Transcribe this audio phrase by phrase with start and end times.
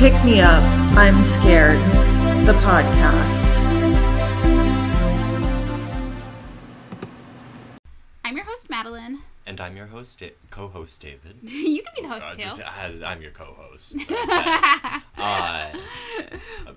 [0.00, 0.62] Welcome to Pick Me Up,
[0.96, 1.78] I'm Scared,
[2.46, 3.50] the podcast.
[8.24, 9.18] I'm your host, Madeline.
[9.46, 11.36] And I'm your host, Da- co-host David.
[11.42, 12.62] you can be the host Uh, too.
[12.64, 13.96] I- I'm your co-host.
[15.20, 15.72] Uh, uh,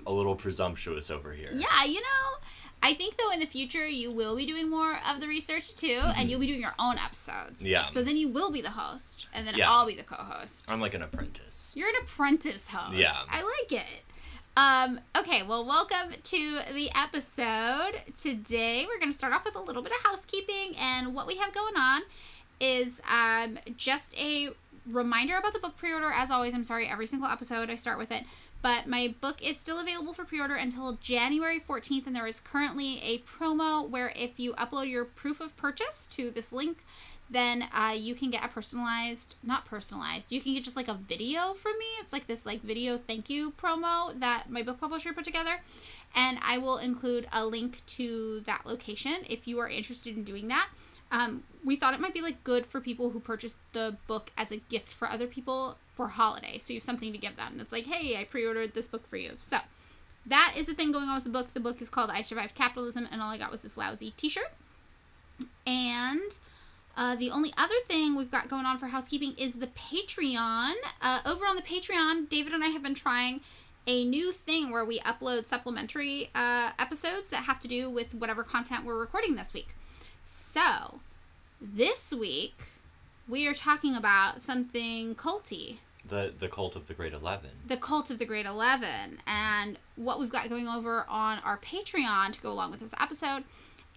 [0.05, 1.51] a little presumptuous over here.
[1.53, 2.37] Yeah, you know,
[2.83, 6.01] I think though in the future you will be doing more of the research too,
[6.17, 7.61] and you'll be doing your own episodes.
[7.61, 7.67] Mm-hmm.
[7.67, 7.83] Yeah.
[7.83, 9.71] So then you will be the host, and then Yeah.
[9.71, 10.65] I'll be the co-host.
[10.67, 11.73] I'm like an apprentice.
[11.77, 12.97] You're an apprentice host.
[12.97, 13.15] Yeah.
[13.31, 14.03] I like it.
[14.55, 18.01] Um, okay, well, welcome to the episode.
[18.21, 21.37] Today, we're going to start off with a little bit of housekeeping, and what we
[21.37, 22.01] have going on
[22.59, 24.49] is um, just a
[24.85, 26.11] reminder about the book pre order.
[26.13, 28.25] As always, I'm sorry, every single episode I start with it,
[28.63, 32.39] but my book is still available for pre order until January 14th, and there is
[32.39, 36.83] currently a promo where if you upload your proof of purchase to this link,
[37.29, 40.93] then uh, you can get a personalized not personalized you can get just like a
[40.93, 41.85] video from me.
[41.99, 45.61] It's like this like video thank you promo that my book publisher put together
[46.15, 50.47] and i will include a link to that location if you are interested in doing
[50.49, 50.67] that
[51.13, 54.51] um, we thought it might be like good for people who purchased the book as
[54.51, 57.71] a gift for other people for holiday so you have something to give them it's
[57.71, 59.59] like hey i pre-ordered this book for you so
[60.25, 62.55] that is the thing going on with the book the book is called i survived
[62.55, 64.51] capitalism and all i got was this lousy t-shirt
[65.65, 66.39] and
[66.95, 70.73] uh, the only other thing we've got going on for housekeeping is the Patreon.
[71.01, 73.41] Uh, over on the Patreon, David and I have been trying
[73.87, 78.43] a new thing where we upload supplementary uh, episodes that have to do with whatever
[78.43, 79.75] content we're recording this week.
[80.53, 80.99] So,
[81.59, 82.65] this week,
[83.27, 85.77] we are talking about something culty.
[86.07, 87.49] The the cult of the Great Eleven.
[87.65, 92.33] the cult of the great 11 and what we've got going over on our patreon
[92.33, 93.45] to go along with this episode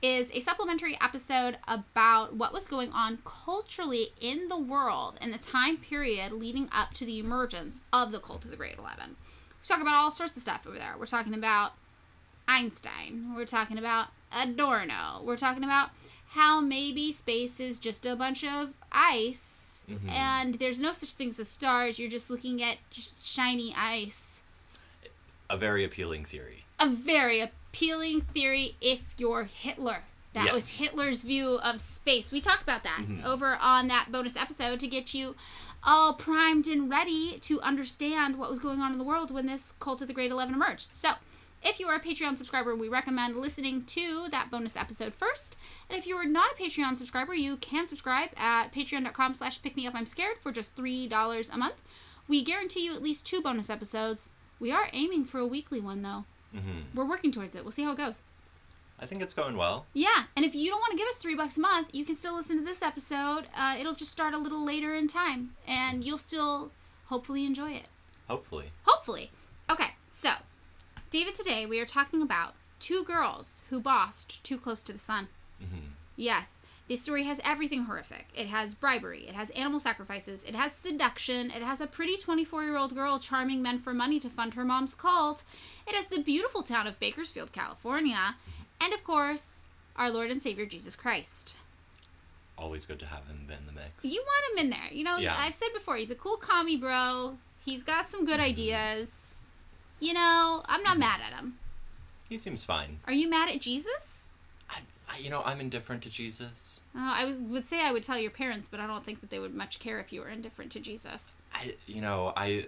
[0.01, 5.39] is a supplementary episode about what was going on culturally in the world in the
[5.39, 9.66] time period leading up to the emergence of the cult of the great 11 we
[9.69, 10.95] talk about all sorts of stuff over there.
[10.99, 11.72] We're talking about
[12.49, 13.34] einstein.
[13.37, 15.21] We're talking about adorno.
[15.22, 15.91] We're talking about
[16.36, 20.10] how maybe space is just a bunch of ice Mhm.
[20.10, 24.42] and there's no such things as stars you're just looking at sh- shiny ice
[25.48, 26.64] A very appealing theory.
[26.78, 30.02] a very appealing theory if you're hitler
[30.32, 33.24] that was hitler's view of space we talk about that Mhm.
[33.24, 35.34] over on that bonus episode to get you
[35.84, 39.72] all primed and ready to understand what was going on in the world when this
[39.78, 41.12] cult of the great 11 emerged so
[41.69, 45.56] if you are a patreon subscriber we recommend listening to that bonus episode first.
[45.91, 49.77] And if you are not a patreon subscriber you can subscribe at patreon.com slash pick
[49.77, 51.75] me up i'm scared for just three dollars a month.
[52.28, 54.31] We guarantee you at least two bonus episodes.
[54.60, 56.25] We are aiming for a weekly one though.
[56.53, 57.65] Hmm we're working towards it.
[57.65, 58.22] We'll see how it goes.
[58.98, 59.87] I think it's going well.
[59.93, 62.15] yeah and if you don't want to give us three bucks a month you can
[62.16, 63.47] still listen to this episode.
[63.56, 66.71] Uh, it'll just start a little later in time and you'll still
[67.06, 67.87] hopefully enjoy it.
[68.28, 68.71] Hopefully.
[68.84, 69.31] Hopefully.
[69.71, 70.31] Okay, so,
[71.11, 75.28] David, today we are talking about two girls who bossed too close to the sun.
[75.61, 78.28] hmm Yes, this story has everything horrific.
[78.34, 82.65] It has bribery, it has animal sacrifices, it has seduction, it has a pretty 24
[82.65, 85.45] year old girl charming men for money to fund her mom's cult,
[85.87, 88.37] it has the beautiful town of Bakersfield, California,
[88.81, 91.56] and of course, our Lord and Savior Jesus Christ.
[92.56, 94.03] Always good to have him in the mix.
[94.06, 94.91] You want him in there.
[94.91, 95.37] You know, Yeah.
[95.39, 97.37] I've said before, he's a cool commie bro.
[97.62, 99.25] He's got some good ideas.
[100.01, 101.59] You know, I'm not mad at him.
[102.29, 102.99] He seems fine.
[103.07, 104.29] Are you mad at Jesus?
[104.69, 106.81] I, I, you know, I'm indifferent to Jesus.
[106.95, 109.31] Uh, I was would say I would tell your parents, but I don't think that
[109.31, 111.37] they would much care if you were indifferent to Jesus.
[111.55, 112.67] I, you know, I,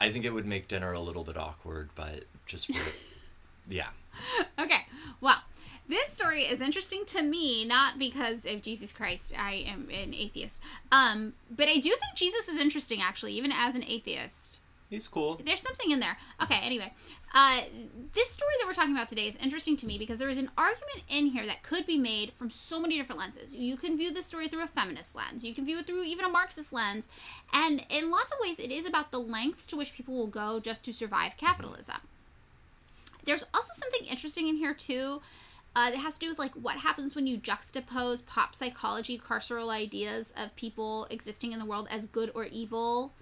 [0.00, 2.80] I think it would make dinner a little bit awkward, but just for,
[3.68, 3.88] yeah.
[4.58, 4.86] Okay,
[5.20, 5.42] well,
[5.88, 9.34] this story is interesting to me not because of Jesus Christ.
[9.38, 10.60] I am an atheist,
[10.90, 14.49] um, but I do think Jesus is interesting actually, even as an atheist.
[14.90, 15.40] He's cool.
[15.46, 16.18] there's something in there.
[16.42, 16.92] Okay, anyway.
[17.32, 17.60] Uh,
[18.12, 20.50] this story that we're talking about today is interesting to me because there is an
[20.58, 23.54] argument in here that could be made from so many different lenses.
[23.54, 26.24] You can view this story through a feminist lens, you can view it through even
[26.24, 27.08] a Marxist lens,
[27.52, 30.58] and in lots of ways, it is about the lengths to which people will go
[30.58, 31.98] just to survive capitalism.
[33.24, 35.22] There's also something interesting in here, too.
[35.76, 39.70] Uh, that has to do with like what happens when you juxtapose pop psychology carceral
[39.70, 43.12] ideas of people existing in the world as good or evil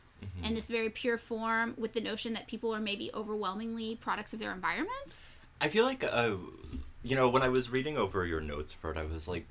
[0.43, 4.39] in this very pure form with the notion that people are maybe overwhelmingly products of
[4.39, 5.47] their environments.
[5.61, 6.37] I feel like, uh,
[7.03, 9.47] you know, when I was reading over your notes for it, I was like,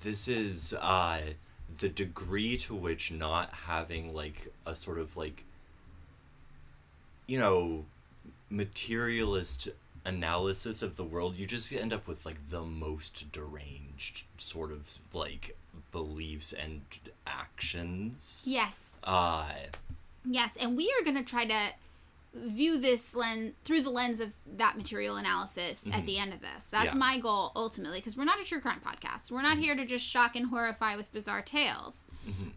[0.00, 1.20] this is uh,
[1.78, 5.44] the degree to which not having like a sort of like,
[7.26, 7.84] you know,
[8.50, 9.68] materialist
[10.04, 14.98] analysis of the world, you just end up with like the most deranged sort of
[15.12, 15.56] like
[15.92, 16.82] beliefs and
[17.26, 18.44] actions.
[18.48, 18.98] Yes.
[19.04, 19.44] Uh
[20.26, 21.68] Yes, and we are going to try to
[22.34, 26.64] view this lens through the lens of that material analysis at the end of this.
[26.64, 26.94] That's Yeah.
[26.94, 29.30] my goal ultimately because we're not a true crime podcast.
[29.30, 32.06] We're not here to just shock and horrify with bizarre tales.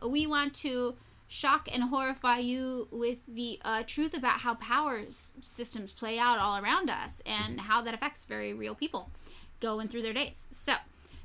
[0.04, 0.96] We want to
[1.28, 6.40] shock and horrify you with the uh, truth about how power s- systems play out
[6.40, 9.12] all around us and how that affects very real people
[9.60, 10.48] going through their days.
[10.52, 10.76] So,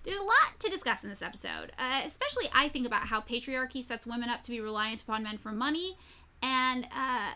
[0.04, 3.82] there's a lot to discuss in this episode, uh, especially I think about how patriarchy
[3.82, 5.96] sets women up to be reliant upon men for money
[6.42, 7.32] and uh,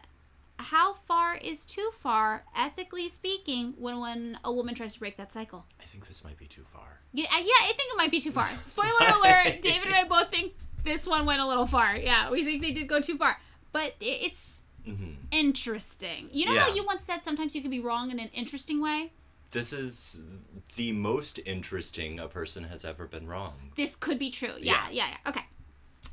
[0.59, 5.33] how far is too far, ethically speaking, when, when a woman tries to break that
[5.33, 5.65] cycle.
[5.81, 7.01] I think this might be too far.
[7.13, 8.49] Yeah, uh, yeah, I think it might be too far.
[8.65, 10.55] Spoiler alert: David and I both think
[10.85, 11.97] this one went a little far.
[11.97, 13.39] Yeah, we think they did go too far,
[13.73, 16.29] but it's hmm interesting.
[16.33, 19.13] You know how you once said sometimes you can be wrong in an interesting way.
[19.57, 20.27] This is
[20.75, 23.73] the most interesting a person has ever been wrong.
[23.75, 24.53] This could be true.
[24.61, 24.89] Yeah, Yeah.
[24.91, 25.31] yeah, yeah.
[25.31, 25.41] Okay.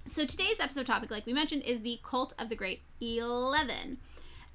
[0.07, 3.98] So today's episode topic, like we mentioned, is the cult of the Great Eleven.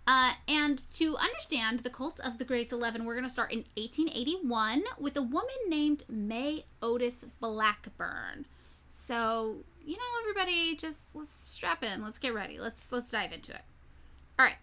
[0.06, 3.66] Uh, and to understand the cult of the Great Eleven, we're going to start in
[3.76, 8.46] 1881 with a woman named May Otis Blackburn.
[8.90, 12.02] So you know, everybody, just let's strap in.
[12.02, 12.58] Let's get ready.
[12.58, 13.60] Let's let's dive into it.
[14.38, 14.56] All right,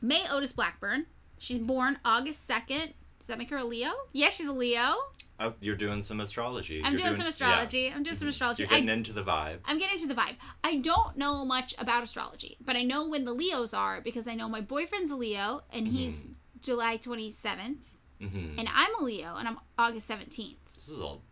[0.00, 1.06] May Otis Blackburn.
[1.38, 2.92] She's born August 2nd.
[3.24, 3.88] Does that make her a Leo?
[4.12, 4.96] Yeah, she's a Leo.
[5.40, 6.82] Oh, you're doing some astrology.
[6.84, 7.28] I'm You're doing, some yeah.
[7.30, 7.90] astrology.
[7.90, 8.64] I'm doing some astrology.
[8.64, 9.60] You're getting I, into the vibe.
[9.64, 10.36] I'm getting into the vibe.
[10.62, 14.34] I don't know much about astrology, but I know when the Leos are because I
[14.34, 16.18] know my boyfriend's a Leo and he's
[16.60, 17.78] July 27th,
[18.20, 20.56] hmm and I'm a Leo and I'm August 17th.
[20.76, 21.22] This is all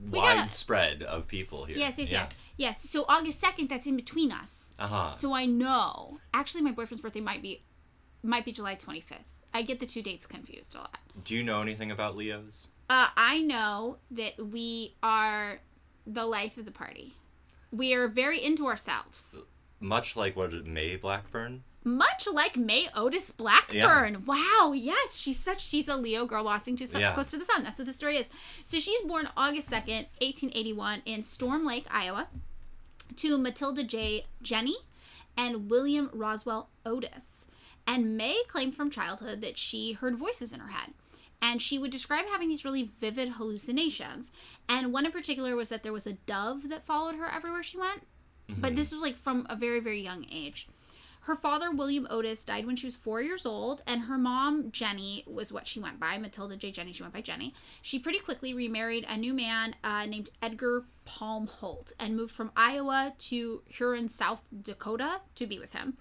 [0.00, 1.76] We gotta- widespread of people here.
[1.76, 2.22] Yes, yes, yeah.
[2.24, 2.32] yes.
[2.56, 4.74] Yes, so August 2nd, that's in between us.
[4.76, 5.12] Uh huh.
[5.12, 6.18] So I know.
[6.34, 7.62] Actually, my boyfriend's birthday might be
[8.24, 9.31] might be July 25th.
[9.54, 10.98] I get the two dates confused a lot.
[11.24, 12.68] Do you know anything about Leos?
[12.88, 15.60] Uh, I know that we are
[16.06, 17.14] the life of the party.
[17.70, 19.40] We are very into ourselves.
[19.80, 21.64] Much like what May Blackburn.
[21.84, 24.24] Much like May Otis Blackburn.
[24.24, 27.12] Wow, yes, she's such she's a Leo girl lost to sun, Yeah.
[27.14, 27.64] close to the sun.
[27.64, 28.30] That's what the story is.
[28.62, 32.28] So she's born August 2nd, 1881 in Storm Lake, Iowa,
[33.16, 34.26] to Matilda J.
[34.42, 34.76] Jenny
[35.36, 37.41] and William Roswell Otis.
[37.86, 40.92] And May claimed from childhood that she heard voices in her head.
[41.40, 44.30] And she would describe having these really vivid hallucinations.
[44.68, 47.78] And one in particular was that there was a dove that followed her everywhere she
[47.78, 48.06] went.
[48.48, 50.68] But this was like from a very, very young age.
[51.22, 55.22] Her father, William Otis, died when she was four years old, and her mom, Jenny,
[55.24, 56.18] was what she went by.
[56.18, 56.72] Matilda J.
[56.72, 57.54] Jenny, she went by Jenny.
[57.80, 62.50] She pretty quickly remarried a new man uh, named Edgar Palm Holt and moved from
[62.56, 65.96] Iowa to Huron, South Dakota to be with him,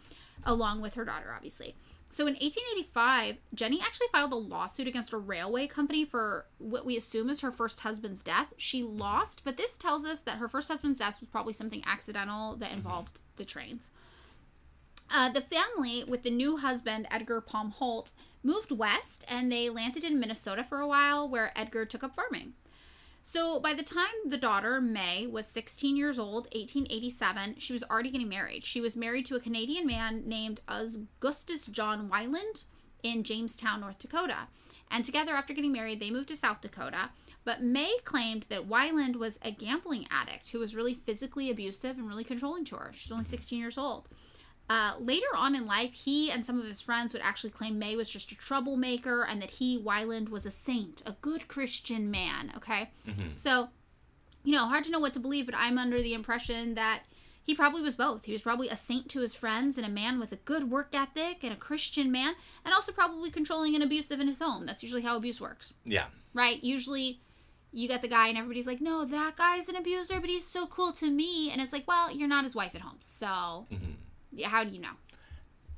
[0.45, 1.75] along with her daughter, obviously.
[2.09, 6.97] So in 1885, Jenny actually filed a lawsuit against a railway company for what we
[6.97, 8.53] assume is her first husband's death.
[8.57, 12.57] She lost, but this tells us that her first husband's death was probably something accidental
[12.57, 13.91] that involved the trains.
[15.09, 18.11] Uh, the family, with the new husband, Edgar Palm Holt,
[18.43, 22.53] moved west and they landed in Minnesota for a while where Edgar took up farming.
[23.23, 28.09] So by the time the daughter, May, was 16 years old, 1887, she was already
[28.09, 28.65] getting married.
[28.65, 32.65] She was married to a Canadian man named Augustus John Wyland
[33.03, 34.47] in Jamestown, North Dakota.
[34.89, 37.11] And together, after getting married, they moved to South Dakota.
[37.45, 42.07] But May claimed that Wyland was a gambling addict who was really physically abusive and
[42.07, 42.91] really controlling to her.
[42.93, 44.09] She's only 16 years old.
[44.71, 47.95] Uh, later on in life, he and some of his friends would actually claim May
[47.97, 52.53] was just a troublemaker and that he, Wyland, was a saint, a good Christian man.
[52.55, 52.89] Okay?
[53.35, 53.67] So,
[54.45, 57.01] you know, hard to know what to believe, but I'm under the impression that
[57.43, 58.23] he probably was both.
[58.25, 60.89] He was probably a saint to his friends and a man with a good work
[60.93, 64.65] ethic and a Christian man, and also probably controlling and abusive in his home.
[64.65, 66.05] That's usually how abuse works, Yeah.
[66.33, 66.63] right?
[66.63, 67.19] Usually
[67.73, 70.65] you get the guy and everybody's like, no, that guy's an abuser, but he's so
[70.67, 71.49] cool to me.
[71.51, 72.97] And it's like, well, you're not his wife at home.
[72.99, 73.77] So, yeah,
[74.45, 74.93] how do you know?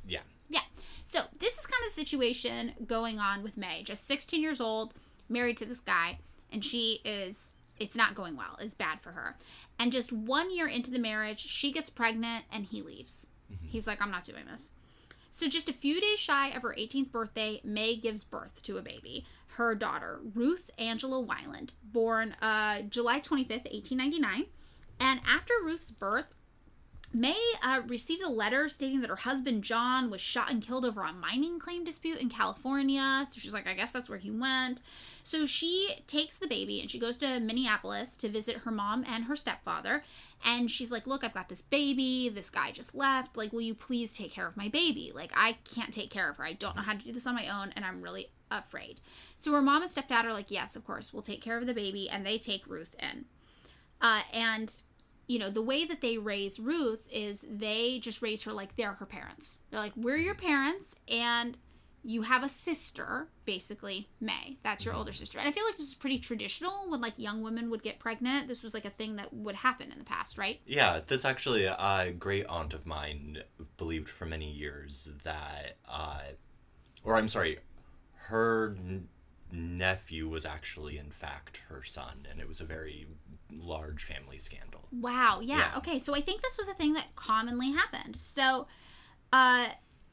[0.05, 0.22] Yeah.
[0.50, 0.62] Yeah.
[1.05, 3.83] So this is kind of the situation going on with May.
[3.83, 4.93] Just 16 years old,
[5.29, 6.19] married to this guy,
[6.51, 8.57] and she is it's not going well.
[8.60, 9.36] It's bad for her.
[9.79, 13.27] And just one year into the marriage, she gets pregnant and he leaves.
[13.62, 14.74] He's like, I'm not doing this.
[15.29, 18.81] So just a few days shy of her 18th birthday, May gives birth to a
[18.81, 19.25] baby.
[19.48, 24.45] Her daughter, Ruth Angela Wyland, born uh, July 25th, 1899.
[25.00, 26.27] And after Ruth's birth,
[27.15, 31.01] May uh, received a letter stating that her husband John was shot and killed over
[31.01, 33.24] a mining claim dispute in California.
[33.29, 34.82] So she's like, I guess that's where he went.
[35.22, 39.25] So she takes the baby and she goes to Minneapolis to visit her mom and
[39.25, 40.03] her stepfather.
[40.43, 42.29] And she's like, Look, I've got this baby.
[42.29, 43.38] This guy just left.
[43.38, 45.12] Like, will you please take care of my baby?
[45.13, 46.46] Like, I can't take care of her.
[46.46, 49.00] I don't know how to do this on my own, and I'm really afraid.
[49.38, 51.75] So her mom and stepdad are like, Yes, of course, we'll take care of the
[51.75, 52.10] baby.
[52.10, 53.25] And they take Ruth in.
[54.01, 54.74] Uh, and
[55.27, 58.94] you know, the way that they raise Ruth is they just raise her like they're
[58.94, 59.62] her parents.
[59.70, 61.58] They're like, we're your parents, and
[62.06, 64.58] you have a sister, basically, May.
[64.62, 65.39] That's your older sister.
[65.39, 68.50] And I feel like this is pretty traditional when like young women would get pregnant.
[68.50, 70.60] This was like a thing that would happen in the past, right?
[70.65, 73.44] Yeah, this actually a great aunt of mine
[73.77, 76.20] believed for many years that, uh,
[77.06, 77.60] or I'm sorry,
[78.27, 79.08] her n-
[79.50, 83.08] nephew was actually in fact her son, and it was a very
[83.62, 84.88] large family scandal.
[84.91, 85.39] Wow.
[85.41, 85.57] Yeah.
[85.57, 85.77] Yeah.
[85.77, 86.00] Okay.
[86.00, 88.15] So I think this was a thing that commonly happened.
[88.15, 88.67] So,
[89.31, 89.67] uh,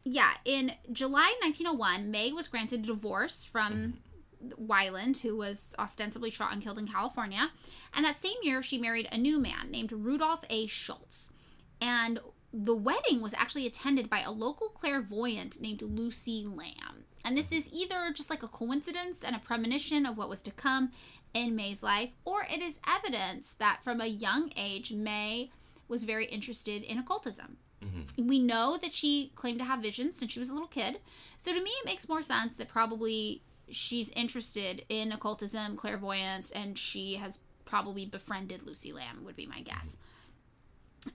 [0.05, 3.99] yeah, in July 1901, May was granted a divorce from
[4.43, 7.51] Wyland, who was ostensibly shot and killed in California.
[7.95, 10.67] And that same year, she married a new man named Rudolph A.
[10.67, 11.33] Schultz.
[11.81, 12.21] And
[12.53, 17.05] the wedding was actually attended by a local clairvoyant named Lucy Lamb.
[17.25, 20.51] And this is either just like a coincidence and a premonition of what was to
[20.51, 20.93] come
[21.35, 25.51] in May's life, or it is evidence that from a young age, May
[25.89, 27.59] was very interested in occultism.
[27.85, 28.27] Mm-hmm.
[28.27, 31.01] We know that she claimed to have visions since she was a little kid.
[31.39, 36.77] So to me, it makes more sense that probably she's interested in occultism, clairvoyance, and
[36.77, 39.97] she has probably befriended Lucy Lamb, would be my guess.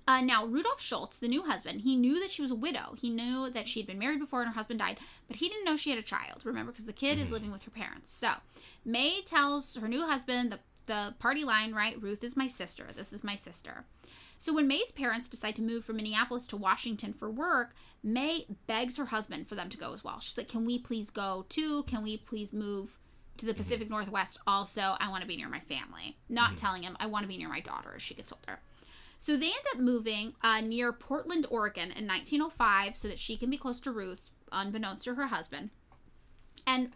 [0.07, 2.95] Uh, now, Rudolph Schultz, the new husband, he knew that she was a widow.
[2.99, 5.65] He knew that she had been married before and her husband died, but he didn't
[5.65, 7.33] know she had a child, remember, because the kid is mm-hmm.
[7.33, 8.11] living with her parents.
[8.11, 8.31] So,
[8.83, 12.01] May tells her new husband the, the party line, right?
[12.01, 12.87] Ruth is my sister.
[12.95, 13.85] This is my sister.
[14.37, 18.97] So, when May's parents decide to move from Minneapolis to Washington for work, May begs
[18.97, 20.19] her husband for them to go as well.
[20.19, 21.83] She's like, Can we please go too?
[21.83, 22.97] Can we please move
[23.37, 23.57] to the mm-hmm.
[23.57, 24.95] Pacific Northwest also?
[24.99, 26.17] I want to be near my family.
[26.29, 26.55] Not mm-hmm.
[26.57, 28.59] telling him, I want to be near my daughter as she gets older.
[29.25, 33.49] So they end up moving uh, near Portland, Oregon in 1905 so that she can
[33.49, 35.71] be close to Ruth, unbeknownst to her husband.
[36.67, 36.91] And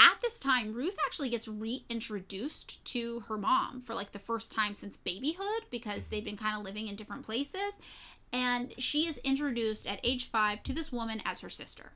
[0.00, 4.72] at this time, Ruth actually gets reintroduced to her mom for like the first time
[4.72, 7.74] since babyhood because they've been kind of living in different places.
[8.32, 11.92] And she is introduced at age five to this woman as her sister.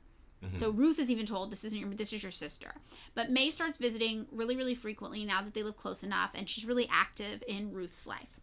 [0.55, 2.75] So Ruth is even told this isn't your this is your sister.
[3.15, 6.65] But May starts visiting really really frequently now that they live close enough and she's
[6.65, 8.38] really active in Ruth's life.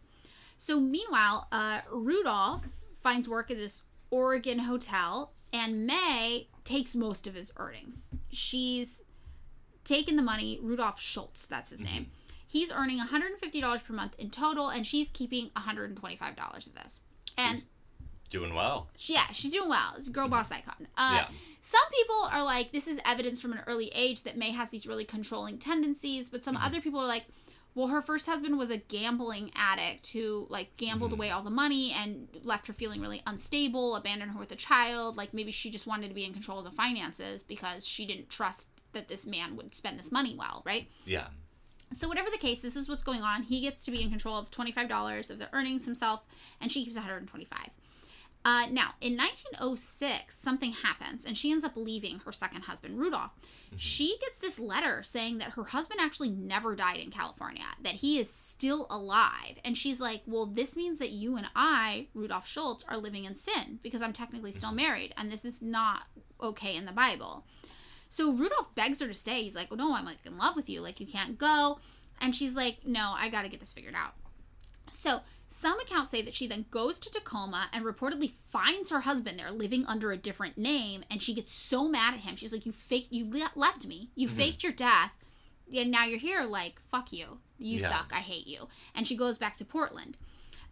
[0.59, 2.65] So meanwhile, uh, Rudolph
[3.03, 8.13] finds work at this Oregon hotel, and May takes most of his earnings.
[8.31, 9.03] She's
[9.85, 10.59] taken the money.
[10.63, 12.11] Rudolph Schultz, that's his name.
[12.49, 17.03] He's earning $150 per month in total, and she's keeping $125 of this.
[17.37, 17.67] And She's
[18.31, 18.89] doing well.
[18.99, 19.95] yeah, she's doing well.
[19.97, 20.87] It's a girl boss icon.
[20.97, 21.27] Uh, Yeah.
[21.61, 24.87] Some people are like, this is evidence from an early age that May has these
[24.87, 27.27] really controlling tendencies, but some other people are like,
[27.77, 31.21] well, her first husband was a gambling addict who like gambled mm-hmm.
[31.21, 35.17] away all the money and left her feeling really unstable, abandoned her with a child.
[35.17, 38.31] Like maybe she just wanted to be in control of the finances because she didn't
[38.31, 40.89] trust that this man would spend this money well, right?
[41.05, 41.27] Yeah.
[41.93, 43.43] So whatever the case, this is what's going on.
[43.43, 46.25] He gets to be in control of twenty-five dollars of the earnings himself,
[46.61, 47.69] and she keeps one hundred and twenty-five.
[48.47, 53.33] Uh, now, in 1906, something happens, and she ends up leaving her second husband, Rudolph.
[53.77, 58.21] She gets this letter saying that her husband actually never died in California, that he
[58.21, 59.59] is still alive.
[59.65, 63.35] And she's like, Well, this means that you and I, Rudolph Schultz, are living in
[63.35, 66.05] sin because I'm technically still married, and this is not
[66.41, 67.45] okay in the Bible.
[68.09, 69.43] So Rudolph begs her to stay.
[69.43, 70.83] He's like, No, I'm like in love with you.
[70.83, 71.81] Like, you can't go.
[72.21, 74.15] And she's like, No, I got to get this figured out.
[74.93, 79.39] So, some accounts say that she then goes to Tacoma and reportedly finds her husband
[79.39, 82.37] there living under a different name and she gets so mad at him.
[82.37, 84.11] She's like, "You faked you le- left me.
[84.15, 85.13] You faked your death.
[85.75, 87.39] And now you're here like, fuck you.
[87.59, 87.89] You Yeah.
[87.91, 88.13] suck.
[88.15, 90.17] I hate you." And she goes back to Portland.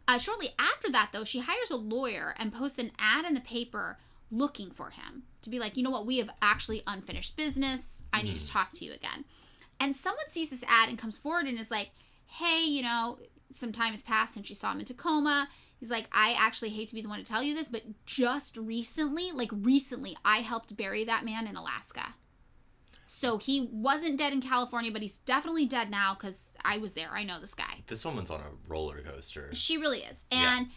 [0.06, 3.40] Uh, shortly after that, though, she hires a lawyer and posts an ad in the
[3.40, 3.98] paper
[4.30, 8.02] looking for him to be like, you know what, we have actually unfinished business.
[8.12, 9.24] I need to talk to you again.
[9.80, 11.90] And someone sees this ad and comes forward and is like,
[12.26, 13.18] hey, you know,
[13.54, 15.48] some time has passed since you saw him in Tacoma.
[15.78, 18.56] He's like, I actually hate to be the one to tell you this, but just
[18.56, 22.14] recently, like recently, I helped bury that man in Alaska.
[23.06, 27.10] So he wasn't dead in California, but he's definitely dead now because I was there.
[27.12, 27.82] I know this guy.
[27.86, 29.50] This woman's on a roller coaster.
[29.52, 30.24] She really is.
[30.32, 30.58] Yeah.
[30.58, 30.68] And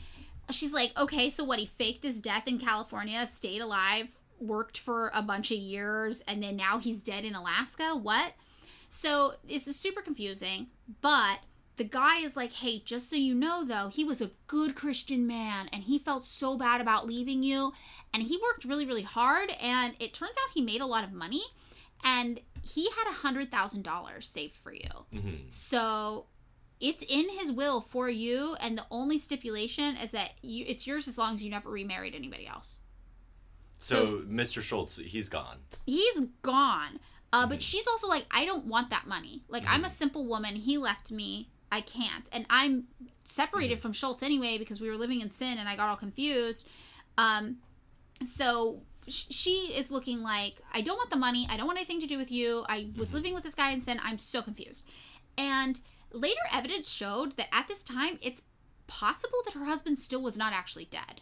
[0.51, 1.59] she's like, okay, so what?
[1.59, 6.43] He faked his death in California, stayed alive, worked for a bunch of years, and
[6.43, 7.95] then now he's dead in Alaska?
[7.95, 8.33] What?
[8.89, 10.67] So this is super confusing,
[11.01, 11.39] but
[11.77, 15.25] the guy is like, hey, just so you know, though, he was a good Christian
[15.27, 17.73] man and he felt so bad about leaving you.
[18.13, 19.51] And he worked really, really hard.
[19.61, 21.43] And it turns out he made a lot of money
[22.03, 24.89] and he had a $100,000 saved for you.
[25.13, 25.51] Mhm.
[25.53, 26.25] So
[26.79, 31.07] it's in his will for you, and the only stipulation is that you, it's yours
[31.07, 32.79] as long as you never remarried anybody else.
[33.79, 34.61] So, Mr.
[34.61, 35.57] Schultz, he's gone.
[35.85, 36.99] He's gone.
[37.33, 39.43] Uh, But she's also like, I don't want that money.
[39.47, 40.55] Like, I'm a simple woman.
[40.55, 41.49] He left me.
[41.71, 42.29] I can't.
[42.31, 42.85] And I'm
[43.23, 46.67] separated from Schultz anyway because we were living in sin and I got all confused.
[47.17, 47.57] Um,
[48.23, 51.47] so sh- she is looking like, I don't want the money.
[51.49, 52.65] I don't want anything to do with you.
[52.69, 53.99] I was living with this guy in sin.
[54.03, 54.85] I'm so confused.
[55.37, 55.79] And
[56.11, 58.43] later evidence showed that at this time, it's
[58.87, 61.21] possible that her husband still was not actually dead.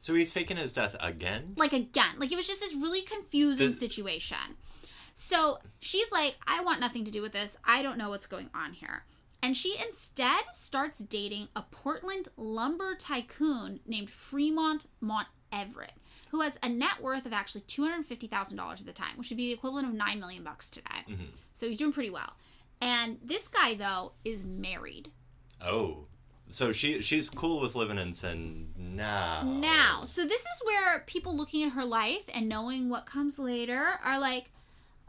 [0.00, 1.54] So he's faking his death again?
[1.56, 4.36] Like, again, like it was just this really confusing situation.
[5.14, 7.56] So she's like, I want nothing to do with this.
[7.64, 9.04] I don't know what's going on here.
[9.44, 15.92] And she instead starts dating a Portland lumber tycoon named Fremont Mont Everett,
[16.30, 19.52] who has a net worth of actually $250,000 at the time, which would be the
[19.52, 21.04] equivalent of 9 million bucks today.
[21.52, 22.32] So he's doing pretty well.
[22.80, 25.10] And this guy though is married.
[25.60, 26.06] Oh.
[26.48, 29.42] So she she's cool with living in sin now.
[29.44, 33.98] Now, so this is where people looking at her life and knowing what comes later
[34.02, 34.50] are like,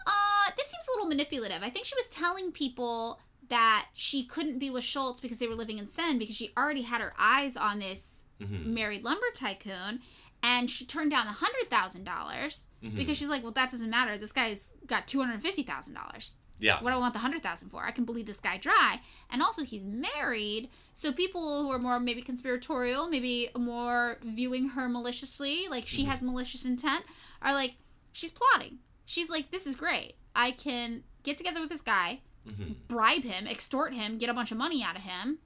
[0.06, 1.63] uh, this seems a little manipulative.
[1.63, 5.55] I think she was telling people that she couldn't be with Schultz because they were
[5.55, 8.73] living in sin because she already had her eyes on this Mm-hmm.
[8.73, 10.01] married lumber tycoon
[10.43, 12.97] and she turned down a hundred thousand dollars Mm-hmm.
[12.97, 14.17] because she's like, well, that doesn't matter.
[14.17, 16.35] This guy's got two hundred fifty thousand dollars.
[16.59, 16.81] Yeah.
[16.81, 17.83] What do I want the hundred thousand for?
[17.85, 18.99] I can bleed this guy dry.
[19.29, 24.87] And also, he's married, so people who are more maybe conspiratorial, maybe more viewing her
[24.89, 27.05] maliciously, like she has malicious intent,
[27.41, 27.75] are like,
[28.11, 28.79] she's plotting.
[29.05, 30.15] She's like, this is great.
[30.35, 32.73] I can get together with this guy, Mm-hmm.
[32.87, 35.39] bribe him, extort him, get a bunch of money out of him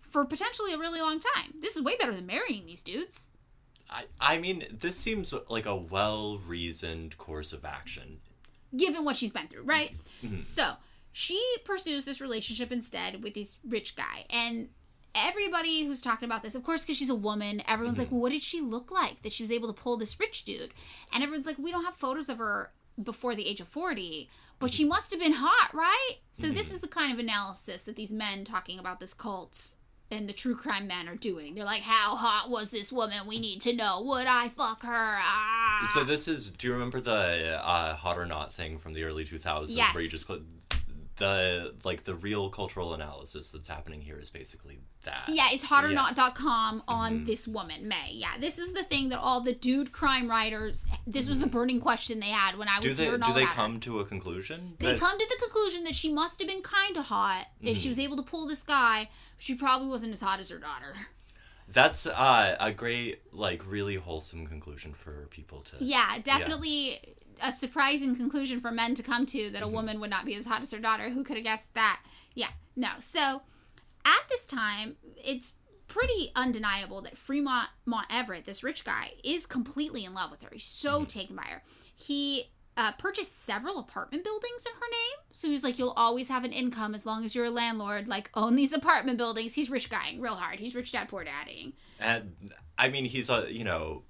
[0.00, 1.54] for potentially a really long time.
[1.60, 3.28] This is way better than marrying these dudes.
[3.90, 8.20] I, I mean, this seems like a well reasoned course of action.
[8.76, 9.92] given what she's been through, right?
[10.22, 10.26] Mm-hmm.
[10.34, 10.42] Mm-hmm.
[10.52, 10.72] So
[11.12, 14.24] she pursues this relationship instead with this rich guy.
[14.30, 14.68] And
[15.14, 18.32] everybody who's talking about this, of course, because she's a woman, everyone's like, well, what
[18.32, 20.70] did she look like that she was able to pull this rich dude?
[21.12, 24.28] And everyone's like, we don't have photos of her before the age of 40,
[24.58, 26.14] but she must have been hot, right?
[26.32, 29.76] So this is the kind of analysis that these men talking about this cult
[30.10, 31.54] and the true crime men are doing.
[31.54, 33.26] They're like, how hot was this woman?
[33.26, 34.00] We need to know.
[34.02, 35.16] Would I fuck her?
[35.20, 35.90] Ah.
[35.92, 36.50] So this is.
[36.50, 39.94] Do you remember the uh, hot or not thing from the early two thousands, Yes.
[39.94, 40.26] where you just
[41.18, 45.24] the like the real cultural analysis that's happening here is basically that.
[45.28, 45.82] Yeah, it's Yeah.
[45.82, 45.96] Mm-hmm.
[45.96, 48.10] hotornot.com on this woman, May.
[48.12, 51.80] Yeah, this is the thing that all the dude crime writers, this was the burning
[51.80, 52.88] question they had when I was Mm-hmm.
[52.90, 53.62] Do they hearing do they about her.
[53.62, 54.74] come to a conclusion?
[54.78, 57.68] They that- come to the conclusion that she must have been kind of hot if
[57.74, 57.80] Mm-hmm.
[57.80, 59.08] she was able to pull this guy.
[59.38, 60.94] She probably wasn't as hot as her daughter.
[61.70, 65.76] That's uh, a great, like, really wholesome conclusion for people to.
[65.80, 66.98] Yeah, definitely
[67.42, 69.52] a surprising conclusion for men to come to Mm-hmm.
[69.54, 71.10] that a woman would not be as hot as her daughter.
[71.10, 72.00] Who could have guessed that?
[72.34, 72.88] Yeah, no.
[72.98, 73.42] So
[74.04, 75.54] at this time, it's
[75.86, 80.50] pretty undeniable that Fremont Mont Everett, this rich guy, is completely in love with her.
[80.52, 81.04] He's so Mm-hmm.
[81.06, 81.62] taken by her.
[81.94, 85.24] He uh, purchased several apartment buildings in her name.
[85.32, 88.06] So he's like, you'll always have an income as long as you're a landlord.
[88.06, 89.54] Like, own these apartment buildings.
[89.54, 90.60] He's rich guying real hard.
[90.60, 91.72] He's rich dad, poor daddying.
[91.98, 92.36] And
[92.78, 94.04] I mean, he's a you know,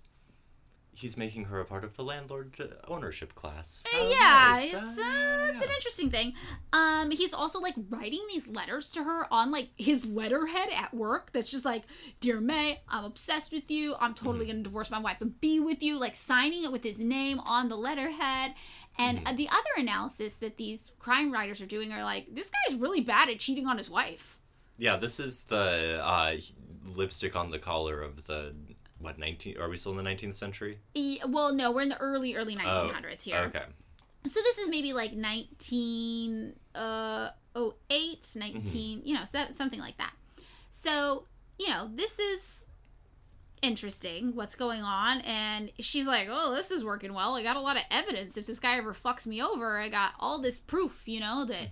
[0.99, 3.83] he's making her a part of the landlord uh, ownership class.
[3.95, 4.65] Oh, yeah, nice.
[4.75, 6.35] it's Uh, uh, it's an interesting thing.
[6.73, 11.31] Um, he's also like writing these letters to her on like his letterhead at work.
[11.33, 11.85] That's just like,
[12.21, 13.95] "Dear May, I'm obsessed with you.
[14.01, 14.53] I'm totally Mm-hmm.
[14.53, 17.69] gonna divorce my wife and be with you." Like signing it with his name on
[17.69, 18.55] the letterhead.
[18.99, 19.27] And Mm-hmm.
[19.29, 23.01] uh, the other analysis that these crime writers are doing are like, this guy's really
[23.01, 24.39] bad at cheating on his wife.
[24.77, 26.35] Yeah, this is the uh,
[26.85, 28.55] lipstick on the collar of the
[28.99, 29.59] what nineteen?
[29.61, 30.79] Are we still in the nineteenth century?
[30.95, 33.37] E- well, no, we're in the early early Oh, 1900s here.
[33.49, 33.63] Okay.
[34.27, 37.29] So this is maybe like 19 uh
[37.91, 40.13] 08, 19, you know, so, something like that.
[40.71, 41.25] So,
[41.59, 42.69] you know, this is
[43.63, 47.35] interesting what's going on and she's like, "Oh, this is working well.
[47.35, 49.79] I got a lot of evidence if this guy ever fucks me over.
[49.79, 51.69] I got all this proof, you know, that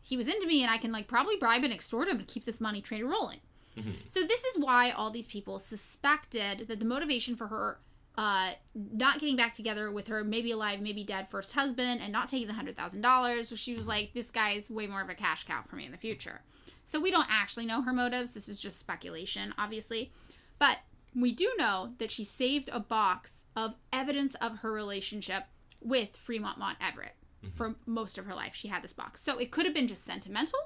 [0.00, 2.44] he was into me and I can like probably bribe and extort him to keep
[2.44, 3.40] this money train rolling."
[3.78, 3.90] Mm-hmm.
[4.06, 7.78] So this is why all these people suspected that the motivation for her
[8.18, 12.26] uh, not getting back together with her maybe alive, maybe dead first husband and not
[12.26, 13.48] taking the hundred thousand dollars.
[13.48, 13.90] So she was mm-hmm.
[13.90, 16.40] like, "This guy's way more of a cash cow for me in the future."
[16.84, 18.34] So we don't actually know her motives.
[18.34, 20.10] This is just speculation, obviously,
[20.58, 20.78] but
[21.14, 25.44] we do know that she saved a box of evidence of her relationship
[25.80, 27.14] with Fremont Mont Everett
[27.44, 27.54] mm-hmm.
[27.54, 28.54] for most of her life.
[28.54, 30.58] She had this box, so it could have been just sentimental,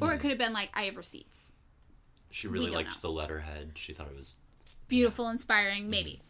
[0.00, 1.52] or it could have been like, "I have receipts."
[2.30, 2.96] She really liked know.
[3.02, 3.72] the letterhead.
[3.74, 4.36] She thought it was.
[4.88, 6.20] beautiful, inspiring, maybe.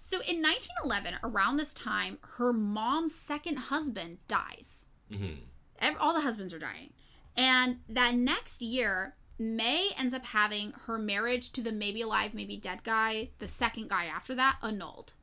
[0.00, 4.86] So in 1911, around this time, her mom's second husband dies.
[5.10, 5.38] Mhm.
[5.98, 6.92] All the husbands are dying.
[7.36, 12.56] And that next year, May ends up having her marriage to the maybe alive, maybe
[12.58, 15.14] dead guy, the second guy after that, annulled.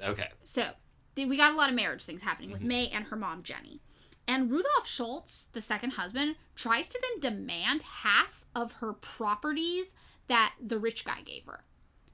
[0.00, 0.28] Okay.
[0.44, 0.74] So
[1.16, 3.80] we got a lot of marriage things happening with May and her mom, Jenny.
[4.28, 9.94] And Rudolph Schultz, the second husband, tries to then demand half of her properties
[10.28, 11.64] that the rich guy gave her.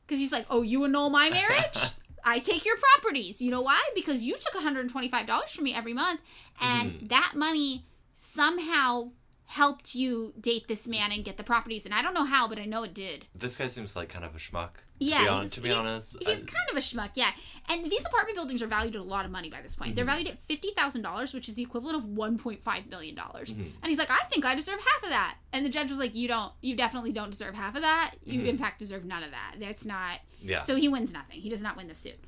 [0.06, 1.78] Because he's like, oh, you annul my marriage?
[2.24, 3.40] I take your properties.
[3.40, 3.80] You know why?
[3.94, 6.20] Because you took $125 from me every month,
[6.60, 7.08] and mm.
[7.08, 7.84] that money
[8.16, 9.10] somehow
[9.54, 11.84] helped you date this man and get the properties.
[11.84, 13.26] And I don't know how, but I know it did.
[13.36, 14.70] This guy seems like kind of a schmuck.
[15.00, 16.16] Yeah, To be, he's- to be he- honest.
[16.20, 17.32] He's I- kind of a schmuck, yeah.
[17.68, 19.88] And these apartment buildings are valued at a lot of money by this point.
[19.90, 19.96] Mm-hmm.
[19.96, 23.16] They're valued at fifty thousand dollars, which is the equivalent of one point five million
[23.16, 23.50] dollars.
[23.50, 23.62] Mm-hmm.
[23.82, 25.36] And he's like, I think I deserve half of that.
[25.52, 26.52] And the judge was like, You don't.
[26.60, 28.12] You definitely don't deserve half of that.
[28.24, 29.56] You in fact deserve none of that.
[29.58, 30.18] That's not.
[30.42, 30.48] Mm-hmm.
[30.48, 30.62] Yeah.
[30.62, 31.40] So he wins nothing.
[31.40, 32.18] He does not win the suit.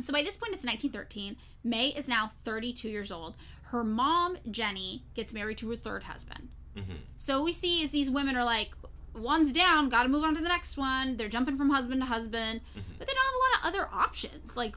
[0.00, 1.36] So by this point, it's 1913.
[1.64, 3.36] May is now 32 years old.
[3.70, 6.48] Her mom, Jenny, gets married to her third husband.
[6.76, 6.96] Mm-hmm.
[7.18, 8.72] So we see is these women are like,
[9.14, 11.16] one's down, got to move on to the next one.
[11.16, 12.92] They're jumping from husband to husband, mm-hmm.
[12.98, 14.56] but they don't have a lot of other options.
[14.56, 14.76] Like,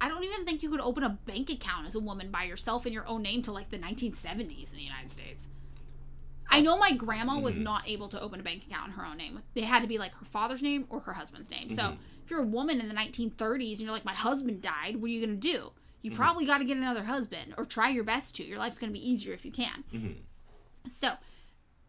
[0.00, 2.86] I don't even think you could open a bank account as a woman by yourself
[2.86, 5.48] in your own name till like the 1970s in the United States.
[6.50, 7.64] I know my grandma was mm-hmm.
[7.64, 9.40] not able to open a bank account in her own name.
[9.54, 11.70] They had to be like her father's name or her husband's name.
[11.70, 11.96] So mm-hmm.
[12.24, 15.12] if you're a woman in the 1930s and you're like, my husband died, what are
[15.12, 15.72] you going to do?
[16.02, 16.20] You mm-hmm.
[16.20, 18.44] probably got to get another husband or try your best to.
[18.44, 19.84] Your life's going to be easier if you can.
[19.94, 20.12] Mm-hmm.
[20.90, 21.12] So,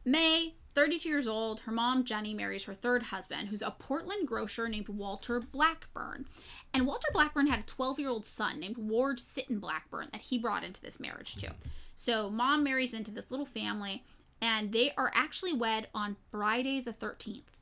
[0.06, 4.67] May, 32 years old, her mom, Jenny, marries her third husband, who's a Portland grocer
[4.69, 6.26] named Walter Blackburn.
[6.73, 10.38] And Walter Blackburn had a 12 year old son named Ward Sitten Blackburn that he
[10.38, 11.47] brought into this marriage too.
[11.47, 11.69] Mm-hmm.
[11.95, 14.04] So, mom marries into this little family,
[14.41, 17.53] and they are actually wed on Friday the 13th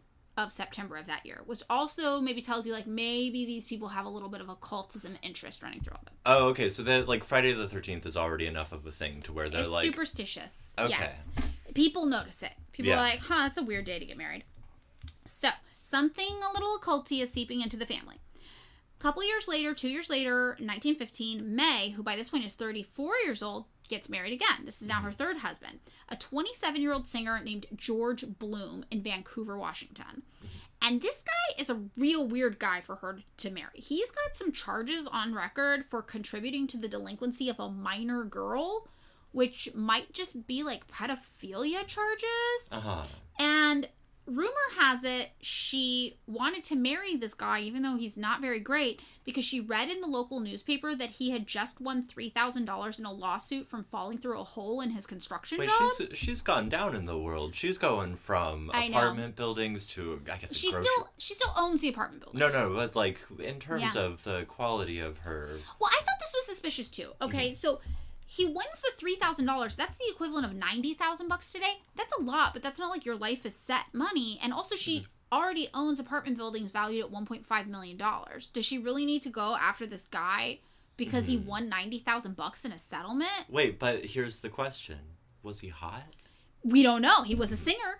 [0.41, 4.05] of September of that year, which also maybe tells you like maybe these people have
[4.05, 6.13] a little bit of occultism interest running through them.
[6.25, 6.67] Oh, okay.
[6.69, 9.61] So that like Friday the Thirteenth is already enough of a thing to where they're
[9.61, 10.73] It's like, superstitious.
[10.79, 10.89] Okay.
[10.89, 11.27] Yes.
[11.73, 12.51] People notice it.
[12.73, 12.97] People Yeah.
[12.97, 14.43] are like, huh, that's a weird day to get married.
[15.25, 15.49] So,
[15.83, 18.17] something a little occulty is seeping into the family.
[18.99, 23.13] A couple years later, two years later, 1915, May, who by this point is 34
[23.25, 24.65] years old, gets married again.
[24.65, 29.03] This is now her third husband, a 27 year old singer named George Bloom in
[29.03, 30.23] Vancouver, Washington.
[30.81, 33.69] And this guy is a real weird guy for her to marry.
[33.75, 38.87] He's got some charges on record for contributing to the delinquency of a minor girl,
[39.31, 42.69] which might just be like pedophilia charges.
[42.71, 43.03] uh huh.
[43.37, 43.89] And
[44.35, 49.01] rumor has it she wanted to marry this guy, even though he's not very great,
[49.25, 53.11] because she read in the local newspaper that he had just won $3,000 in a
[53.11, 55.89] lawsuit from falling through a hole in his construction Wait, job.
[55.97, 57.53] she's she's gone down in the world.
[57.55, 58.97] She's going from I know.
[58.97, 60.87] apartment buildings to I guess a she grocery.
[60.89, 62.39] still she still owns the apartment building.
[62.39, 64.01] No, no, but like in terms Yeah.
[64.05, 65.57] of the quality of her.
[65.79, 67.11] Well, I thought this was suspicious too.
[67.21, 67.53] Okay, mm-hmm.
[67.53, 67.81] so
[68.31, 69.75] he wins the three thousand dollars.
[69.75, 71.81] That's the equivalent of ninety thousand bucks today.
[71.97, 74.39] That's a lot, but that's not like your life is set money.
[74.41, 75.37] And also, she mm-hmm.
[75.37, 78.49] already owns apartment buildings valued at one point five million dollars.
[78.49, 80.59] Does she really need to go after this guy
[80.95, 81.49] because he mm-hmm.
[81.49, 83.49] won ninety thousand bucks in a settlement?
[83.49, 84.99] Wait, but here's the question:
[85.43, 86.05] Was he hot?
[86.63, 87.23] We don't know.
[87.23, 87.63] He was a mm-hmm.
[87.65, 87.99] singer.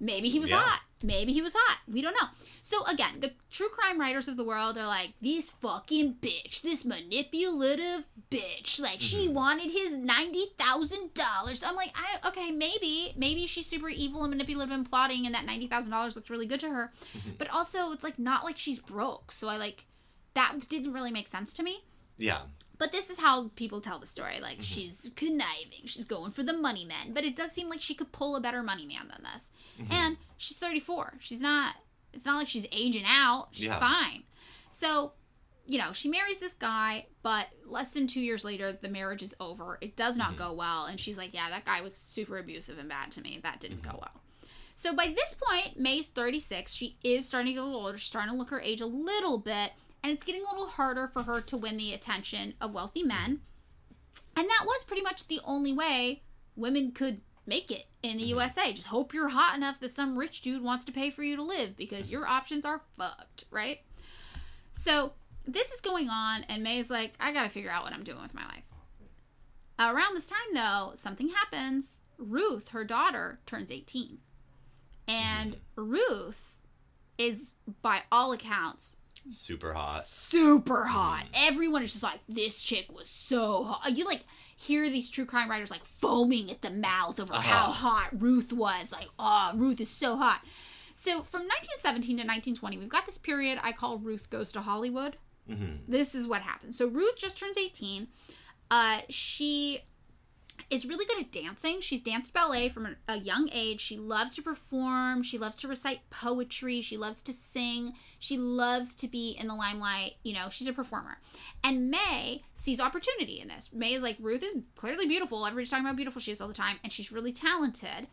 [0.00, 0.62] Maybe he was Yeah.
[0.62, 0.82] hot.
[1.02, 1.80] Maybe he was hot.
[1.86, 2.28] We don't know.
[2.62, 6.84] So again, the true crime writers of the world are like, this fucking bitch, this
[6.84, 8.80] manipulative bitch.
[8.80, 9.34] Like she mm-hmm.
[9.34, 11.62] wanted his ninety thousand dollars.
[11.62, 15.44] I'm like, I okay, maybe, maybe she's super evil and manipulative and plotting, and that
[15.44, 16.90] ninety thousand dollars looked really good to her.
[17.16, 17.32] Mm-hmm.
[17.36, 19.30] But also, it's like not like she's broke.
[19.30, 19.84] So I like
[20.32, 21.84] that didn't really make sense to me.
[22.16, 22.40] Yeah.
[22.76, 24.40] But this is how people tell the story.
[24.40, 24.62] Like mm-hmm.
[24.62, 27.12] she's conniving, she's going for the money man.
[27.12, 29.50] But it does seem like she could pull a better money man than this.
[29.80, 29.92] Mm-hmm.
[29.92, 31.14] And she's 34.
[31.20, 31.74] She's not.
[32.12, 33.48] It's not like she's aging out.
[33.52, 33.80] She's Yeah.
[33.80, 34.22] fine.
[34.70, 35.14] So,
[35.66, 39.34] you know, she marries this guy, but less than two years later, the marriage is
[39.40, 39.78] over.
[39.80, 40.38] It does not mm-hmm.
[40.38, 43.40] go well, and she's like, "Yeah, that guy was super abusive and bad to me.
[43.42, 43.98] That didn't go mm-hmm.
[44.00, 44.20] well."
[44.76, 46.72] So by this point, May's 36.
[46.72, 47.96] She is starting to get a little older.
[47.98, 51.06] She's starting to look her age a little bit, and it's getting a little harder
[51.08, 53.40] for her to win the attention of wealthy men.
[54.36, 56.22] And that was pretty much the only way
[56.56, 58.38] women could make it in the mm-hmm.
[58.38, 58.72] USA.
[58.72, 61.42] Just hope you're hot enough that some rich dude wants to pay for you to
[61.42, 63.80] live because your options are fucked, right?
[64.72, 65.12] So
[65.46, 68.34] this is going on, and May's like, I gotta figure out what I'm doing with
[68.34, 68.64] my life.
[69.78, 71.98] Around this time, though, something happens.
[72.16, 74.18] Ruth, her daughter, turns 18.
[75.08, 75.90] And mm-hmm.
[75.90, 76.60] Ruth
[77.18, 77.52] is,
[77.82, 78.96] by all accounts,
[79.28, 80.04] Super hot.
[80.04, 81.24] super hot.
[81.24, 81.48] Mm-hmm.
[81.48, 83.96] Everyone is just like, this chick was so hot.
[83.96, 84.24] You like
[84.66, 87.72] hear these true crime writers like foaming at the mouth over how Uh-huh.
[87.88, 88.92] hot Ruth was.
[88.92, 90.40] Like, oh, Ruth is so hot.
[90.94, 95.16] So from 1917 to 1920, we've got this period I call Ruth Goes to Hollywood.
[95.86, 96.78] This is what happens.
[96.78, 98.08] So Ruth just turns 18.
[98.70, 99.80] Uh, she
[100.70, 101.80] is really good at dancing.
[101.80, 103.80] She's danced ballet from a young age.
[103.80, 105.22] She loves to perform.
[105.22, 106.80] She loves to recite poetry.
[106.80, 107.92] She loves to sing.
[108.24, 110.14] She loves to be in the limelight.
[110.22, 111.18] You know, she's a performer.
[111.62, 113.68] And May sees opportunity in this.
[113.70, 115.44] May is like, Ruth is clearly beautiful.
[115.44, 118.06] Everybody's talking about beautiful she is all the time, and she's really talented.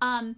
[0.00, 0.36] Um,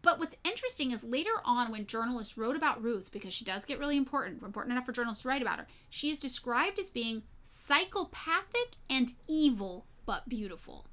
[0.00, 3.78] but what's interesting is later on, when journalists wrote about Ruth, because she does get
[3.78, 7.24] really important, important enough for journalists to write about her, she is described as being
[7.44, 10.86] psychopathic and evil, but beautiful.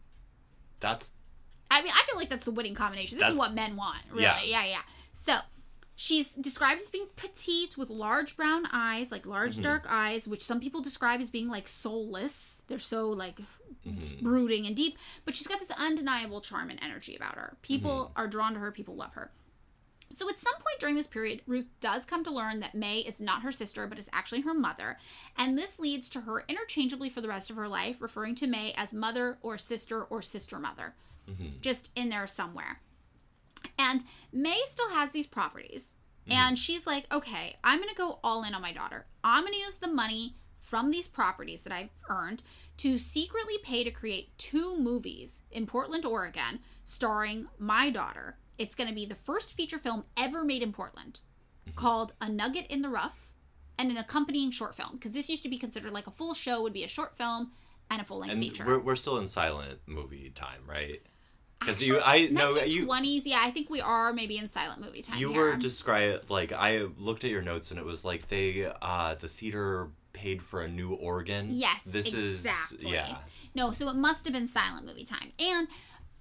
[0.82, 1.14] That's
[1.72, 3.20] I mean, I feel like that's the winning combination.
[3.20, 4.24] This is what men want, really.
[4.24, 4.42] Yeah.
[4.44, 4.82] Yeah, yeah.
[5.14, 5.38] So
[6.02, 9.64] she's described as being petite with large brown eyes, like large Mm-hmm.
[9.64, 12.62] dark eyes, which some people describe as being like soulless.
[12.68, 13.40] They're so like
[13.86, 14.24] Mm-hmm.
[14.26, 17.58] brooding and deep, but she's got this undeniable charm and energy about her.
[17.62, 18.22] People Mm-hmm.
[18.22, 18.72] are drawn to her.
[18.72, 19.32] People love her.
[20.16, 23.22] So at some point during this period, Ruth does come to learn that May is
[23.22, 24.98] not her sister, but is actually her mother.
[25.38, 28.74] And this leads to her interchangeably for the rest of her life referring to May
[28.76, 30.96] as mother or sister or sister mother.
[31.62, 32.80] Just in there somewhere.
[33.78, 35.96] And May still has these properties.
[36.28, 36.38] Mm-hmm.
[36.38, 39.06] And she's like, okay, I'm going to go all in on my daughter.
[39.24, 42.44] I'm going to use the money from these properties that I've earned
[42.78, 48.38] to secretly pay to create two movies in Portland, Oregon, starring my daughter.
[48.58, 51.22] It's going to be the first feature film ever made in Portland
[51.68, 51.76] mm-hmm.
[51.76, 53.32] called A Nugget in the Rough
[53.80, 54.92] and an accompanying short film.
[54.94, 57.52] Because this used to be considered like a full show would be a short film
[57.90, 58.66] and a full length and feature.
[58.66, 61.02] we're, we're still in silent movie time, right?
[61.60, 65.02] Because you, I no, you 1920s, yeah, I think we are maybe in silent movie
[65.02, 65.18] time.
[65.20, 65.42] you here.
[65.42, 69.28] were described like I looked at your notes and it was like they uh the
[69.28, 71.48] theater paid for a new organ.
[71.52, 72.88] Yes, this exactly.
[72.88, 73.18] is yeah.
[73.56, 75.32] No, so it must have been silent movie time.
[75.40, 75.68] And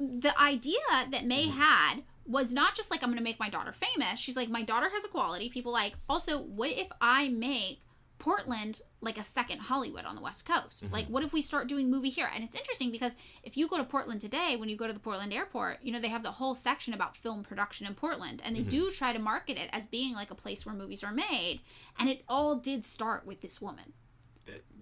[0.01, 0.79] the idea
[1.11, 1.59] that May Mm-hmm.
[1.61, 4.18] had was not just like I'm going to make my daughter famous.
[4.20, 5.48] She's like my daughter has a quality.
[5.48, 7.81] People like also what if I make
[8.18, 10.85] Portland like a second Hollywood on the West Coast?
[10.85, 10.94] Mm-hmm.
[10.94, 12.28] Like what if we start doing movie here?
[12.35, 14.98] And it's interesting because if you go to Portland today, when you go to the
[15.00, 18.54] Portland airport, you know they have the whole section about film production in Portland and
[18.57, 18.68] they Mm-hmm.
[18.70, 21.61] do try to market it as being like a place where movies are made.
[21.98, 23.92] And it all did start with this woman.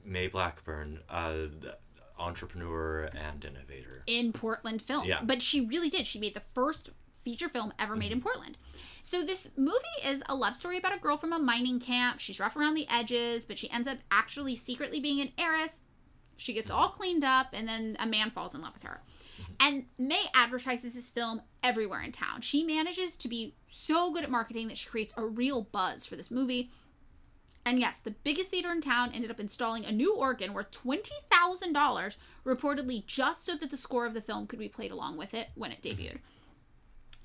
[0.04, 1.78] May Blackburn, uh, the
[2.18, 4.02] entrepreneur and innovator.
[4.06, 5.04] in Portland film.
[5.06, 5.20] Yeah.
[5.22, 6.06] But she really did.
[6.06, 6.90] She made the first
[7.26, 8.28] feature film ever made in mm-hmm.
[8.28, 8.56] Portland.
[9.02, 12.20] So this movie is a love story about a girl from a mining camp.
[12.20, 15.80] She's rough around the edges, but she ends up actually secretly being an heiress.
[16.36, 16.78] She gets mm-hmm.
[16.78, 19.00] all cleaned up and then a man falls in love with her.
[19.42, 19.52] Mm-hmm.
[19.60, 22.42] And May advertises this film everywhere in town.
[22.42, 26.14] She manages to be so good at marketing that she creates a real buzz for
[26.14, 26.70] this movie.
[27.64, 32.16] And yes, the biggest theater in town ended up installing a new organ worth $20,000,
[32.44, 35.48] reportedly just so that the score of the film could be played along with it
[35.56, 36.18] when it debuted.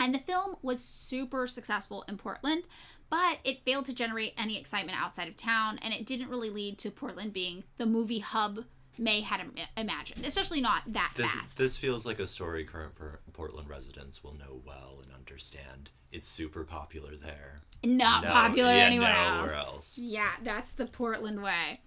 [0.01, 2.63] And the film was super successful in Portland,
[3.09, 6.77] but it failed to generate any excitement outside of town, and it didn't really lead
[6.79, 8.65] to Portland being the movie hub
[8.97, 11.57] May had im- imagined, especially not that This fast.
[11.57, 15.91] this feels like a story current per- Portland residents will know well and understand.
[16.11, 17.61] It's super popular there.
[17.83, 19.51] not No, popular yeah, anywhere else.
[19.53, 19.97] else.
[19.99, 21.79] Yeah, that's the Portland way.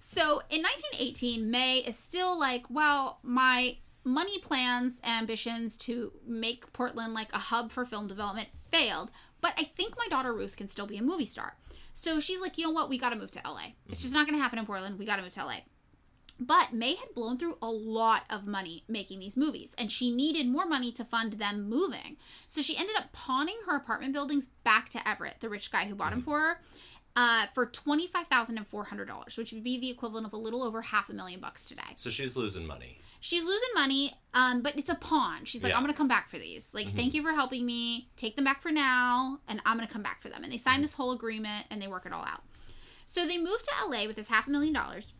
[0.00, 6.72] So in 1918, May is still like, well, my money plans and ambitions to make
[6.72, 10.68] Portland like a hub for film development failed, but I think my daughter Ruth can
[10.68, 11.56] still be a movie star.
[11.92, 12.88] So she's like, you know what?
[12.88, 13.72] We got to move to LA.
[13.88, 14.98] It's just not going to happen in Portland.
[14.98, 15.56] We got to move to LA.
[16.38, 20.46] But May had blown through a lot of money making these movies, and she needed
[20.46, 22.18] more money to fund them moving.
[22.46, 25.94] So she ended up pawning her apartment buildings back to Everett, the rich guy who
[25.94, 26.30] bought them mm-hmm.
[26.30, 26.60] for her,
[27.16, 30.32] uh, for twenty five thousand and four hundred dollars, which would be the equivalent of
[30.32, 31.82] a little over half a million bucks today.
[31.96, 32.98] So she's losing money.
[33.20, 35.44] She's losing money, um, but it's a pawn.
[35.44, 35.76] She's like, Yeah.
[35.78, 36.74] I'm gonna come back for these.
[36.74, 38.08] Like, thank you for helping me.
[38.16, 40.44] Take them back for now, and I'm gonna come back for them.
[40.44, 42.42] And they sign this whole agreement, and they work it all out.
[43.06, 45.14] So they move to LA with this half a million dollars.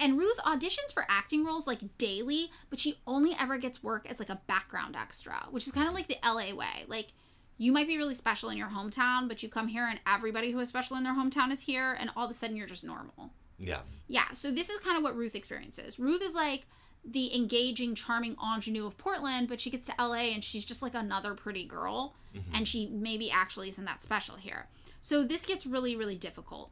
[0.00, 4.18] And Ruth auditions for acting roles like daily, but she only ever gets work as
[4.18, 6.84] like a background extra, which is kind of like the LA way.
[6.86, 7.08] Like
[7.58, 10.58] you might be really special in your hometown, but you come here and everybody who
[10.60, 13.32] is special in their hometown is here, and all of a sudden you're just normal.
[13.58, 13.80] Yeah.
[14.08, 15.98] Yeah, so this is kind of what Ruth experiences.
[15.98, 16.66] Ruth is like
[17.04, 20.94] the engaging, charming ingenue of Portland, but she gets to LA and she's just like
[20.94, 22.54] another pretty girl, mm-hmm.
[22.54, 24.66] and she maybe actually isn't that special here.
[25.00, 26.70] So this gets really, really difficult.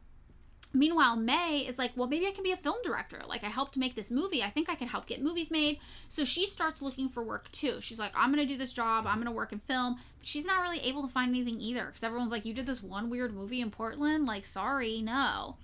[0.75, 3.21] Meanwhile, May is like, well, maybe I can be a film director.
[3.27, 4.43] Like, I helped make this movie.
[4.43, 5.79] I think I could help get movies made.
[6.09, 7.79] So she starts looking for work too.
[7.79, 9.07] She's like, I'm going to do this job.
[9.07, 9.97] I'm going to work in film.
[10.19, 12.83] But she's not really able to find anything either because everyone's like, you did this
[12.83, 14.25] one weird movie in Portland?
[14.25, 15.55] Like, sorry, no.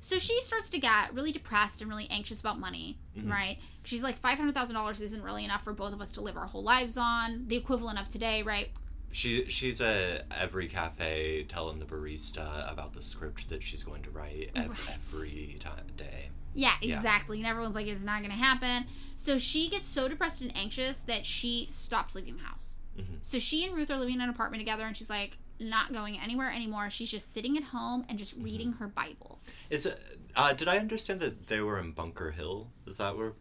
[0.00, 3.30] So she starts to get really depressed and really anxious about money, mm-hmm.
[3.30, 3.58] right?
[3.84, 6.98] She's like, $500,000 isn't really enough for both of us to live our whole lives
[6.98, 7.44] on.
[7.46, 8.68] The equivalent of today, right?
[9.14, 14.10] She she's at every cafe telling the barista about the script that she's going to
[14.10, 14.78] write ev- Right.
[14.92, 16.30] every time day.
[16.52, 16.96] Yeah, Yeah.
[16.96, 17.38] exactly.
[17.38, 18.86] And everyone's like, it's not going to happen.
[19.16, 22.74] So she gets so depressed and anxious that she stops leaving the house.
[22.98, 23.18] Mhm.
[23.22, 26.18] So she and Ruth are living in an apartment together, and she's like, not going
[26.18, 26.90] anywhere anymore.
[26.90, 29.40] She's just sitting at home and just reading her Bible.
[29.70, 30.00] Is it?
[30.34, 32.72] Uh, did I understand that they were in Bunker Hill?
[32.86, 33.34] Is that where?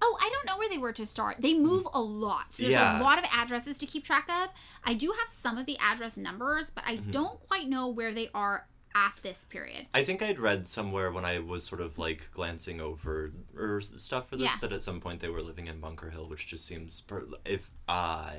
[0.00, 1.36] Oh, I don't know where they were to start.
[1.40, 2.54] They move a lot.
[2.54, 3.00] So there's Yeah.
[3.00, 4.50] a lot of addresses to keep track of.
[4.84, 8.30] I do have some of the address numbers, but I don't quite know where they
[8.34, 9.86] are at this period.
[9.92, 14.28] I think I'd read somewhere when I was sort of like glancing over or stuff
[14.28, 14.58] for this Yeah.
[14.62, 17.70] that at some point they were living in Bunker Hill, which just seems per- if
[17.88, 18.32] uh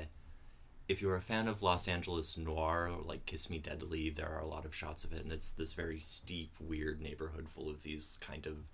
[0.88, 4.40] if you're a fan of Los Angeles noir or like Kiss Me Deadly, there are
[4.40, 7.84] a lot of shots of it, and it's this very steep, weird neighborhood full of
[7.84, 8.64] these kind of.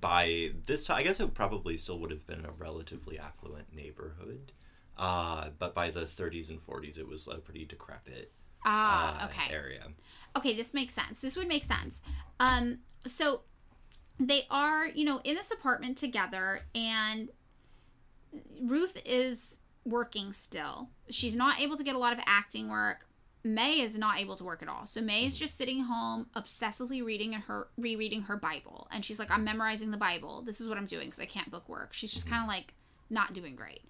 [0.00, 4.52] By this time, I guess it probably still would have been a relatively affluent neighborhood,
[4.96, 8.32] uh, but by the 30s and 40s, it was a pretty decrepit
[8.66, 9.52] Ah, uh, okay.
[9.54, 9.82] area.
[10.36, 12.00] okay this makes sense this would make sense
[12.40, 13.42] um so
[14.18, 17.28] they are you know in this apartment together and
[18.62, 23.06] ruth is working still she's not able to get a lot of acting work
[23.44, 25.44] may is not able to work at all so may is mm-hmm.
[25.44, 29.90] just sitting home obsessively reading and her rereading her bible and she's like i'm memorizing
[29.90, 32.36] the bible this is what i'm doing because i can't book work she's just mm-hmm.
[32.36, 32.74] kind of like
[33.10, 33.82] not doing great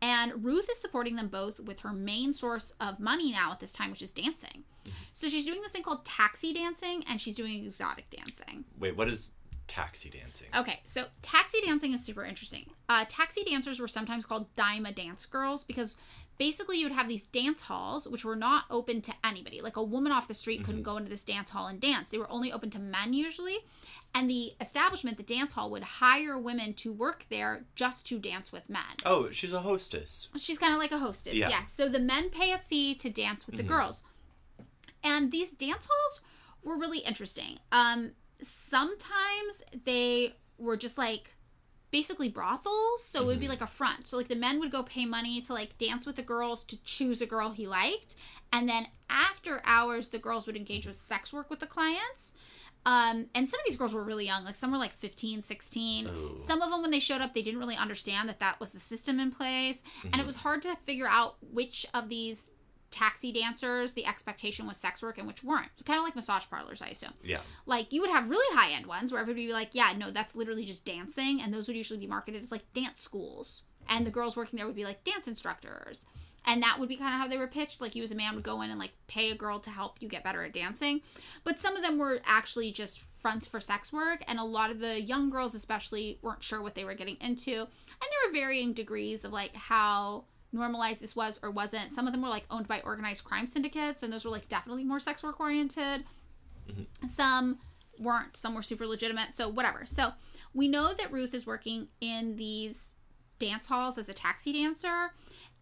[0.00, 3.72] and Ruth is supporting them both with her main source of money now at this
[3.72, 4.64] time, which is dancing.
[4.84, 4.90] Mm-hmm.
[5.12, 8.64] So she's doing this thing called taxi dancing and she's doing exotic dancing.
[8.78, 9.34] Wait, what is
[9.66, 10.48] taxi dancing?
[10.56, 12.70] Okay, so taxi dancing is super interesting.
[12.88, 15.96] Uh, taxi dancers were sometimes called dime-a-dance girls because
[16.38, 19.60] basically you would have these dance halls which were not open to anybody.
[19.60, 22.10] Like a woman off the street couldn't go into this dance hall and dance.
[22.10, 23.58] They were only open to men usually.
[24.14, 28.50] And the establishment, the dance hall, would hire women to work there just to dance
[28.50, 28.82] with men.
[29.04, 30.28] Oh, she's a hostess.
[30.36, 31.34] She's kind of like a hostess.
[31.34, 31.50] Yeah.
[31.50, 31.72] Yes.
[31.72, 34.02] So the men pay a fee to dance with the girls.
[35.04, 36.20] And these dance halls
[36.62, 37.58] were really interesting.
[37.72, 41.34] Um sometimes they were just like
[41.90, 44.06] basically brothels, so it would be like a front.
[44.06, 46.82] So like the men would go pay money to like dance with the girls to
[46.84, 48.14] choose a girl he liked,
[48.52, 52.34] and then after hours the girls would engage with sex work with the clients.
[52.86, 56.06] Um, and some of these girls were really young, like some were like 15, 16.
[56.08, 56.38] Oh.
[56.38, 58.80] Some of them, when they showed up, they didn't really understand that that was the
[58.80, 59.82] system in place.
[60.04, 62.50] And it was hard to figure out which of these
[62.90, 65.68] taxi dancers the expectation was sex work and which weren't.
[65.74, 67.12] It's kind of like massage parlors, I assume.
[67.22, 67.40] Yeah.
[67.66, 70.10] Like you would have really high end ones where everybody would be like, yeah, no,
[70.10, 71.40] that's literally just dancing.
[71.40, 73.64] And those would usually be marketed as like dance schools.
[73.88, 76.06] And the girls working there would be like dance instructors.
[76.46, 77.80] And that would be kind of how they were pitched.
[77.80, 79.96] Like you as a man would go in and like pay a girl to help
[80.00, 81.02] you get better at dancing.
[81.44, 84.24] But some of them were actually just fronts for sex work.
[84.26, 87.52] And a lot of the young girls, especially, weren't sure what they were getting into.
[87.52, 87.66] And
[88.00, 91.90] there were varying degrees of like how normalized this was or wasn't.
[91.92, 94.02] Some of them were like owned by organized crime syndicates.
[94.02, 96.04] And those were like definitely more sex work oriented
[96.70, 97.06] mm-hmm.
[97.06, 97.58] some
[97.98, 100.10] weren't some were super legitimate so whatever so
[100.54, 102.94] we know that ruth is working in these
[103.38, 105.12] dance halls as a taxi dancer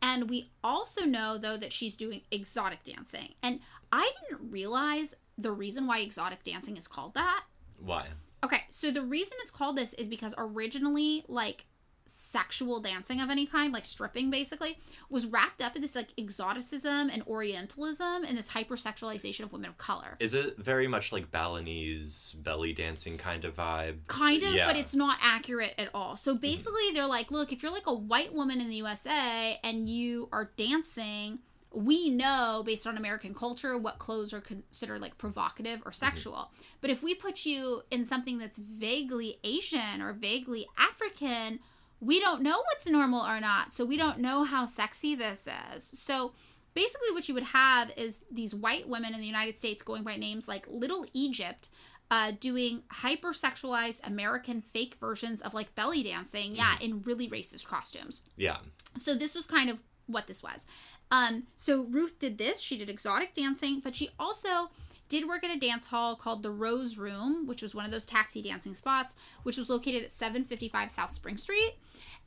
[0.03, 5.53] and we also know though that she's doing exotic dancing and i didn't realize the
[5.53, 7.45] reason why exotic dancing is called that
[7.79, 8.07] Why?
[8.45, 11.65] okay so the reason it's called this is because originally like
[12.07, 14.79] sexual dancing of any kind like stripping basically
[15.11, 19.79] was wrapped up in this like exoticism and orientalism and this hypersexualization of women of
[19.79, 20.17] color.
[20.21, 24.07] Is it very much like Balinese belly dancing kind of vibe?
[24.07, 24.67] kind of Yeah.
[24.67, 26.17] but it's not accurate at all.
[26.17, 26.41] So mm-hmm.
[26.41, 30.29] basically they're like look if you're like a white woman in the usa and you
[30.33, 31.41] are dancing
[31.73, 35.93] we know based on american culture what clothes are considered like provocative or mm-hmm.
[35.93, 36.51] sexual.
[36.81, 41.61] But if we put you in something that's vaguely asian or vaguely african
[42.01, 45.85] we don't know what's normal or not so we don't know how sexy this is
[45.85, 46.33] so
[46.75, 50.17] basically what you would have is these white women in the united states going by
[50.17, 51.71] names like little egypt
[52.11, 58.23] uh, doing hypersexualized American fake versions of like belly dancing, yeah, in really racist costumes.
[58.37, 58.59] Yeah.
[58.97, 60.67] So this was kind of what this was.
[61.11, 62.61] Um, so Ruth did this.
[62.61, 64.71] She did exotic dancing, but she also
[65.09, 68.05] did work at a dance hall called the Rose Room, which was one of those
[68.05, 71.75] taxi dancing spots, which was located at 755 South Spring Street.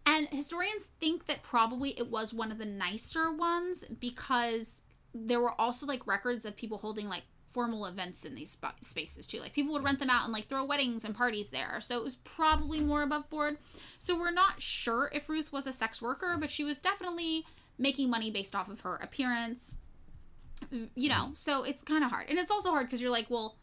[0.05, 4.81] And historians think that probably it was one of the nicer ones because
[5.13, 9.27] there were also like records of people holding like formal events in these spa- spaces
[9.27, 9.39] too.
[9.39, 11.79] Like people would rent them out and like throw weddings and parties there.
[11.81, 13.57] So it was probably more above board.
[13.97, 17.45] So we're not sure if Ruth was a sex worker, but she was definitely
[17.77, 19.77] making money based off of her appearance.
[20.95, 22.25] You know, so it's kind of hard.
[22.29, 23.55] And it's also hard because you're like, well,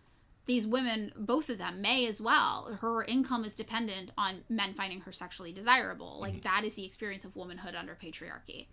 [0.46, 5.00] these women, both of them, May as well, her income is dependent on men finding
[5.00, 6.18] her sexually desirable.
[6.20, 6.42] Like, mm-hmm.
[6.42, 8.66] that is the experience of womanhood under patriarchy.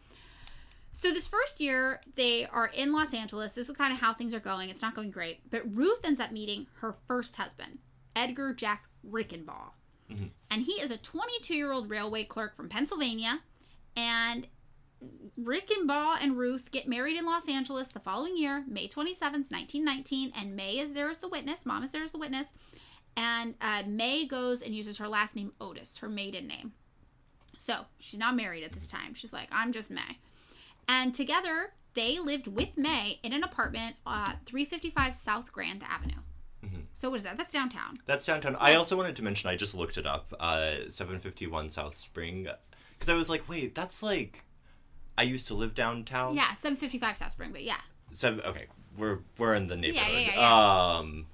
[0.93, 3.53] So this first year, they are in Los Angeles.
[3.53, 4.69] This is kind of how things are going.
[4.69, 5.49] It's not going great.
[5.49, 7.79] But Ruth ends up meeting her first husband,
[8.15, 9.71] Edgar Jack Rickenbaugh.
[10.11, 10.25] Mm-hmm.
[10.51, 13.41] And he is a 22 year old railway clerk from Pennsylvania.
[13.97, 14.47] And
[15.39, 19.51] Rickenbaugh and Baugh and Ruth get married in Los Angeles the following year, May 27th,
[19.51, 20.31] 1919.
[20.35, 21.65] And May is there as the witness.
[21.65, 22.53] Mom is there as the witness.
[23.15, 26.73] And uh, May goes and uses her last name, Otis, her maiden name.
[27.57, 29.13] So she's not married at this time.
[29.13, 30.19] She's like, I'm just May.
[30.87, 36.21] And together, they lived with May in an apartment at 355 South Grand Avenue.
[36.93, 37.37] So what is that?
[37.37, 37.99] That's downtown.
[38.05, 38.55] That's downtown.
[38.59, 39.49] I also wanted to mention.
[39.49, 40.33] I just looked it up.
[40.39, 42.47] Uh, seven fifty one South Spring,
[42.93, 44.45] because I was like, wait, that's like,
[45.17, 46.35] I used to live downtown.
[46.35, 47.81] Yeah, 755 South Spring, but yeah.
[48.13, 48.65] So okay,
[48.97, 50.11] we're we're in the neighborhood.
[50.11, 51.27] yeah, yeah, Um,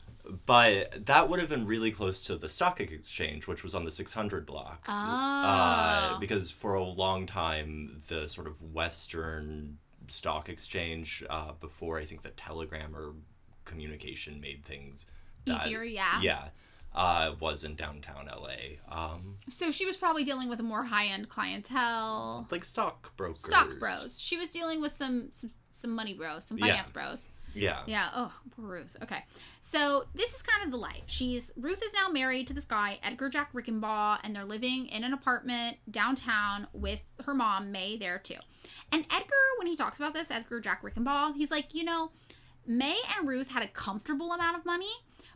[0.45, 3.91] but that would have been really close to the stock exchange, which was on the
[3.91, 4.85] six hundred block.
[4.87, 4.93] Oh.
[4.93, 9.77] Uh, because for a long time, the sort of Western
[10.07, 13.13] stock exchange, uh, before I think the telegram or
[13.65, 15.05] communication made things
[15.45, 16.19] that- Easier, yeah.
[16.21, 16.49] Yeah.
[16.95, 18.77] Uh, was in downtown LA.
[18.89, 22.47] Um, So she was probably dealing with a more high-end clientele.
[22.51, 23.45] like stock stockbrokers.
[23.45, 24.19] Stock bros.
[24.19, 26.65] She was dealing with some some, some money bros, some Yeah.
[26.67, 27.29] finance bros.
[27.55, 27.81] Yeah.
[27.87, 28.09] Yeah.
[28.13, 28.95] Oh, poor Ruth.
[29.01, 29.23] Okay.
[29.61, 31.03] So this is kind of the life.
[31.07, 35.03] She's Ruth is now married to this guy, Edgar Jack Rickenbaugh, and they're living in
[35.03, 38.35] an apartment downtown with her mom, May, there too.
[38.91, 42.11] And Edgar, when he talks about this, Edgar Jack Rickenbaugh, he's like, you know,
[42.67, 44.91] May and Ruth had a comfortable amount of money,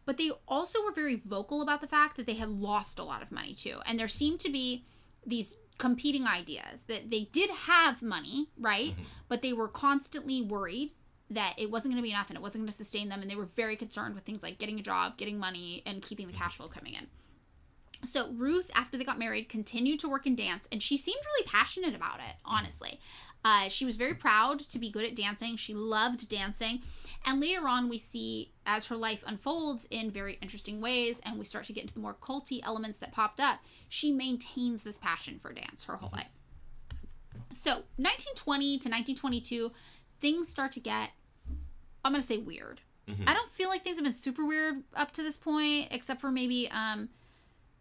[0.06, 3.22] but they also were very vocal about the fact that they had lost a lot
[3.22, 3.80] of money too.
[3.86, 4.86] And there seemed to be
[5.26, 8.92] these competing ideas that they did have money, right?
[8.92, 9.04] Mm-hmm.
[9.28, 10.92] But they were constantly worried
[11.30, 13.22] that it wasn't going to be enough and it wasn't going to sustain them.
[13.22, 16.28] And they were very concerned with things like getting a job, getting money, and keeping
[16.28, 16.42] the mm-hmm.
[16.44, 17.08] cash flow coming in.
[18.04, 21.48] So Ruth, after they got married, continued to work in dance, and she seemed really
[21.48, 22.36] passionate about it.
[22.46, 22.56] Mm-hmm.
[22.56, 23.00] Honestly,
[23.46, 25.58] uh, she was very proud to be good at dancing.
[25.58, 26.82] She loved dancing,
[27.26, 31.46] and later on, we see as her life unfolds in very interesting ways, and we
[31.46, 33.60] start to get into the more culty elements that popped up.
[33.90, 36.28] She maintains this passion for dance her whole life.
[37.54, 39.72] So 1920 to 1922,
[40.20, 41.12] things start to get,
[42.04, 42.82] I'm gonna say weird.
[43.28, 46.32] I don't feel like things have been super weird up to this point, except for
[46.32, 47.10] maybe, um,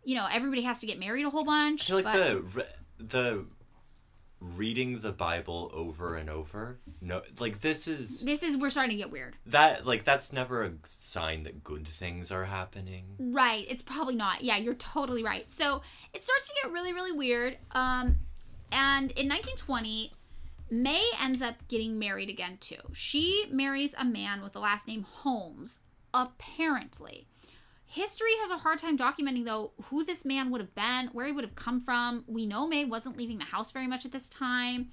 [0.04, 1.84] you know, everybody has to get married a whole bunch.
[1.84, 2.66] I feel like but- the
[2.98, 3.46] the
[4.56, 6.78] reading the Bible over and over.
[7.00, 9.36] No, like this is this is we're starting to get weird.
[9.46, 13.04] that like that's never a sign that good things are happening.
[13.18, 13.64] Right.
[13.68, 14.42] It's probably not.
[14.42, 15.48] Yeah, you're totally right.
[15.50, 15.82] So
[16.12, 17.56] it starts to get really, really weird.
[17.72, 18.18] Um,
[18.70, 20.12] and in 1920,
[20.70, 22.78] May ends up getting married again too.
[22.92, 25.80] She marries a man with the last name Holmes,
[26.14, 27.26] apparently.
[27.92, 31.32] History has a hard time documenting though who this man would have been, where he
[31.32, 32.24] would have come from.
[32.26, 34.88] We know May wasn't leaving the house very much at this time.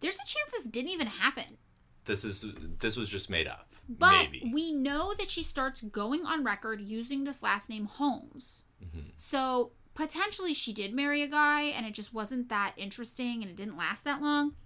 [0.00, 1.56] There's a chance this didn't even happen.
[2.04, 2.44] This is
[2.78, 3.74] this was just made up.
[3.88, 4.50] But maybe.
[4.52, 8.66] we know that she starts going on record using this last name Holmes.
[8.84, 9.08] Mm-hmm.
[9.16, 13.56] So potentially she did marry a guy and it just wasn't that interesting and it
[13.56, 14.56] didn't last that long.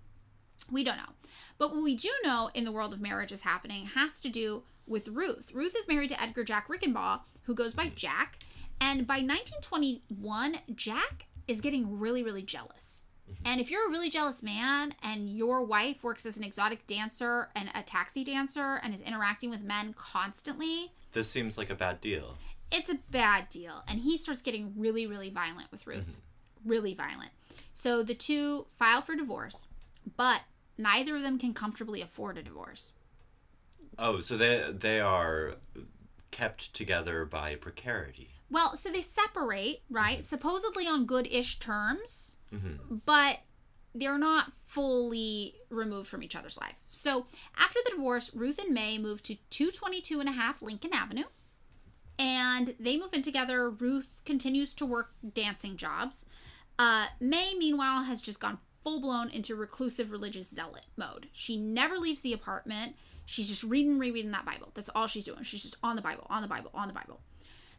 [0.73, 1.13] We don't know.
[1.59, 4.63] But what we do know in the world of marriage is happening has to do
[4.87, 5.53] with Ruth.
[5.55, 7.97] Ruth is married to Edgar Jack Rickenbaugh, who goes by mm-hmm.
[7.97, 8.39] Jack.
[8.81, 13.07] And by 1921, Jack is getting really, really jealous.
[13.31, 13.47] Mm-hmm.
[13.47, 17.49] And if you're a really jealous man and your wife works as an exotic dancer
[17.57, 22.01] and a taxi dancer and is interacting with men constantly, this seems like a bad
[22.01, 22.37] deal.
[22.71, 23.83] it's a bad deal.
[23.89, 26.21] And he starts getting really, really violent with Ruth.
[26.65, 26.71] Mm-hmm.
[26.71, 27.31] Really violent.
[27.73, 29.69] So the two file for divorce,
[30.17, 30.43] but
[30.79, 32.95] neither of them can comfortably afford a divorce.
[33.99, 35.55] Oh, so they they are
[36.31, 38.31] kept together by precarity.
[38.51, 40.25] Well, so they separate, right?
[40.25, 42.37] Supposedly on good ish terms,
[43.05, 43.41] but
[43.95, 46.75] they're not fully removed from each other's life.
[46.91, 51.25] So after the divorce, Ruth and May move to 222 and a half Lincoln Avenue.
[52.19, 53.69] And they move in together.
[53.69, 56.25] Ruth continues to work dancing jobs.
[56.79, 61.27] Uh, May, meanwhile, has just gone full blown into reclusive religious zealot mode.
[61.33, 62.95] She never leaves the apartment.
[63.25, 64.71] She's just reading, rereading that Bible.
[64.75, 65.43] That's all she's doing.
[65.43, 67.19] She's just on the Bible, on the Bible, on the Bible.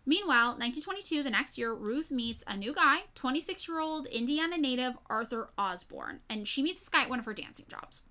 [0.05, 4.97] Meanwhile, 1922, the next year, Ruth meets a new guy, 26 year old Indiana native
[5.09, 8.03] Arthur Osborne, and she meets this guy at one of her dancing jobs.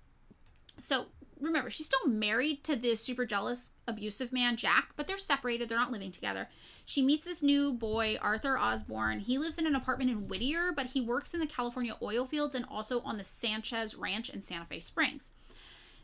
[0.79, 1.05] So
[1.39, 5.69] remember, she's still married to this super jealous, abusive man, Jack, but they're separated.
[5.69, 6.49] They're not living together.
[6.85, 9.19] She meets this new boy, Arthur Osborne.
[9.19, 12.55] He lives in an apartment in Whittier, but he works in the California oil fields
[12.55, 15.31] and also on the Sanchez Ranch in Santa Fe Springs.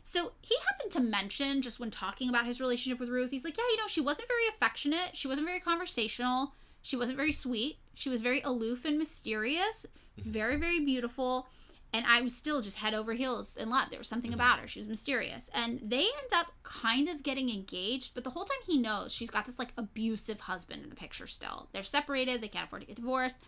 [0.02, 3.56] So he happened to mention, just when talking about his relationship with Ruth, he's like,
[3.56, 5.10] yeah, you know, she wasn't very affectionate.
[5.14, 6.52] She wasn't very conversational.
[6.82, 7.78] She wasn't very sweet.
[7.94, 9.86] She was very aloof and mysterious,
[10.18, 11.48] very, very beautiful.
[11.94, 13.88] And I was still just head over heels in love.
[13.88, 14.40] There was something mm-hmm.
[14.40, 14.66] about her.
[14.66, 15.48] She was mysterious.
[15.54, 19.30] And they end up kind of getting engaged, but the whole time he knows she's
[19.30, 21.68] got this like abusive husband in the picture still.
[21.72, 23.38] They're separated, they can't afford to get divorced.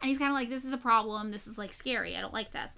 [0.00, 1.32] And he's kind of like, this is a problem.
[1.32, 2.16] This is like scary.
[2.16, 2.76] I don't like this.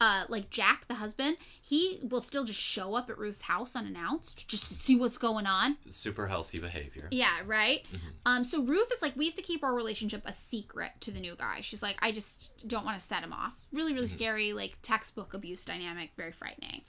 [0.00, 4.48] Uh, like Jack, the husband, he will still just show up at Ruth's house unannounced
[4.48, 5.76] just to see what's going on.
[5.90, 7.06] Super healthy behavior.
[7.10, 7.84] Yeah, right.
[8.24, 11.20] Um, so Ruth is like, we have to keep our relationship a secret to the
[11.20, 11.60] new guy.
[11.60, 13.52] She's like, I just don't want to set him off.
[13.74, 16.80] Really, really scary, like textbook abuse dynamic, very frightening.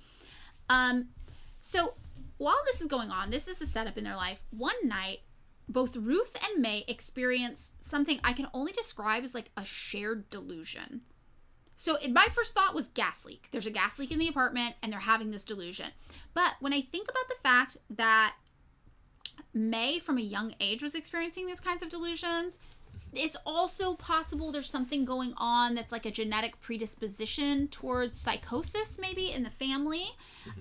[0.69, 1.09] Um,
[1.59, 1.95] so
[2.37, 4.41] while this is going on, this is the setup in their life.
[4.51, 5.19] One night,
[5.67, 11.01] both Ruth and May experience something I can only describe as like a shared delusion.
[11.81, 13.47] So it, my first thought was gas leak.
[13.49, 15.87] There's a gas leak in the apartment and they're having this delusion.
[16.35, 18.35] But when I think about the fact that
[19.51, 22.59] May from a young age was experiencing these kinds of delusions,
[23.13, 29.31] it's also possible there's something going on that's like a genetic predisposition towards psychosis, maybe
[29.31, 30.11] in the family.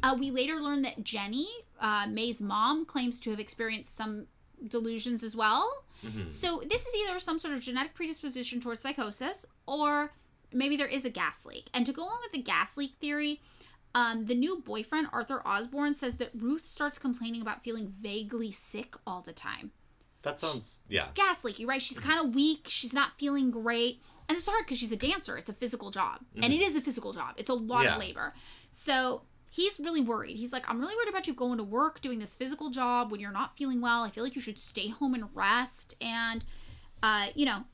[0.02, 1.48] Uh, we later learn that Jenny,
[1.82, 4.24] uh, May's mom, claims to have experienced some
[4.66, 5.84] delusions as well.
[6.30, 10.14] So this is either some sort of genetic predisposition towards psychosis, or
[10.53, 11.68] maybe there is a gas leak.
[11.74, 13.40] And to go along with the gas leak theory,
[13.94, 18.94] um, the new boyfriend, Arthur Osborne, says that Ruth starts complaining about feeling vaguely sick
[19.07, 19.72] all the time
[20.22, 21.09] That sounds yeah.
[21.14, 21.82] gas leaky, right?
[21.82, 22.66] She's kind of weak.
[22.68, 24.01] She's not feeling great.
[24.28, 25.36] And it's hard because she's a dancer.
[25.36, 26.20] It's a physical job.
[26.40, 27.34] And it is a physical job.
[27.36, 27.94] It's a lot Yeah.
[27.94, 28.32] of labor.
[28.70, 30.36] So he's really worried.
[30.36, 33.18] He's like, I'm really worried about you going to work, doing this physical job when
[33.20, 34.05] you're not feeling well.
[34.05, 35.96] I feel like you should stay home and rest.
[36.01, 36.44] And,
[37.03, 37.64] uh, you know,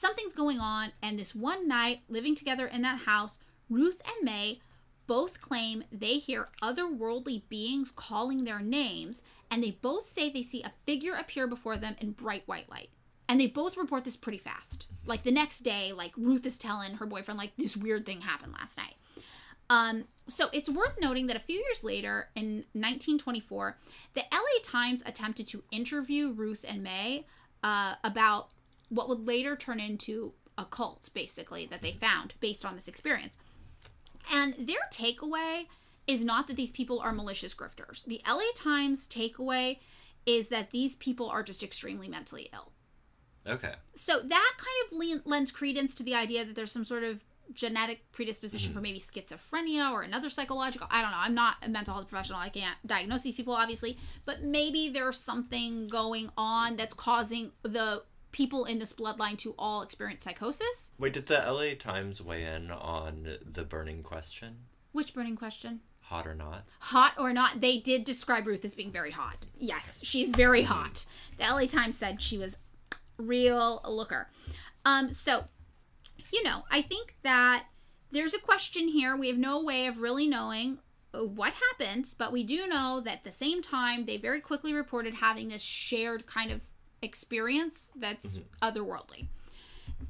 [0.00, 0.92] something's going on.
[1.02, 3.38] And this one night, living together in that house,
[3.68, 4.60] Ruth and May
[5.06, 10.62] both claim they hear otherworldly beings calling their names, and they both say they see
[10.62, 12.90] a figure appear before them in bright white light.
[13.28, 14.88] And they both report this pretty fast.
[15.04, 18.54] Like the next day, like Ruth is telling her boyfriend, like, this weird thing happened
[18.54, 18.94] last night.
[19.68, 23.78] Um, so it's worth noting that a few years later, in 1924,
[24.14, 27.26] the LA Times attempted to interview Ruth and May
[27.62, 28.50] uh, about
[28.90, 33.38] what would later turn into a cult, basically, that they found based on this experience.
[34.32, 35.66] And their takeaway
[36.06, 38.04] is not that these people are malicious grifters.
[38.04, 39.78] The LA Times takeaway
[40.26, 42.72] is that these people are just extremely mentally ill.
[43.46, 43.72] Okay.
[43.96, 48.10] So that kind of lends credence to the idea that there's some sort of genetic
[48.12, 48.84] predisposition for mm-hmm.
[48.84, 50.86] maybe schizophrenia or another psychological.
[50.90, 51.16] I don't know.
[51.18, 52.38] I'm not a mental health professional.
[52.38, 53.98] I can't diagnose these people, obviously.
[54.24, 58.02] But maybe there's something going on that's causing the
[58.32, 60.92] people in this bloodline to all experience psychosis.
[60.98, 64.58] Wait, did the LA Times weigh in on the burning question?
[64.92, 65.80] Which burning question?
[66.02, 66.64] Hot or not?
[66.80, 69.46] hot or not, they did describe Ruth as being very hot.
[69.58, 71.06] Yes, she's very hot.
[71.38, 72.58] The LA Times said she was
[73.16, 74.28] real looker.
[74.84, 75.44] Um, so,
[76.32, 77.66] you know, I think that
[78.10, 79.16] there's a question here.
[79.16, 80.78] We have no way of really knowing
[81.12, 85.14] what happened, but we do know that at the same time, they very quickly reported
[85.14, 86.60] having this shared kind of
[87.02, 88.68] experience that's mm-hmm.
[88.68, 89.26] otherworldly.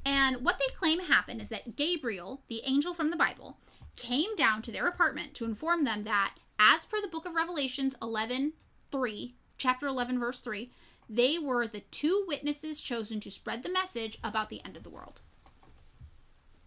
[0.05, 3.57] And what they claim happened is that Gabriel, the angel from the Bible,
[3.95, 7.95] came down to their apartment to inform them that, as per the book of Revelations
[8.01, 8.53] 11
[8.91, 10.69] 3, chapter 11, verse 3,
[11.09, 14.89] they were the two witnesses chosen to spread the message about the end of the
[14.89, 15.21] world.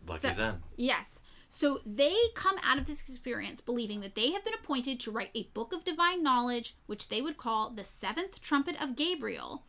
[0.07, 0.63] Lucky So- them.
[0.77, 1.21] Yes.
[1.49, 5.31] So they come out of this experience believing that they have been appointed to write
[5.37, 9.63] a book of divine knowledge, which they would call the seventh trumpet of Gabriel.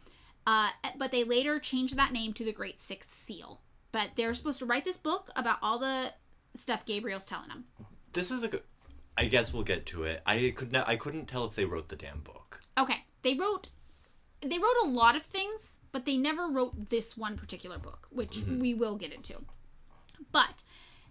[0.48, 3.62] Uh, but they later changed that name to the Great Sixth Seal.
[3.92, 6.14] But they're supposed to write this book about all the
[6.54, 7.66] stuff Gabriel's telling them.
[8.14, 8.64] This is a good.
[9.18, 10.22] I guess we'll get to it.
[10.26, 10.88] I could not.
[10.88, 12.62] I couldn't tell if they wrote the damn book.
[12.78, 13.70] Okay, they wrote
[14.42, 18.44] they wrote a lot of things, but they never wrote this one particular book, which
[18.44, 19.36] we will get into.
[20.32, 20.64] But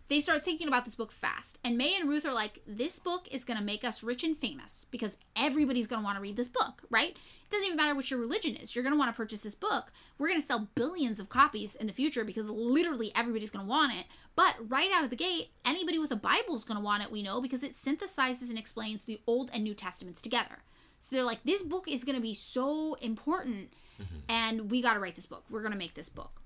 [0.08, 3.26] they start thinking about this book fast, and May and Ruth are like, "This book
[3.30, 6.36] is going to make us rich and famous because everybody's going to want to read
[6.36, 7.10] this book, right?
[7.10, 8.74] It doesn't even matter what your religion is.
[8.74, 9.92] You're going to want to purchase this book.
[10.18, 13.70] We're going to sell billions of copies in the future because literally everybody's going to
[13.70, 14.06] want it.
[14.36, 17.12] But right out of the gate, anybody with a Bible is going to want it.
[17.12, 20.62] We know because it synthesizes and explains the Old and New Testaments together."
[21.00, 24.16] So they're like, this book is going to be so important, mm-hmm.
[24.28, 25.44] and we got to write this book.
[25.50, 26.40] We're going to make this book.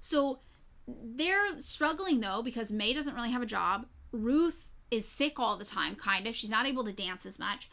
[0.00, 0.38] So
[0.86, 3.86] they're struggling though because May doesn't really have a job.
[4.12, 6.34] Ruth is sick all the time, kind of.
[6.34, 7.68] She's not able to dance as much.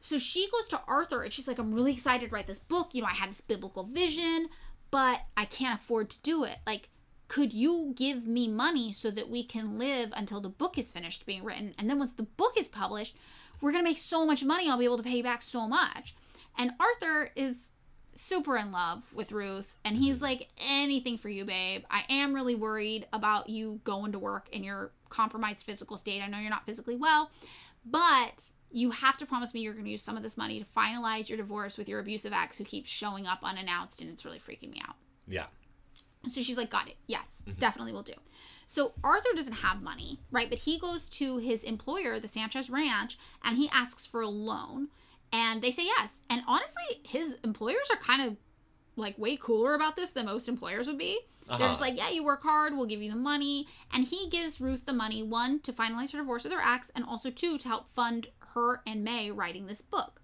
[0.00, 2.90] So she goes to Arthur and she's like, I'm really excited to write this book.
[2.92, 4.48] You know, I had this biblical vision,
[4.90, 6.58] but I can't afford to do it.
[6.66, 6.90] Like,
[7.28, 11.26] could you give me money so that we can live until the book is finished
[11.26, 11.74] being written?
[11.78, 13.16] And then once the book is published,
[13.60, 14.68] we're going to make so much money.
[14.68, 16.14] I'll be able to pay you back so much.
[16.58, 17.72] And Arthur is
[18.16, 20.24] super in love with Ruth, and he's mm-hmm.
[20.24, 21.84] like, anything for you, babe.
[21.90, 26.22] I am really worried about you going to work in your compromised physical state.
[26.22, 27.30] I know you're not physically well,
[27.84, 30.66] but you have to promise me you're going to use some of this money to
[30.76, 34.40] finalize your divorce with your abusive ex who keeps showing up unannounced, and it's really
[34.40, 34.96] freaking me out.
[35.28, 35.46] Yeah.
[36.28, 36.96] So she's like, got it.
[37.06, 37.58] Yes, mm-hmm.
[37.58, 38.14] definitely will do.
[38.66, 40.50] So Arthur doesn't have money, right?
[40.50, 44.88] But he goes to his employer, the Sanchez Ranch, and he asks for a loan.
[45.32, 46.22] And they say yes.
[46.30, 48.36] And honestly, his employers are kind of
[48.96, 51.18] like way cooler about this than most employers would be.
[51.48, 51.90] They're just Uh-huh.
[51.90, 53.68] like, yeah, you work hard, we'll give you the money.
[53.92, 57.04] And he gives Ruth the money, one, to finalize her divorce with her ex, and
[57.04, 60.22] also two, to help fund her and May writing this book.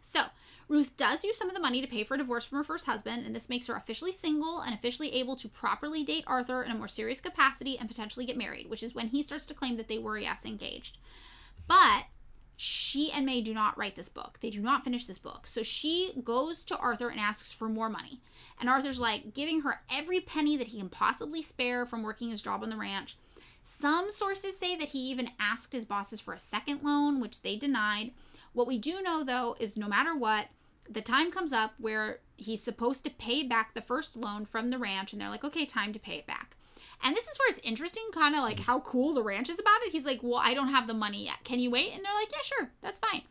[0.00, 0.24] So,
[0.66, 2.86] Ruth does use some of the money to pay for a divorce from her first
[2.86, 6.70] husband, and this makes her officially single and officially able to properly date Arthur in
[6.72, 9.76] a more serious capacity and potentially get married, which is when he starts to claim
[9.76, 10.96] that they were, yes, engaged.
[11.68, 12.04] But
[12.56, 14.38] she and May do not write this book.
[14.40, 15.46] They do not finish this book.
[15.46, 18.20] So she goes to Arthur and asks for more money.
[18.60, 22.42] And Arthur's like giving her every penny that he can possibly spare from working his
[22.42, 23.16] job on the ranch.
[23.64, 27.56] Some sources say that he even asked his bosses for a second loan, which they
[27.56, 28.12] denied.
[28.52, 30.48] What we do know, though, is no matter what,
[30.88, 34.78] the time comes up where he's supposed to pay back the first loan from the
[34.78, 36.56] ranch, and they're like, okay, time to pay it back.
[37.04, 39.82] And this is where it's interesting, kind of like how cool the ranch is about
[39.82, 39.92] it.
[39.92, 41.44] He's like, well, I don't have the money yet.
[41.44, 41.92] Can you wait?
[41.94, 43.22] And they're like, yeah, sure, that's fine.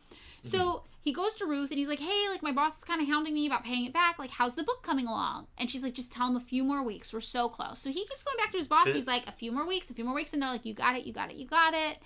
[0.42, 3.08] So he goes to Ruth and he's like, hey, like my boss is kind of
[3.08, 4.18] hounding me about paying it back.
[4.18, 5.46] Like, how's the book coming along?
[5.56, 7.12] And she's like, just tell him a few more weeks.
[7.14, 7.78] We're so close.
[7.78, 8.86] So he keeps going back to his boss.
[8.94, 10.34] He's like, a few more weeks, a few more weeks.
[10.34, 11.98] And they're like, you got it, you got it, you got it.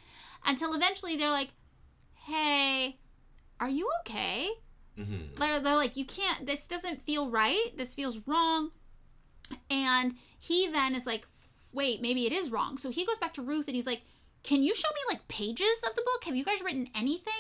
[0.47, 1.51] Until eventually they're like,
[2.27, 2.99] hey,
[3.61, 4.51] are you okay?
[4.97, 7.77] hmm They're, they're like, you can't, this doesn't feel right.
[7.77, 8.71] This feels wrong.
[9.69, 11.27] And he then is like,
[11.73, 12.79] wait, maybe it is wrong.
[12.79, 14.03] So he goes back to Ruth and he's like,
[14.43, 16.25] can you show me like pages of the book?
[16.25, 17.35] Have you guys written anything?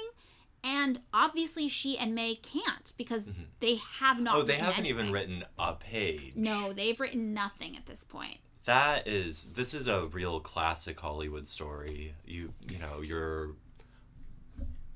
[0.64, 3.42] And obviously she and May can't because mm-hmm.
[3.60, 6.32] they have not Oh, they haven't even written a page.
[6.34, 8.38] No, they've written nothing at this point.
[8.64, 12.14] That is this is a real classic Hollywood story.
[12.26, 13.52] You you know, you're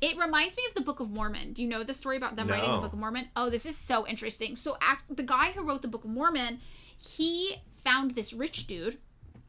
[0.03, 1.53] It reminds me of the Book of Mormon.
[1.53, 3.29] Do you know the story about them writing the Book of Mormon?
[3.37, 4.57] Oh, this is so interesting.
[4.57, 6.59] So, act, the guy who wrote the Book of Mormon,
[6.99, 8.99] he found this rich dude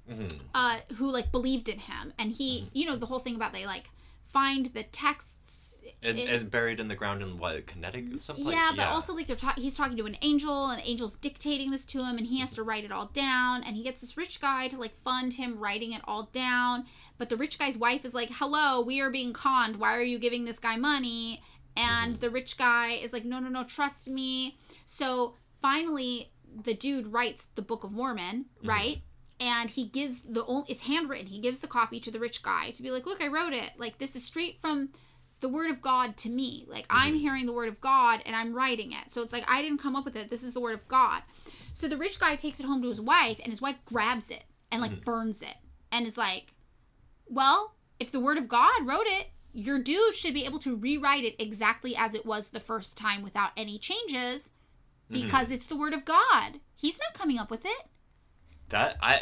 [0.09, 0.37] Mm-hmm.
[0.53, 2.69] uh, who like believed in him, and he, mm-hmm.
[2.73, 3.89] you know, the whole thing about they like
[4.33, 5.81] find the texts.
[6.01, 8.53] and, in- and buried in the ground in what Connecticut mm, someplace.
[8.53, 11.71] yeah, but also like they're ta- he's talking to an angel, and the angel's dictating
[11.71, 12.69] this to him, and he has to mm-hmm.
[12.69, 13.63] write it all down.
[13.63, 16.85] And he gets this rich guy to like fund him writing it all down.
[17.17, 19.77] But the rich guy's wife is like, "Hello, we are being conned.
[19.77, 21.41] Why are you giving this guy money?"
[21.77, 26.33] And the rich guy is like, "No, no, no, trust me." So finally,
[26.63, 29.01] the dude writes the Book of Mormon, right?
[29.43, 31.27] And he gives the only it's handwritten.
[31.27, 33.71] He gives the copy to the rich guy to be like, "Look, I wrote it.
[33.77, 34.89] Like this is straight from."
[35.41, 36.65] the word of God to me.
[36.69, 37.19] Like I'm mm-hmm.
[37.19, 39.11] hearing the word of God and I'm writing it.
[39.11, 40.29] So it's like I didn't come up with it.
[40.29, 41.21] This is the word of God.
[41.73, 44.45] So the rich guy takes it home to his wife and his wife grabs it
[44.71, 45.01] and like mm-hmm.
[45.01, 45.55] burns it
[45.91, 46.53] and is like,
[47.27, 51.25] "Well, if the word of God wrote it, your dude should be able to rewrite
[51.25, 54.49] it exactly as it was the first time without any changes
[55.11, 55.21] mm-hmm.
[55.23, 56.61] because it's the word of God.
[56.73, 57.87] He's not coming up with it.
[58.74, 59.21] That I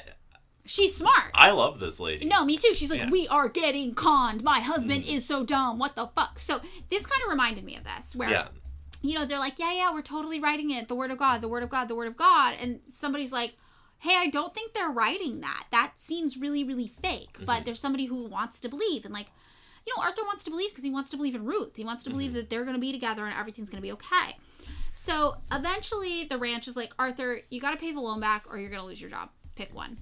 [0.64, 1.32] She's smart.
[1.34, 2.26] I love this lady.
[2.26, 2.74] No, me too.
[2.74, 3.10] She's like, Yeah.
[3.10, 4.43] we are getting conned.
[4.43, 5.14] My husband mm.
[5.16, 5.80] is so dumb.
[5.80, 6.39] What the fuck?
[6.39, 8.47] So this kind of reminded me of this, where Yeah.
[9.02, 11.47] you know they're like, yeah, yeah, we're totally writing it, the word of God, the
[11.47, 13.56] word of God, the word of God, and somebody's like,
[13.99, 15.66] hey, I don't think they're writing that.
[15.72, 17.38] That seems really, really fake.
[17.39, 17.66] But mm-hmm.
[17.66, 19.28] there's somebody who wants to believe, and like,
[19.86, 21.76] you know, Arthur wants to believe because he wants to believe in Ruth.
[21.76, 22.38] He wants to believe mm-hmm.
[22.38, 24.38] that they're going to be together and everything's going to be okay.
[24.93, 28.60] So eventually, the ranch is like, Arthur, you got to pay the loan back, or
[28.60, 29.30] you're going to lose your job.
[29.56, 29.97] Pick one.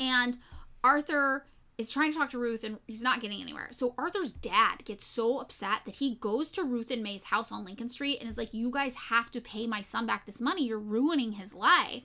[0.00, 0.36] And
[0.84, 1.44] Arthur
[1.78, 3.68] is trying to talk to Ruth and he's not getting anywhere.
[3.70, 7.64] So Arthur's dad gets so upset that he goes to Ruth and May's house on
[7.64, 10.66] Lincoln Street and is like, You guys have to pay my son back this money.
[10.66, 12.02] You're ruining his life.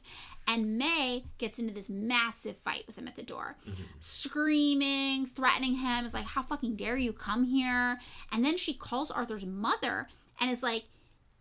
[0.48, 3.58] And May gets into this massive fight with him at the door,
[4.00, 6.06] screaming, threatening him.
[6.06, 8.00] Is like, How fucking dare you come here?
[8.32, 10.08] And then she calls Arthur's mother
[10.40, 10.86] and is like,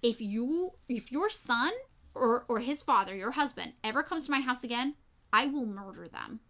[0.03, 1.73] If you, if your son
[2.17, 4.95] or, or his father, your husband, ever comes to my house again,
[5.33, 6.41] I will murder them.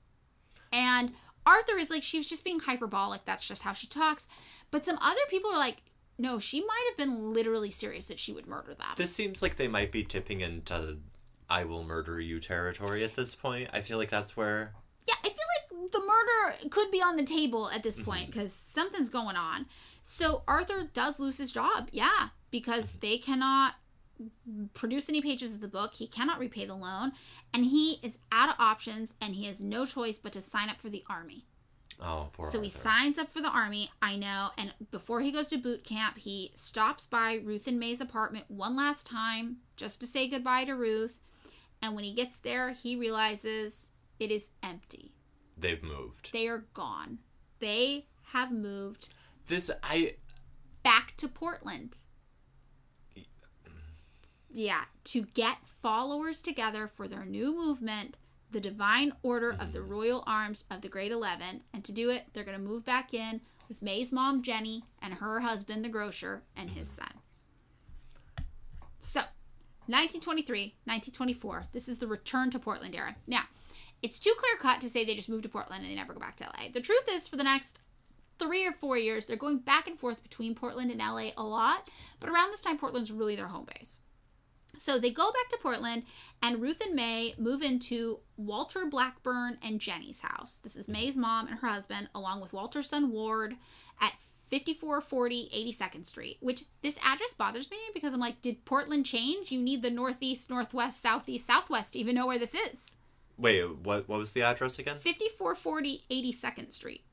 [0.73, 1.12] And
[1.45, 3.25] Arthur is like, she was just being hyperbolic.
[3.25, 4.29] That's just how she talks.
[4.71, 5.83] But some other people are like,
[6.19, 8.89] no, she might have been literally serious that she would murder them.
[8.97, 10.99] This seems like they might be tipping into
[11.49, 13.69] I will murder you territory at this point.
[13.73, 14.73] I feel like that's where
[15.07, 18.11] yeah, I feel like the murder could be on the table at this mm-hmm.
[18.11, 19.67] point because something's going on.
[20.03, 21.89] So Arthur does lose his job.
[21.93, 22.99] Yeah, because mm-hmm.
[23.01, 23.75] they cannot
[24.75, 25.95] produce any pages of the book.
[25.95, 27.12] He cannot repay the loan.
[27.53, 30.81] And he is out of options and he has no choice but to sign up
[30.81, 31.45] for the army.
[32.01, 35.49] Oh, poor So he signs up for the army, I know, and before he goes
[35.49, 40.07] to boot camp, he stops by Ruth and May's apartment one last time just to
[40.07, 41.21] say goodbye to Ruth.
[41.81, 43.89] And when he gets there, he realizes
[44.19, 45.12] it is empty.
[45.57, 46.33] They've moved.
[46.33, 47.19] They are gone.
[47.61, 49.09] They have moved
[49.47, 50.17] This I
[50.83, 51.97] back to Portland.
[54.57, 58.17] Yeah, to get followers together for their new movement,
[58.51, 59.91] the Divine Order of the mm-hmm.
[59.91, 61.63] Royal Arms of the Great Eleven.
[61.75, 65.13] And to do it, they're going to move back in with May's mom, Jenny, and
[65.13, 67.03] her husband, the grocer, and his mm-hmm.
[67.03, 68.47] son.
[69.01, 69.21] So,
[69.89, 73.15] 1923, 1924, this is the return to Portland era.
[73.27, 73.43] Now,
[74.01, 76.19] it's too clear cut to say they just moved to Portland and they never go
[76.19, 76.71] back to LA.
[76.73, 77.79] The truth is, for the next
[78.39, 81.91] three or four years, they're going back and forth between Portland and LA a lot,
[82.21, 84.01] but around this time, Portland's really their home base.
[84.79, 86.05] So they go back to Portland,
[86.43, 90.59] and Ruth and May move into Walter Blackburn and Jenny's house.
[90.62, 90.93] This is mm-hmm.
[90.93, 93.57] May's mom and her husband, along with Walter's son Ward,
[94.01, 94.12] at
[94.51, 96.39] 5440 82nd Street.
[96.41, 99.51] Which this address bothers me because I'm like, did Portland change?
[99.51, 102.93] You need the northeast, northwest, southeast, southwest to even know where this is.
[103.37, 103.64] wait.
[103.79, 104.99] What what was the address again?
[104.99, 107.06] 5440 82nd Street.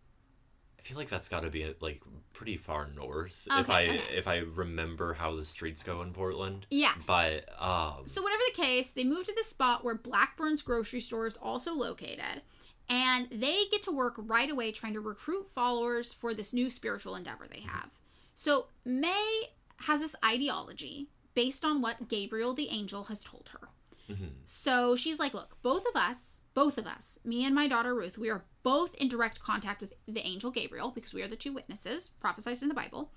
[0.84, 2.02] I feel like that's got to be like
[2.34, 4.02] pretty far north if I okay.
[4.12, 6.66] if I remember how the streets go in Portland.
[6.70, 6.94] Yeah.
[7.06, 11.26] But um So whatever the case, they move to the spot where Blackburn's grocery store
[11.26, 12.42] is also located,
[12.90, 17.16] and they get to work right away trying to recruit followers for this new spiritual
[17.16, 17.90] endeavor they have.
[18.36, 19.44] So May
[19.78, 23.70] has this ideology based on what Gabriel the angel has told her.
[24.46, 28.18] So she's like, look, both of us, both of us, me and my daughter Ruth,
[28.18, 31.54] we are both in direct contact with the angel Gabriel because we are the two
[31.54, 33.12] witnesses prophesied in the Bible.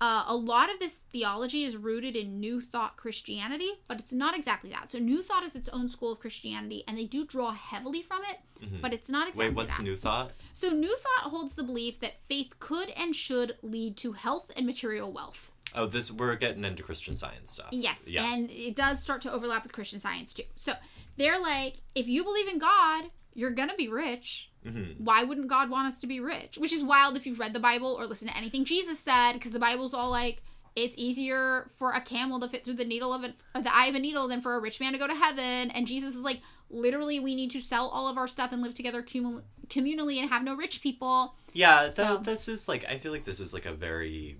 [0.00, 4.36] Uh, a lot of this theology is rooted in New Thought Christianity, but it's not
[4.36, 4.88] exactly that.
[4.92, 8.20] So New Thought is its own school of Christianity, and they do draw heavily from
[8.30, 8.38] it,
[8.80, 9.82] but it's not exactly wait, what's that.
[9.82, 10.30] new thought?
[10.52, 14.66] So New Thought holds the belief that faith could and should lead to health and
[14.66, 15.50] material wealth.
[15.74, 17.66] Oh, this we're getting into Christian Science stuff.
[17.72, 18.32] Yes, Yeah.
[18.32, 20.44] and it does start to overlap with Christian Science too.
[20.54, 20.74] So
[21.18, 24.50] they're like, if you believe in God, you're gonna be rich.
[24.66, 25.04] Mm-hmm.
[25.04, 26.58] Why wouldn't God want us to be rich?
[26.58, 29.52] Which is wild if you've read the Bible or listened to anything Jesus said, because
[29.52, 30.42] the Bible's all like,
[30.76, 33.86] it's easier for a camel to fit through the needle of a, or the eye
[33.86, 35.70] of a needle than for a rich man to go to heaven.
[35.70, 36.40] And Jesus is like,
[36.70, 40.28] literally, we need to sell all of our stuff and live together commu- communally and
[40.30, 41.34] have no rich people.
[41.52, 44.36] Yeah, that, So- this is like I feel like this is like a very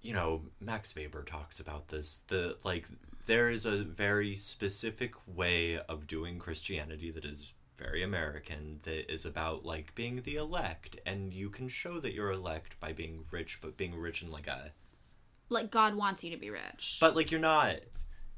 [0.00, 2.22] you know, Max Weber talks about this.
[2.28, 2.86] The like
[3.26, 9.24] there is a very specific way of doing Christianity that is very American that is
[9.24, 13.58] about like being the elect and you can show that you're elect by being rich
[13.60, 14.72] but being rich in like a
[15.48, 16.98] Like God wants you to be rich.
[17.00, 17.76] but like you're not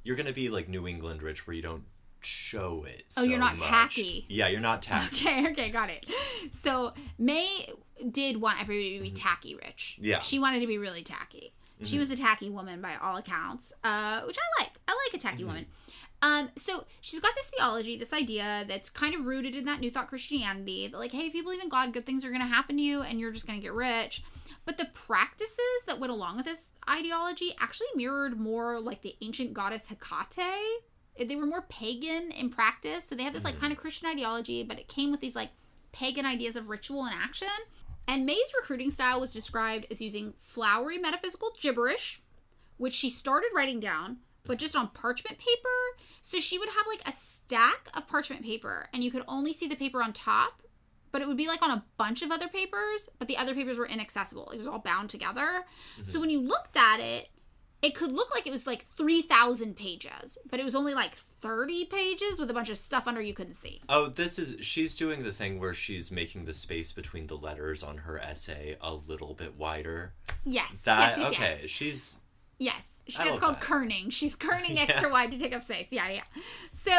[0.03, 1.85] you're going to be like New England rich where you don't
[2.20, 3.05] show it.
[3.16, 3.62] Oh, you're not much.
[3.62, 4.26] tacky.
[4.28, 5.16] Yeah, you're not tacky.
[5.26, 6.07] Okay, okay, got it.
[6.53, 7.68] So May
[8.11, 9.16] did want everybody to be mm-hmm.
[9.16, 9.99] tacky rich.
[10.01, 10.20] Yeah.
[10.20, 11.55] She wanted to be really tacky.
[11.83, 14.72] She was a tacky woman by all accounts, uh, which I like.
[14.87, 15.66] I like a tacky woman.
[16.22, 19.91] Um, so she's got this theology, this idea that's kind of rooted in that New
[19.91, 20.87] Thought Christianity.
[20.89, 22.83] That like, hey, if you believe in God, good things are going to happen to
[22.83, 24.22] you, and you're just going to get rich.
[24.64, 29.53] But the practices that went along with this ideology actually mirrored more like the ancient
[29.53, 30.83] goddess Hecate.
[31.20, 34.62] They were more pagan in practice, so they had this like kind of Christian ideology,
[34.62, 35.51] but it came with these like
[35.93, 37.49] pagan ideas of ritual and action.
[38.07, 42.23] And May's recruiting style was described as using flowery metaphysical gibberish,
[42.77, 45.69] which she started writing down, but just on parchment paper.
[46.21, 49.67] So she would have like a stack of parchment paper, and you could only see
[49.67, 50.63] the paper on top,
[51.13, 53.79] but it would be like on a bunch of other papers, but the other papers
[53.79, 54.51] were inaccessible.
[54.51, 55.65] It was all bound together.
[55.95, 56.03] Mm-hmm.
[56.05, 57.29] So when you looked at it,
[57.83, 61.84] it could look like it was like 3,000 pages, but it was only like 30
[61.84, 63.82] pages with a bunch of stuff under you couldn't see.
[63.86, 67.82] Oh, this is she's doing the thing where she's making the space between the letters
[67.82, 70.14] on her essay a little bit wider.
[70.47, 70.72] Yes.
[70.84, 71.70] That yes, yes, okay, Yes.
[71.70, 72.16] she's
[72.59, 73.62] Yes, she, love called that.
[73.62, 74.11] kerning.
[74.11, 74.82] She's kerning Yeah.
[74.84, 75.92] extra wide to take up space.
[75.92, 76.22] Yeah, yeah.
[76.72, 76.92] So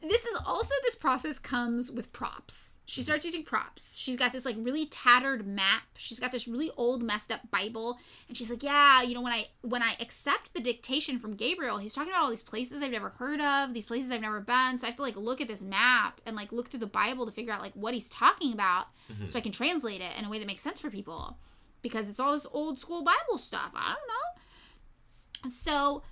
[0.00, 2.73] this is also this process comes with props.
[2.86, 3.96] She starts using props.
[3.96, 5.84] She's got this like really tattered map.
[5.96, 9.32] She's got this really old messed up Bible, and she's like, "Yeah, you know, when
[9.32, 12.90] I when I accept the dictation from Gabriel, he's talking about all these places I've
[12.90, 14.76] never heard of, these places I've never been.
[14.76, 17.24] So I have to like look at this map and like look through the Bible
[17.24, 19.26] to figure out like what he's talking about, Mm-hmm.
[19.28, 21.38] so I can translate it in a way that makes sense for people."
[21.80, 23.70] Because it's all this old school Bible stuff.
[23.74, 24.08] I don't
[25.48, 25.50] know.
[25.50, 26.02] So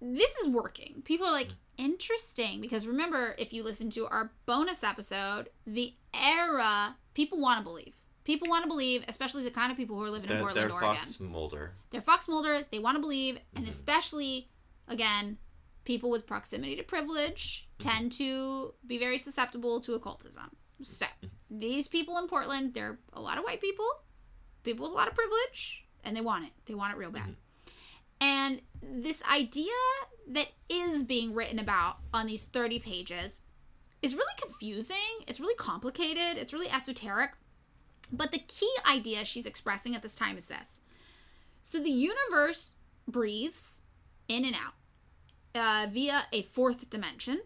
[0.00, 1.02] this is working.
[1.04, 1.48] People are like,
[1.78, 2.60] interesting.
[2.60, 7.94] Because remember, if you listen to our bonus episode, the era, people want to believe.
[8.24, 10.70] People want to believe, especially the kind of people who are living in they're, Portland,
[10.70, 10.96] they're Oregon.
[10.96, 11.72] Fox Mulder.
[11.90, 12.60] They're Fox Mulder.
[12.70, 13.38] They want to believe.
[13.56, 13.70] And Mm-hmm.
[13.70, 14.48] especially,
[14.86, 15.38] again,
[15.84, 17.88] people with proximity to privilege Mm-hmm.
[17.90, 20.50] tend to be very susceptible to occultism.
[20.82, 21.06] So
[21.50, 23.86] these people in Portland, they're a lot of white people,
[24.62, 26.52] people with a lot of privilege, and they want it.
[26.66, 27.34] They want it real bad.
[28.20, 29.72] And this idea
[30.28, 33.42] that is being written about on these 30 pages
[34.00, 34.96] is really confusing.
[35.26, 36.36] It's really complicated.
[36.36, 37.32] It's really esoteric.
[38.12, 40.80] But the key idea she's expressing at this time is this.
[41.62, 42.74] So the universe
[43.06, 43.82] breathes
[44.28, 44.74] in and out
[45.54, 47.40] uh, via a fourth dimension.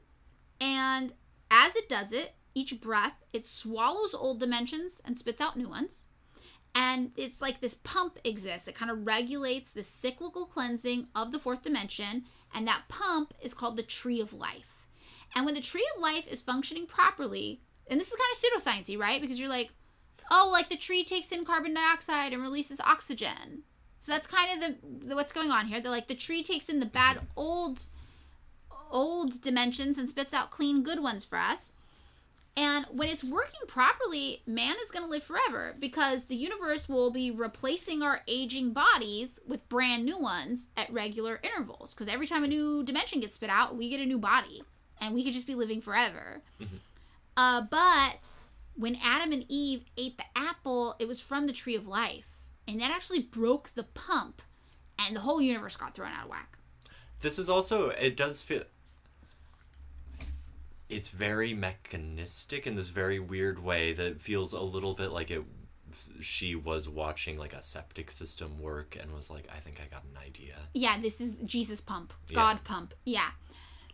[0.60, 1.12] And
[1.50, 6.06] as it does it, each breath, it swallows old dimensions and spits out new ones.
[6.78, 8.68] And it's like this pump exists.
[8.68, 12.24] It kind of regulates the cyclical cleansing of the fourth dimension.
[12.54, 14.86] And that pump is called the tree of life.
[15.34, 19.00] And when the tree of life is functioning properly, and this is kind of pseudosciencey,
[19.00, 19.22] right?
[19.22, 19.70] Because you're like,
[20.30, 23.62] oh, like the tree takes in carbon dioxide and releases oxygen.
[23.98, 25.80] So that's kind of the, the what's going on here.
[25.80, 27.26] They're like the tree takes in the bad mm-hmm.
[27.36, 27.84] old
[28.90, 31.72] old dimensions and spits out clean good ones for us.
[32.58, 37.10] And when it's working properly, man is going to live forever because the universe will
[37.10, 41.94] be replacing our aging bodies with brand new ones at regular intervals.
[41.94, 44.62] Because every time a new dimension gets spit out, we get a new body
[45.00, 46.40] and we could just be living forever.
[47.36, 48.32] Uh, but
[48.74, 52.28] when Adam and Eve ate the apple, it was from the tree of life.
[52.66, 54.42] And that actually broke the pump,
[54.98, 56.58] and the whole universe got thrown out of whack.
[57.20, 58.64] This is also it does feel
[60.88, 65.42] it's very mechanistic in this very weird way that feels a little bit like it
[66.20, 70.04] she was watching like a septic system work and was like I think I got
[70.04, 70.56] an idea.
[70.74, 72.34] Yeah, this is Jesus pump, Yeah.
[72.34, 72.94] God pump.
[73.04, 73.30] Yeah.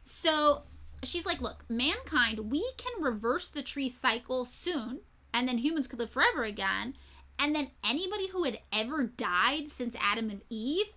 [0.05, 0.63] So
[1.03, 5.01] she's like, look, mankind, we can reverse the tree cycle soon,
[5.33, 6.97] and then humans could live forever again.
[7.39, 10.93] And then anybody who had ever died since Adam and Eve,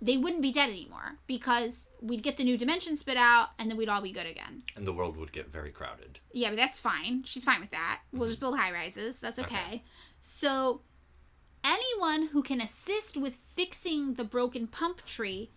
[0.00, 3.76] they wouldn't be dead anymore because we'd get the new dimension spit out and then
[3.76, 4.62] we'd all be good again.
[4.76, 6.20] And the world would get very crowded.
[6.32, 7.24] Yeah, but that's fine.
[7.24, 8.00] She's fine with that.
[8.12, 8.28] We'll mm-hmm.
[8.28, 9.18] just build high rises.
[9.18, 9.56] That's okay.
[9.56, 9.84] Okay.
[10.20, 10.82] So,
[11.64, 15.50] anyone who can assist with fixing the broken pump tree,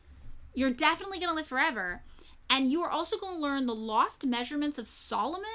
[0.54, 2.04] you're definitely going to live forever.
[2.50, 5.46] And you are also going to learn the lost measurements of Solomon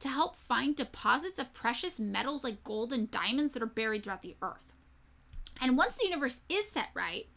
[0.00, 4.22] to help find deposits of precious metals like gold and diamonds that are buried throughout
[4.22, 4.72] the earth.
[5.60, 7.28] And once the universe is set right,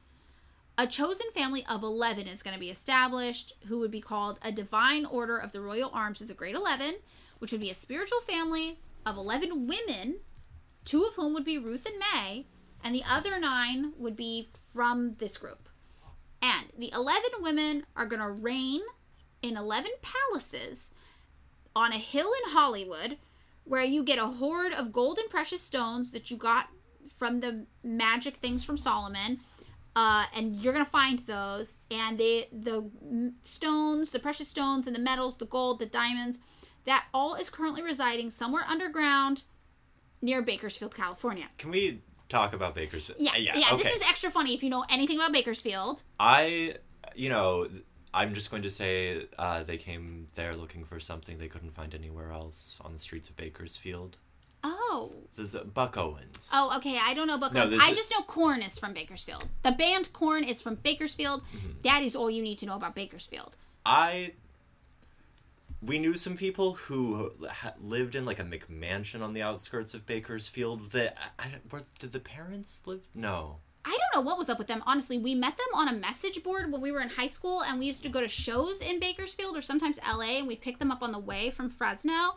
[0.78, 4.52] a chosen family of 11 is going to be established, who would be called a
[4.52, 6.96] divine order of the royal arms of the Great 11,
[7.40, 10.20] which would be a spiritual family of 11 women,
[10.86, 12.46] two of whom would be Ruth and May,
[12.84, 15.70] and the other nine would be from this group.
[16.42, 18.82] And the 11 women are going to reign
[19.42, 20.92] in 11 palaces
[21.76, 23.18] on a hill in Hollywood
[23.64, 26.70] where you get a hoard of gold and precious stones that you got
[27.16, 29.40] from the magic things from Solomon.
[29.96, 32.90] Uh, and you're gonna find those, and they the
[33.44, 36.40] stones, the precious stones, and the metals, the gold, the diamonds,
[36.86, 39.46] that all is currently residing somewhere underground
[40.22, 41.46] near Bakersfield, California.
[41.58, 43.20] Can we talk about Bakersfield?
[43.20, 43.56] Yeah, yeah.
[43.56, 43.68] yeah.
[43.74, 43.84] okay.
[43.84, 46.04] This is extra funny if you know anything about Bakersfield.
[46.20, 46.76] I,
[47.16, 47.68] you know,
[48.14, 51.94] I'm just going to say uh, they came there looking for something they couldn't find
[51.94, 54.18] anywhere else on the streets of Bakersfield.
[54.64, 56.50] Oh, This is Buck Owens.
[56.54, 56.98] oh, okay.
[57.04, 57.82] I don't know Buck No, Owens.
[57.82, 59.48] I just know Korn is from Bakersfield.
[59.64, 61.42] The band Korn is from Bakersfield.
[61.56, 61.70] Mm-hmm.
[61.84, 63.56] That is all you need to know about Bakersfield.
[63.86, 64.34] I.
[65.82, 67.34] We knew some people who
[67.82, 70.92] lived in like a McMansion on the outskirts of Bakersfield.
[70.92, 73.02] That I, I, where, did the parents live?
[73.14, 73.58] No.
[73.86, 74.82] I don't know what was up with them.
[74.86, 77.80] Honestly, we met them on a message board when we were in high school, and
[77.80, 80.90] we used to go to shows in Bakersfield or sometimes LA, and we'd pick them
[80.90, 82.36] up on the way from Fresno,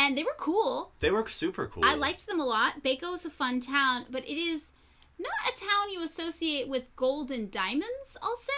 [0.00, 0.92] and they were cool.
[1.00, 1.84] They were super cool.
[1.84, 2.82] I liked them a lot.
[2.82, 4.72] Bako is a fun town, but it is
[5.18, 8.16] not a town you associate with gold and diamonds.
[8.22, 8.52] I'll say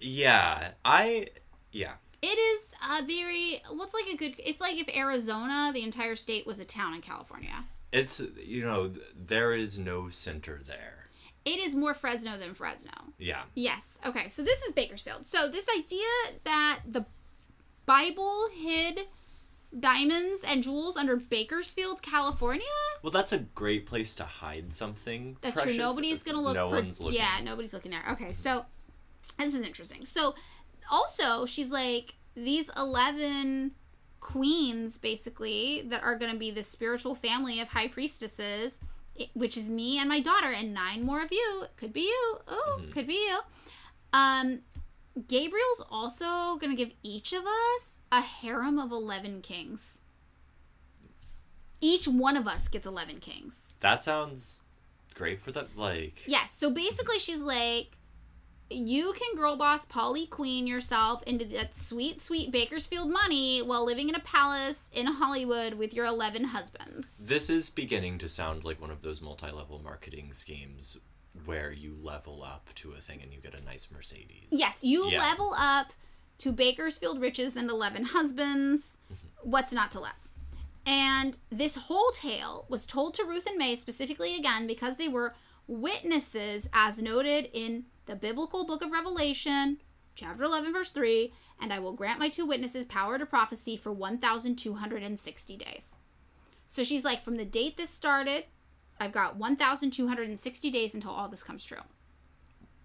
[0.00, 1.28] Yeah, I.
[1.72, 1.94] Yeah.
[2.22, 4.34] it is a very what's like a good.
[4.38, 7.64] It's like if Arizona, the entire state, was a town in California.
[7.92, 10.96] It's you know there is no center there.
[11.44, 12.90] It is more Fresno than Fresno.
[13.18, 13.42] Yeah.
[13.54, 13.98] Yes.
[14.04, 14.28] Okay.
[14.28, 15.24] So this is Bakersfield.
[15.26, 16.06] So this idea
[16.44, 17.06] that the
[17.86, 19.00] Bible hid
[19.78, 22.64] diamonds and jewels under Bakersfield, California.
[23.02, 25.36] Well, that's a great place to hide something.
[25.40, 25.76] That's precious.
[25.76, 25.84] true.
[25.84, 26.76] Nobody's gonna look No for.
[26.76, 27.18] one's looking.
[27.18, 28.04] Yeah, nobody's looking there.
[28.12, 28.32] Okay.
[28.32, 28.64] So
[29.38, 30.04] this is interesting.
[30.04, 30.34] So
[30.90, 33.72] also, she's like these eleven
[34.20, 38.78] queens, basically, that are gonna be the spiritual family of high priestesses.
[39.34, 41.64] Which is me and my daughter, and nine more of you.
[41.76, 42.38] Could be you.
[42.48, 42.90] Oh, Mm-hmm.
[42.92, 43.38] could be you.
[44.14, 44.60] Um,
[45.28, 49.98] Gabriel's also gonna give each of us a harem of eleven kings.
[51.80, 53.76] Each one of us gets eleven kings.
[53.80, 54.62] That sounds
[55.14, 55.68] great for them.
[55.76, 56.22] Like.
[56.26, 56.54] Yes.
[56.56, 57.96] So basically, she's like,
[58.70, 64.08] you can girl boss Polly Queen yourself into that sweet, sweet Bakersfield money while living
[64.08, 67.26] in a palace in Hollywood with your 11 husbands.
[67.26, 70.98] This is beginning to sound like one of those multi-level marketing schemes
[71.44, 74.48] where you level up to a thing and you get a nice Mercedes.
[74.50, 75.18] Yes, you Yeah.
[75.18, 75.92] level up
[76.38, 78.98] to Bakersfield riches and 11 husbands.
[79.12, 79.50] Mm-hmm.
[79.50, 80.28] What's not to love?
[80.86, 85.34] And this whole tale was told to Ruth and May specifically again because they were
[85.66, 89.78] witnesses as noted in the biblical book of Revelation,
[90.14, 91.32] chapter 11, verse 3.
[91.60, 95.96] And I will grant my two witnesses power to prophecy for 1,260 days.
[96.66, 98.44] So she's like, from the date this started,
[99.00, 101.78] I've got 1,260 days until all this comes true.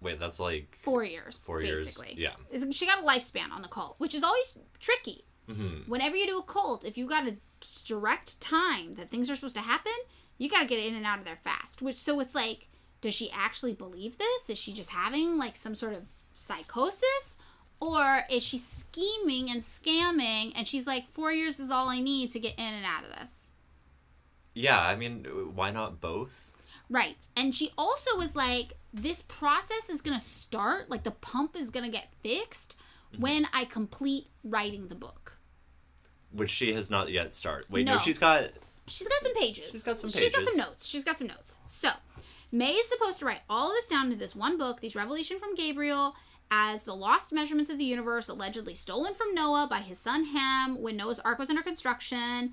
[0.00, 1.42] Wait, that's like Four years.
[1.44, 2.34] Four years, yeah.
[2.70, 5.24] She got a lifespan on the cult, which is always tricky.
[5.48, 5.90] Mm-hmm.
[5.90, 7.36] Whenever you do a cult, if you got a
[7.84, 9.92] direct time that things are supposed to happen,
[10.38, 11.82] you got to get in and out of there fast.
[11.82, 12.68] Which, so it's like,
[13.00, 14.50] does she actually believe this?
[14.50, 16.04] Is she just having like some sort of
[16.34, 17.36] psychosis?
[17.80, 22.30] Or is she scheming and scamming and she's like, four years is all I need
[22.30, 23.45] to get in and out of this?
[24.56, 26.52] Yeah, I mean, uh, why not both?
[26.88, 27.28] Right.
[27.36, 31.70] And she also was like, this process is going to start, like the pump is
[31.70, 32.74] going to get fixed
[33.12, 33.22] mm-hmm.
[33.22, 35.38] when I complete writing the book.
[36.32, 37.70] Which she has not yet started.
[37.70, 37.98] Wait, no, No.
[37.98, 38.50] she's got
[38.88, 39.70] She's got some pages.
[39.70, 40.22] She's got some pages.
[40.22, 40.86] She's got some notes.
[40.86, 41.58] She's got some notes.
[41.64, 41.90] So,
[42.52, 45.54] May is supposed to write all this down into this one book, these revelation from
[45.54, 46.14] Gabriel,
[46.50, 50.80] as the lost measurements of the universe allegedly stolen from Noah by his son Ham
[50.80, 52.52] when Noah's ark was under construction.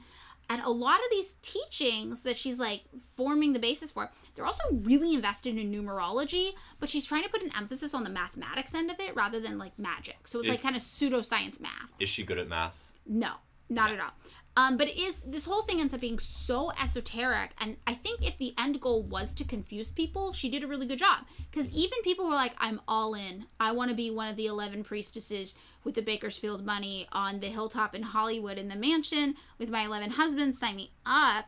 [0.50, 2.84] And a lot of these teachings that she's like
[3.16, 7.42] forming the basis for, they're also really invested in numerology, but she's trying to put
[7.42, 10.28] an emphasis on the mathematics end of it rather than like magic.
[10.28, 11.92] So it's It- like kind of pseudoscience math.
[12.00, 12.94] is she good at math?
[13.06, 13.34] No,
[13.70, 14.12] not at all.
[14.56, 18.22] Um, but it is this whole thing ends up being so esoteric, and I think
[18.22, 21.26] if the end goal was to confuse people, she did a really good job.
[21.50, 23.48] Because even people who are like, "I'm all in.
[23.60, 27.48] I want to be one of the eleven priestesses with the Bakersfield money on the
[27.48, 30.60] hilltop in Hollywood in the mansion with my eleven husbands.
[30.60, 31.46] Sign me up."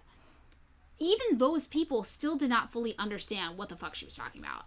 [0.98, 4.64] Even those people still did not fully understand what the fuck she was talking about.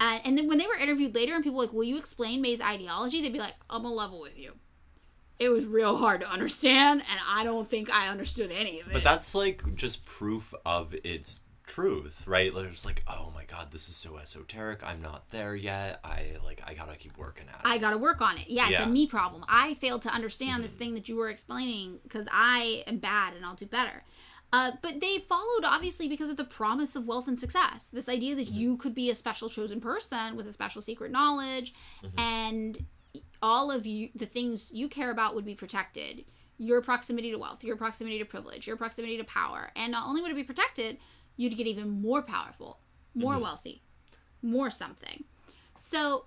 [0.00, 2.40] And, and then when they were interviewed later, and people were like, "Will you explain
[2.40, 4.54] May's ideology?" They'd be like, "I'm a level with you."
[5.38, 8.92] It was real hard to understand and i don't think i understood any of it
[8.92, 12.52] But that's like just proof of its truth, right?
[12.52, 14.82] There's like, oh my god, this is so esoteric.
[14.84, 16.00] I'm not there yet.
[16.04, 17.60] I like, I gotta keep working at it.
[17.64, 18.84] i gotta work on it yeah, it's Yeah.
[18.84, 20.78] a me problem i failed to understand this mm-hmm.
[20.78, 24.04] thing that you were explaining because i am bad and i'll do better
[24.54, 28.34] uh, but they followed obviously because of the promise of wealth and success this idea
[28.34, 28.56] that mm-hmm.
[28.56, 31.72] you could be a special chosen person with a special secret knowledge
[32.04, 32.18] mm-hmm.
[32.18, 32.84] and
[33.42, 36.24] all of you the things you care about would be protected.
[36.58, 39.72] Your proximity to wealth your proximity to privilege your proximity to power.
[39.74, 40.98] And not only would it be protected
[41.36, 42.78] you'd get even more powerful
[43.14, 43.42] more mm-hmm.
[43.42, 43.82] wealthy
[44.42, 45.24] more something.
[45.76, 46.26] So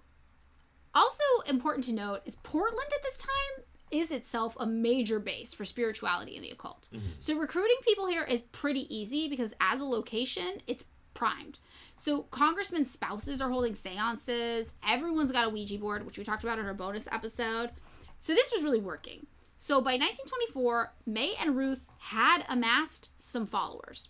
[0.93, 5.63] also important to note is portland at this time is itself a major base for
[5.63, 6.89] spirituality in the occult.
[6.93, 7.07] Mm-hmm.
[7.19, 11.59] So recruiting people here is pretty easy because as a location it's primed
[11.95, 14.73] so congressmen's spouses are holding seances.
[14.87, 17.71] Everyone's got a Ouija board, which we talked about in our bonus episode.
[18.19, 19.27] So this was really working.
[19.57, 24.09] So by 1924, May and Ruth had amassed some followers.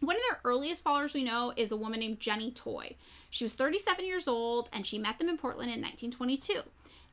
[0.00, 2.94] One of their earliest followers we know is a woman named Jenny Toy.
[3.30, 6.60] She was 37 years old and she met them in Portland in 1922.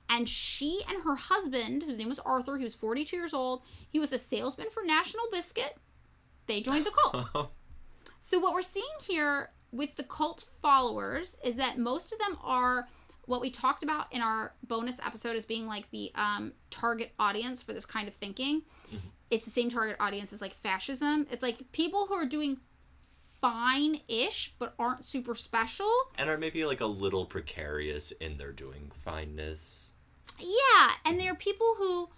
[0.07, 3.97] And she and her husband, whose name was Arthur, he was 42 years old, he
[3.97, 5.77] was a salesman for National Biscuit.
[6.45, 7.51] They joined the cult.
[8.27, 12.87] So what we're seeing here with the cult followers is that most of them are
[13.25, 17.61] what we talked about in our bonus episode as being like the um, target audience
[17.61, 18.61] for this kind of thinking.
[19.31, 21.25] It's the same target audience as like fascism.
[21.31, 22.57] It's like people who are doing
[23.41, 25.91] fine-ish but aren't super special.
[26.17, 29.91] and are maybe like a little precarious in their doing fineness.
[30.39, 32.09] Yeah, and they're people who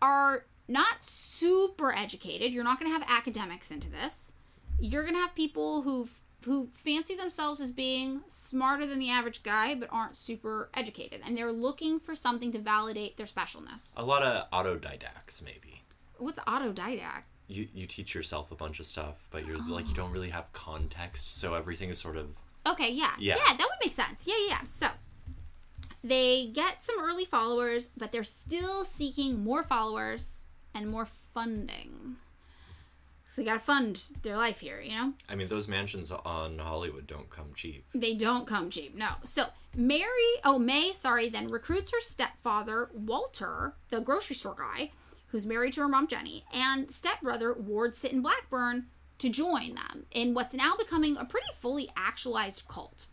[0.00, 2.52] are not super educated.
[2.54, 4.32] You're not going to have academics into this.
[4.80, 6.08] You're going to have people who
[6.46, 11.36] who fancy themselves as being smarter than the average guy but aren't super educated and
[11.36, 13.92] they're looking for something to validate their specialness.
[13.96, 15.82] A lot of autodidacts, maybe.
[16.18, 17.24] What's autodidact?
[17.48, 19.72] You you teach yourself a bunch of stuff, but you're oh.
[19.72, 22.28] like you don't really have context, so everything is sort of
[22.66, 23.12] Okay, yeah.
[23.18, 23.36] Yeah.
[23.36, 24.26] Yeah, that would make sense.
[24.26, 24.58] Yeah, yeah.
[24.60, 24.64] yeah.
[24.64, 24.88] So
[26.02, 30.44] they get some early followers, but they're still seeking more followers
[30.74, 32.16] and more funding.
[33.28, 35.12] So they gotta fund their life here, you know?
[35.28, 37.84] I mean, those mansions on Hollywood don't come cheap.
[37.94, 39.08] They don't come cheap, no.
[39.24, 40.06] So Mary,
[40.44, 44.92] oh, May, sorry, then recruits her stepfather, Walter, the grocery store guy,
[45.28, 48.86] who's married to her mom, Jenny, and stepbrother, Ward Sitton Blackburn,
[49.18, 53.06] to join them in what's now becoming a pretty fully actualized cult.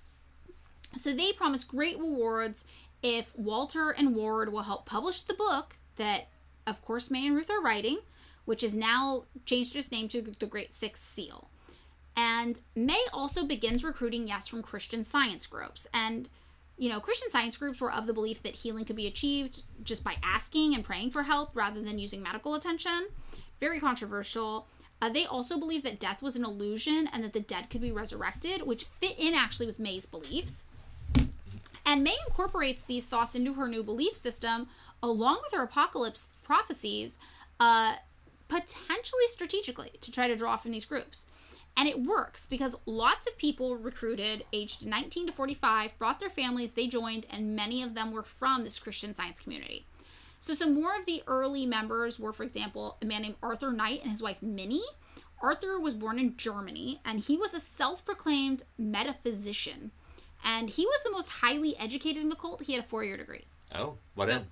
[0.96, 2.66] So they promise great rewards
[3.02, 6.28] if Walter and Ward will help publish the book that,
[6.68, 8.00] of course, May and Ruth are writing,
[8.46, 11.50] which is now changed its name to The Great Sixth Seal.
[12.16, 15.88] And May also begins recruiting yes from Christian science groups.
[15.94, 16.30] And,
[16.78, 20.04] you know, Christian science groups were of the belief that healing could be achieved just
[20.04, 23.08] by asking and praying for help rather than using medical attention.
[23.60, 24.68] Very controversial.
[25.02, 27.92] Uh, they also believed that death was an illusion and that the dead could be
[27.92, 30.66] resurrected, which fit in actually with May's beliefs.
[31.86, 34.68] And May incorporates these thoughts into her new belief system
[35.04, 37.20] along with her apocalypse prophecies,
[37.60, 37.96] uh,
[38.54, 41.26] potentially strategically to try to draw from these groups.
[41.76, 46.74] And it works because lots of people recruited aged 19 to 45 brought their families,
[46.74, 49.88] they joined, and many of them were from this Christian science community.
[50.40, 54.02] So, some more of the early members were, for example, a man named Arthur Knight
[54.04, 54.84] and his wife Minnie.
[55.42, 59.92] Arthur was born in Germany and he was a self proclaimed metaphysician.
[60.46, 62.62] And he was the most highly educated in the cult.
[62.64, 63.46] He had a four year degree.
[63.74, 64.46] Oh, what So-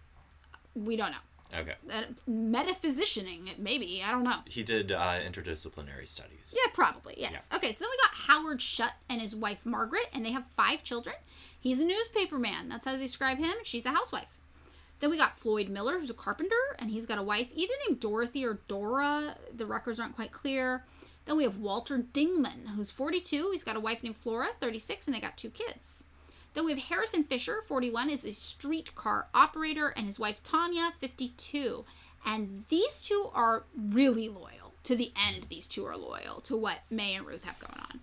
[0.73, 1.17] We don't know.
[1.57, 1.73] Okay.
[1.91, 4.01] Uh, metaphysicianing, maybe.
[4.05, 4.37] I don't know.
[4.45, 6.55] He did uh, interdisciplinary studies.
[6.55, 7.15] Yeah, probably.
[7.17, 7.49] Yes.
[7.53, 10.83] Okay, so then we got Howard Shutt and his wife Margaret, and they have five
[10.83, 11.15] children.
[11.59, 12.69] He's a newspaper man.
[12.69, 13.53] That's how they describe him.
[13.63, 14.39] She's a housewife.
[14.99, 17.99] Then we got Floyd Miller, who's a carpenter, and he's got a wife either named
[17.99, 19.35] Dorothy or Dora.
[19.53, 20.85] The records aren't quite clear.
[21.25, 23.49] Then we have Walter Dingman, who's 42.
[23.51, 26.05] He's got a wife named Flora, 36, and they got two kids.
[26.53, 31.85] Then we have Harrison Fisher, 41, is a streetcar operator, and his wife Tanya, 52.
[32.25, 34.73] And these two are really loyal.
[34.83, 37.99] To the end, these two are loyal to what May and Ruth have going on.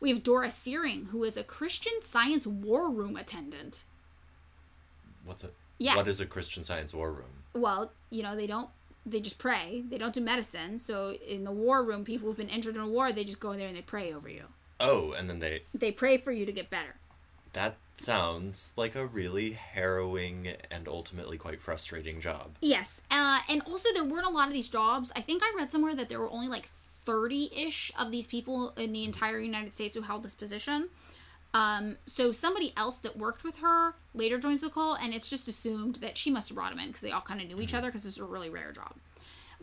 [0.00, 3.84] We have Dora Searing, who is a Christian Science war room attendant.
[5.24, 5.54] What's it?
[5.78, 5.96] Yeah.
[5.96, 7.44] What is a Christian Science war room?
[7.52, 8.70] Well, you know, they don't
[9.06, 9.84] they just pray.
[9.88, 10.78] They don't do medicine.
[10.78, 13.52] So in the war room, people who've been injured in a war, they just go
[13.52, 14.44] in there and they pray over you.
[14.80, 15.62] Oh, and then they.
[15.74, 16.96] They pray for you to get better.
[17.52, 22.56] That sounds like a really harrowing and ultimately quite frustrating job.
[22.60, 23.00] Yes.
[23.10, 25.12] Uh, and also, there weren't a lot of these jobs.
[25.14, 28.70] I think I read somewhere that there were only like 30 ish of these people
[28.76, 30.88] in the entire United States who held this position.
[31.52, 35.46] Um, so somebody else that worked with her later joins the call, and it's just
[35.46, 37.74] assumed that she must have brought him in because they all kind of knew each
[37.74, 38.92] other because this is a really rare job.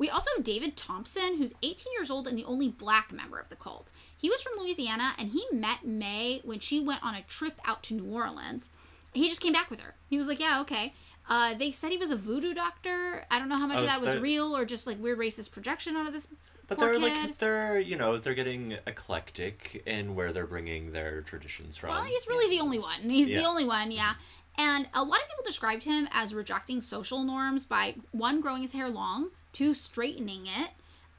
[0.02, 3.50] We also have David Thompson, who's 18 years old and the only black member of
[3.50, 3.92] the cult.
[4.18, 7.84] He was from Louisiana and he met May when she went on a trip out
[7.84, 8.72] to New Orleans.
[9.14, 9.94] He just came back with her.
[10.10, 10.96] He was like, Yeah, okay.
[11.30, 13.26] Uh, they said he was a voodoo doctor.
[13.30, 15.20] I don't know how much Oh, of that was that- real or just like weird
[15.20, 16.30] racist projection onto this
[16.68, 17.02] But they're kid.
[17.04, 21.90] like they're you know they're getting eclectic in where they're bringing their traditions from.
[21.92, 23.02] Well, he's really the only one.
[23.02, 24.14] He's the only one, yeah.
[24.58, 28.74] And a lot of people described him as rejecting social norms by one, growing his
[28.74, 30.72] hair long, two, straightening it,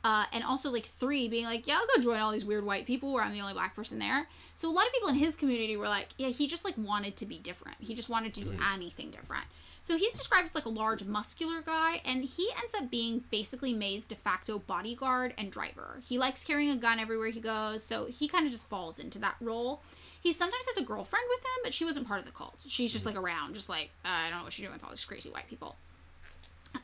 [0.04, 2.86] uh, and also like three, being like, yeah, I'll go join all these weird white
[2.86, 4.26] people where I'm the only black person there.
[4.54, 7.16] So a lot of people in his community were like, yeah, he just like wanted
[7.18, 7.76] to be different.
[7.80, 9.44] He just wanted to do anything different.
[9.80, 13.74] So he's described as like a large, muscular guy, and he ends up being basically
[13.74, 16.00] May's de facto bodyguard and driver.
[16.04, 19.18] He likes carrying a gun everywhere he goes, so he kind of just falls into
[19.18, 19.82] that role.
[20.20, 22.60] He sometimes has a girlfriend with him, but she wasn't part of the cult.
[22.64, 24.90] She's just like around, just like, uh, I don't know what she's doing with all
[24.90, 25.76] these crazy white people.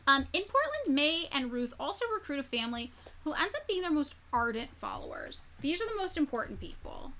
[0.07, 2.93] Um, in Portland, May and Ruth also recruit a family
[3.25, 5.49] who ends up being their most ardent followers.
[5.61, 7.13] These are the most important people.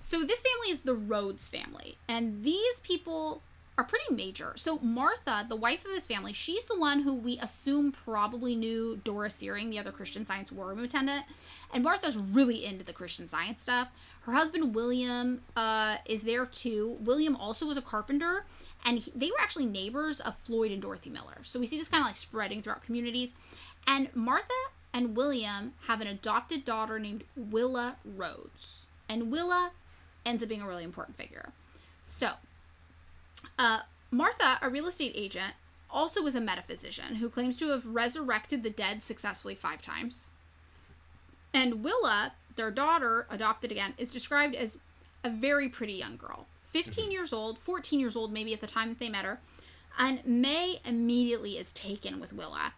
[0.00, 3.42] So this family is the Rhodes family, and these people
[3.78, 4.52] are pretty major.
[4.56, 9.00] So Martha, the wife of this family, she's the one who we assume probably knew
[9.04, 11.24] Dora Searing, the other Christian Science war room attendant.
[11.74, 13.88] And Martha's really into the Christian Science stuff.
[14.22, 16.96] Her husband William uh, is there too.
[17.00, 18.46] William also was a carpenter,
[18.86, 21.38] and he, they were actually neighbors of Floyd and Dorothy Miller.
[21.42, 23.34] So we see this kind of like spreading throughout communities.
[23.86, 24.54] And Martha
[24.94, 29.72] and William have an adopted daughter named Willa Rhodes, and Willa
[30.24, 31.50] ends up being a really important figure.
[32.04, 32.30] So
[33.58, 33.80] uh,
[34.10, 35.54] Martha, a real estate agent,
[35.90, 40.30] also was a metaphysician who claims to have resurrected the dead successfully five times.
[41.52, 44.80] And Willa, their daughter, adopted again, is described as
[45.22, 46.46] a very pretty young girl.
[46.84, 49.40] 15 years old, 14 years old maybe at the time that they met her.
[49.98, 52.74] And May immediately is taken with Willa.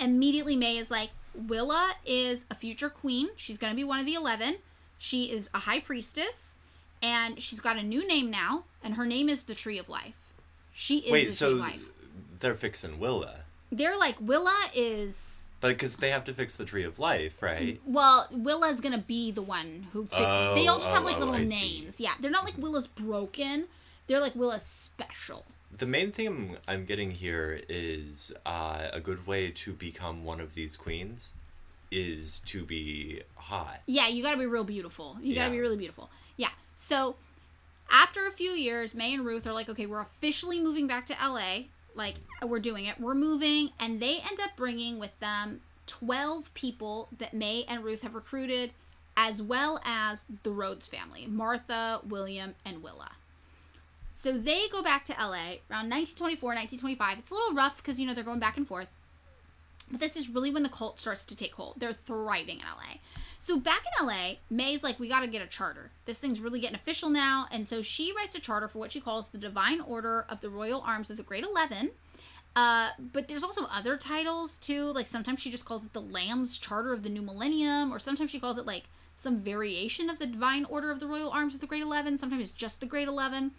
[0.00, 3.28] Immediately, May is like, Willa is a future queen.
[3.36, 4.56] She's going to be one of the 11.
[4.98, 6.58] She is a high priestess.
[7.02, 8.64] And she's got a new name now.
[8.82, 10.16] And her name is the Tree of Life.
[10.72, 11.90] She is the Wait, Tree of Life.
[12.40, 13.40] they're fixing Willa,
[13.70, 15.31] They're like, Willa is
[15.62, 17.80] but because they have to fix the Tree of Life, right?
[17.86, 20.20] Well, Willa's gonna be the one who fixes.
[20.20, 20.54] It.
[20.56, 21.80] They all just Oh, have like oh, little I see.
[21.80, 21.98] names.
[22.00, 23.68] Yeah, they're not like Willa's broken.
[24.08, 25.46] They're like Willa's special.
[25.74, 30.54] The main thing I'm getting here is uh, a good way to become one of
[30.54, 31.32] these queens
[31.90, 33.80] is to be hot.
[33.86, 35.16] Yeah, you gotta be real beautiful.
[35.22, 35.52] You gotta Yeah.
[35.52, 36.10] be really beautiful.
[36.36, 36.48] Yeah.
[36.74, 37.16] So
[37.90, 41.14] after a few years, May and Ruth are like, okay, we're officially moving back to
[41.14, 41.64] LA.
[41.94, 42.16] Like,
[42.46, 43.00] we're doing it.
[43.00, 43.70] We're moving.
[43.78, 48.72] And they end up bringing with them 12 people that May and Ruth have recruited,
[49.16, 53.12] as well as the Rhodes family Martha, William, and Willa.
[54.14, 57.18] So they go back to LA around 1924, 1925.
[57.18, 58.88] It's a little rough because, you know, they're going back and forth.
[59.90, 61.74] But this is really when the cult starts to take hold.
[61.78, 62.98] They're thriving in LA.
[63.44, 65.90] So back in LA, May's like, we got to get a charter.
[66.04, 67.48] This thing's really getting official now.
[67.50, 70.48] And so she writes a charter for what she calls the Divine Order of the
[70.48, 71.90] Royal Arms of the Great Eleven.
[72.54, 74.92] Uh, but there's also other titles too.
[74.92, 78.30] Like sometimes she just calls it the Lamb's Charter of the New Millennium, or sometimes
[78.30, 78.84] she calls it like
[79.16, 82.18] some variation of the Divine Order of the Royal Arms of the Great Eleven.
[82.18, 83.52] Sometimes it's just the Great Eleven.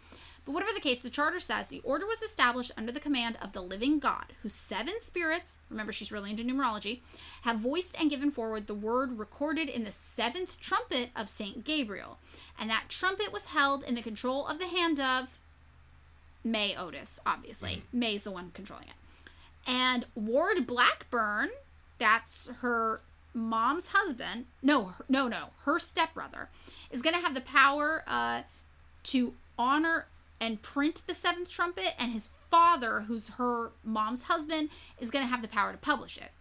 [0.45, 3.53] But whatever the case, the charter says the order was established under the command of
[3.53, 6.99] the living God, whose seven spirits, remember she's really into numerology,
[7.43, 12.17] have voiced and given forward the word recorded in the seventh trumpet of Saint Gabriel.
[12.59, 15.39] And that trumpet was held in the control of the hand of
[16.43, 17.75] May Otis, obviously.
[17.75, 17.99] Mm-hmm.
[17.99, 18.95] May's the one controlling it.
[19.65, 21.51] And Ward Blackburn,
[21.99, 22.99] that's her
[23.33, 24.45] mom's husband.
[24.61, 26.49] No, no, no, her stepbrother
[26.91, 28.41] is going to have the power uh,
[29.03, 30.07] to honor
[30.39, 34.69] and print the seventh trumpet, and his father, who's her mom's husband,
[34.99, 36.31] is going to have the power to publish it.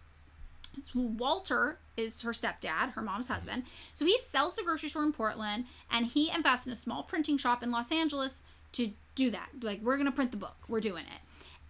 [0.83, 3.63] So Walter is her stepdad, her mom's husband.
[3.93, 7.37] So he sells the grocery store in Portland, and he invests in a small printing
[7.37, 8.43] shop in Los Angeles
[8.73, 9.49] to do that.
[9.61, 11.21] Like, we're going to print the book, we're doing it.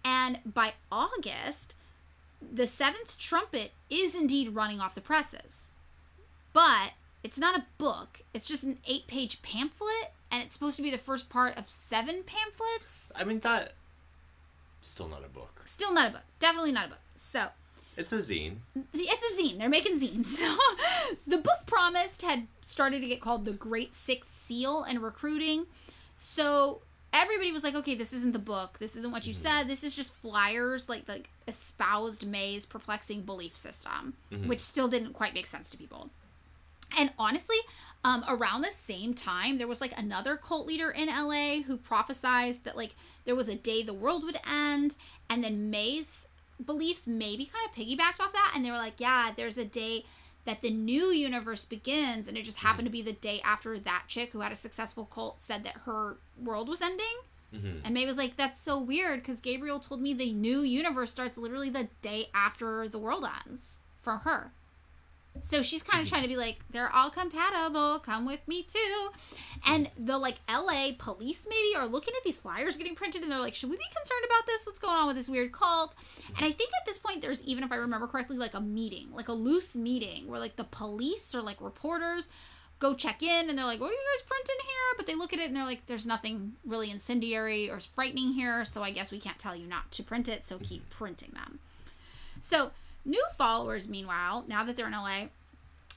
[0.04, 1.74] And by August,
[2.52, 5.70] the seventh trumpet is indeed running off the presses.
[6.52, 6.92] But
[7.22, 10.90] it's not a book, it's just an eight page pamphlet, and it's supposed to be
[10.90, 13.12] the first part of seven pamphlets.
[13.16, 13.72] I mean that.
[14.80, 15.62] Still not a book.
[15.64, 16.22] Still not a book.
[16.38, 16.98] Definitely not a book.
[17.16, 17.46] So,
[17.96, 18.56] It's a zine.
[18.92, 19.58] it's a zine.
[19.58, 20.26] They're making zines.
[20.44, 20.54] So,
[21.26, 25.66] the book promised had started to get called The Great Sixth Seal and recruiting.
[26.16, 26.82] So,
[27.14, 28.78] everybody was like, okay, this isn't the book.
[28.80, 29.68] This isn't what you said.
[29.68, 34.14] This is just flyers, like the espoused May's perplexing belief system,
[34.48, 36.10] which still didn't quite make sense to people.
[36.98, 37.56] And honestly,
[38.04, 42.64] um, around the same time, there was like another cult leader in LA who prophesized
[42.64, 44.96] that like there was a day the world would end,
[45.30, 46.26] and then May's
[46.64, 50.04] beliefs maybe kind of piggybacked off that, and they were like, yeah, there's a day
[50.44, 52.66] that the new universe begins, and it just mm-hmm.
[52.66, 55.82] happened to be the day after that chick who had a successful cult said that
[55.84, 57.16] her world was ending.
[57.54, 57.78] Mm-hmm.
[57.84, 61.38] And May was like, that's so weird because Gabriel told me the new universe starts
[61.38, 64.52] literally the day after the world ends for her.
[65.40, 66.14] So she's kind of mm-hmm.
[66.14, 67.98] trying to be like, they're all compatible.
[67.98, 69.10] Come with me too.
[69.66, 73.40] And the like LA police maybe are looking at these flyers getting printed and they're
[73.40, 74.64] like, should we be concerned about this?
[74.64, 75.94] What's going on with this weird cult?
[75.96, 76.36] Mm-hmm.
[76.36, 79.08] And I think at this point, there's even, if I remember correctly, like a meeting,
[79.12, 82.28] like a loose meeting where like the police or like reporters
[82.78, 84.94] go check in and they're like, what are you guys printing here?
[84.96, 88.64] But they look at it and they're like, there's nothing really incendiary or frightening here.
[88.64, 90.44] So I guess we can't tell you not to print it.
[90.44, 91.58] So keep printing them.
[92.40, 92.72] So
[93.04, 95.28] new followers, meanwhile, now that they're in LA,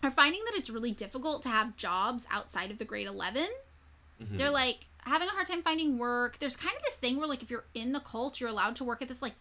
[0.04, 3.48] are finding that it's really difficult to have jobs outside of the Great Eleven.
[4.20, 6.40] They're like having a hard time finding work.
[6.40, 8.84] There's kind of this thing where, like, if you're in the cult, you're allowed to
[8.84, 9.34] work at this, like,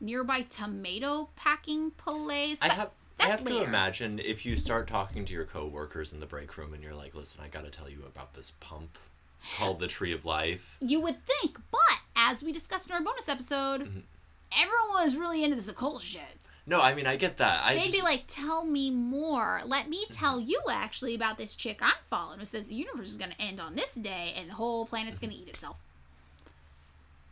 [0.00, 2.58] nearby tomato packing place.
[2.62, 2.90] I have.
[3.18, 6.72] I have to imagine if you start talking to your coworkers in the break room
[6.72, 8.96] and you're like, "Listen, I got to tell you about this pump
[9.58, 13.28] called the Tree of Life." You would think, but as we discussed in our bonus
[13.28, 13.98] episode, Mm-hmm.
[14.52, 16.38] everyone was really into this occult shit.
[16.70, 17.62] No, I mean I get that.
[17.64, 19.60] I They'd just, be like, "Tell me more.
[19.66, 20.14] Let me Mm-hmm.
[20.14, 23.40] tell you actually about this chick I'm following who says the universe is going to
[23.42, 25.26] end on this day and the whole planet's Mm-hmm.
[25.30, 25.78] going to eat itself."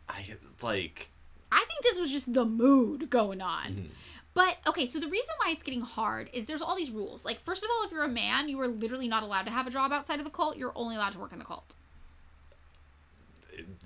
[0.09, 0.25] I
[0.61, 1.09] like.
[1.51, 3.65] I think this was just the mood going on.
[3.67, 3.85] Mm-hmm.
[4.33, 7.25] But okay, so the reason why it's getting hard is there's all these rules.
[7.25, 9.67] Like, first of all, if you're a man, you are literally not allowed to have
[9.67, 10.57] a job outside of the cult.
[10.57, 11.73] You're only allowed to work in the cult.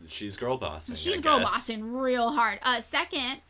[0.07, 0.95] She's girl bossing.
[0.95, 2.59] She's girl bossing real hard.
[2.61, 3.41] Uh, second,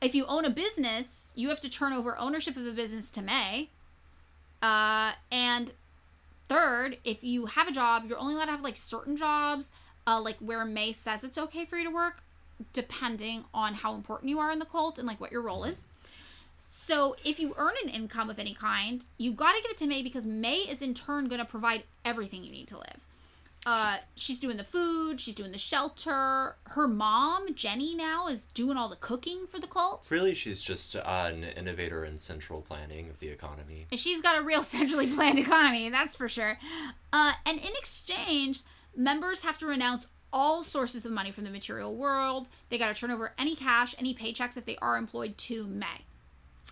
[0.00, 3.22] if you own a business, you have to turn over ownership of the business to
[3.22, 3.70] May.
[4.60, 5.72] Uh, and
[6.48, 9.72] third, if you have a job, you're only allowed to have like certain jobs,
[10.06, 12.22] uh, like where May says it's okay for you to work,
[12.72, 15.86] depending on how important you are in the cult and like what your role is.
[16.70, 19.86] So if you earn an income of any kind, you got to give it to
[19.86, 23.06] May because May is in turn going to provide everything you need to live.
[23.64, 26.56] Uh, she's doing the food, she's doing the shelter.
[26.64, 30.08] Her mom, Jenny, now is doing all the cooking for the cult.
[30.10, 33.86] Really, she's just uh, an innovator in central planning of the economy.
[33.90, 36.58] And she's got a real centrally planned economy, that's for sure.
[37.12, 38.62] Uh, and in exchange,
[38.96, 42.48] members have to renounce all sources of money from the material world.
[42.68, 46.06] They got to turn over any cash, any paychecks if they are employed to May.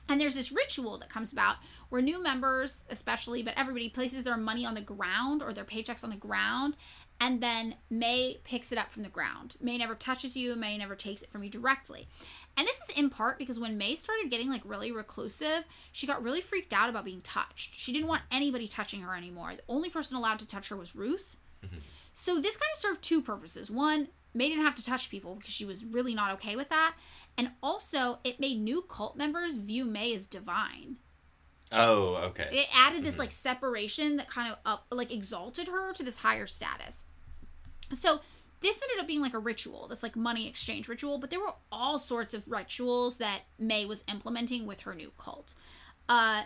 [0.08, 1.56] And there's this ritual that comes about
[1.90, 6.02] where new members, especially, but everybody places their money on the ground or their paychecks
[6.02, 6.76] on the ground.
[7.20, 9.56] and then May picks it up from the ground.
[9.60, 12.08] May never touches you, May never takes it from you directly.
[12.56, 16.22] And this is in part because when May started getting like really reclusive, she got
[16.22, 17.78] really freaked out about being touched.
[17.78, 19.52] She didn't want anybody touching her anymore.
[19.54, 21.36] The only person allowed to touch her was Ruth.
[21.64, 21.76] Mm-hmm.
[22.14, 23.70] So this kind of served two purposes.
[23.70, 26.94] One, May didn't have to touch people because she was really not okay with that.
[27.36, 30.96] And also, it made new cult members view May as divine.
[31.72, 32.48] Oh, okay.
[32.50, 36.46] It added this like separation that kind of up like exalted her to this higher
[36.46, 37.06] status.
[37.94, 38.20] So
[38.60, 41.54] this ended up being like a ritual, this like money exchange ritual, but there were
[41.70, 45.54] all sorts of rituals that May was implementing with her new cult.
[46.08, 46.42] Uh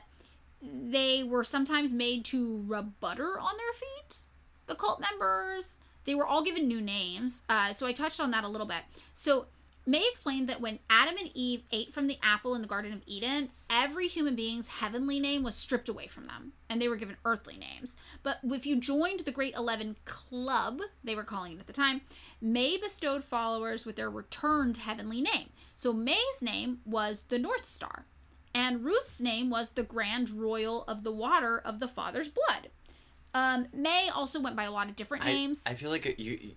[0.62, 4.18] they were sometimes made to rub butter on their feet,
[4.66, 5.78] the cult members.
[6.04, 7.42] They were all given new names.
[7.48, 8.82] Uh, so I touched on that a little bit.
[9.14, 9.46] So
[9.86, 13.02] May explained that when Adam and Eve ate from the apple in the Garden of
[13.04, 17.16] Eden, every human being's heavenly name was stripped away from them, and they were given
[17.24, 17.94] earthly names.
[18.22, 22.00] But if you joined the Great Eleven Club, they were calling it at the time,
[22.40, 25.50] May bestowed followers with their returned heavenly name.
[25.76, 28.06] So May's name was the North Star,
[28.54, 32.70] and Ruth's name was the Grand Royal of the Water of the Father's Blood.
[33.34, 35.62] Um, May also went by a lot of different I, names.
[35.66, 36.52] I feel like you.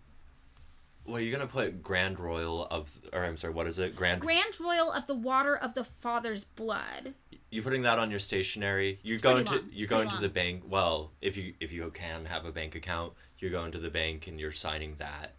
[1.07, 3.95] Well, you're gonna put Grand Royal of, or I'm sorry, what is it?
[3.95, 4.21] Grand.
[4.21, 7.13] Grand Royal of the Water of the Father's Blood.
[7.49, 8.99] You're putting that on your stationery.
[9.03, 9.69] You're It's going pretty to long.
[9.73, 10.63] you're going pretty to the bank.
[10.67, 14.27] Well, if you if you can have a bank account, you're going to the bank
[14.27, 15.33] and you're signing that.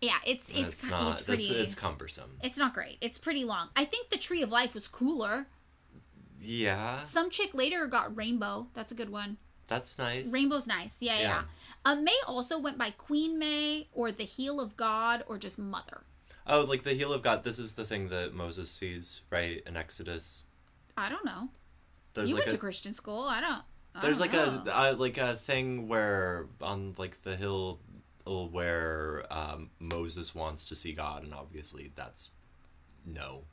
[0.00, 1.12] Yeah, it's And it's it's ki- not.
[1.12, 1.48] it's pretty.
[1.48, 2.38] That's it's cumbersome.
[2.42, 2.98] It's not great.
[3.00, 3.68] It's pretty long.
[3.74, 5.46] I think the Tree of Life was cooler.
[6.40, 8.66] Yeah, Some chick later got Rainbow.
[8.74, 9.36] That's a good one.
[9.72, 10.30] That's nice.
[10.30, 10.96] Rainbow's nice.
[11.00, 11.22] Yeah, yeah.
[11.22, 11.42] Yeah.
[11.84, 16.02] Um, May also went by Queen May or the Heel of God or just Mother.
[16.46, 17.44] Oh, like the heel of God.
[17.44, 19.62] This is the thing that Moses sees, right?
[19.66, 20.44] In Exodus.
[20.96, 21.48] I don't know.
[22.14, 23.22] There's you like went a to Christian school.
[23.22, 23.62] I don't.
[23.94, 24.70] I there's don't like know.
[24.72, 27.78] a uh, like a thing where on like the hill
[28.26, 32.30] where um, Moses wants to see God, and obviously that's
[33.06, 33.44] no.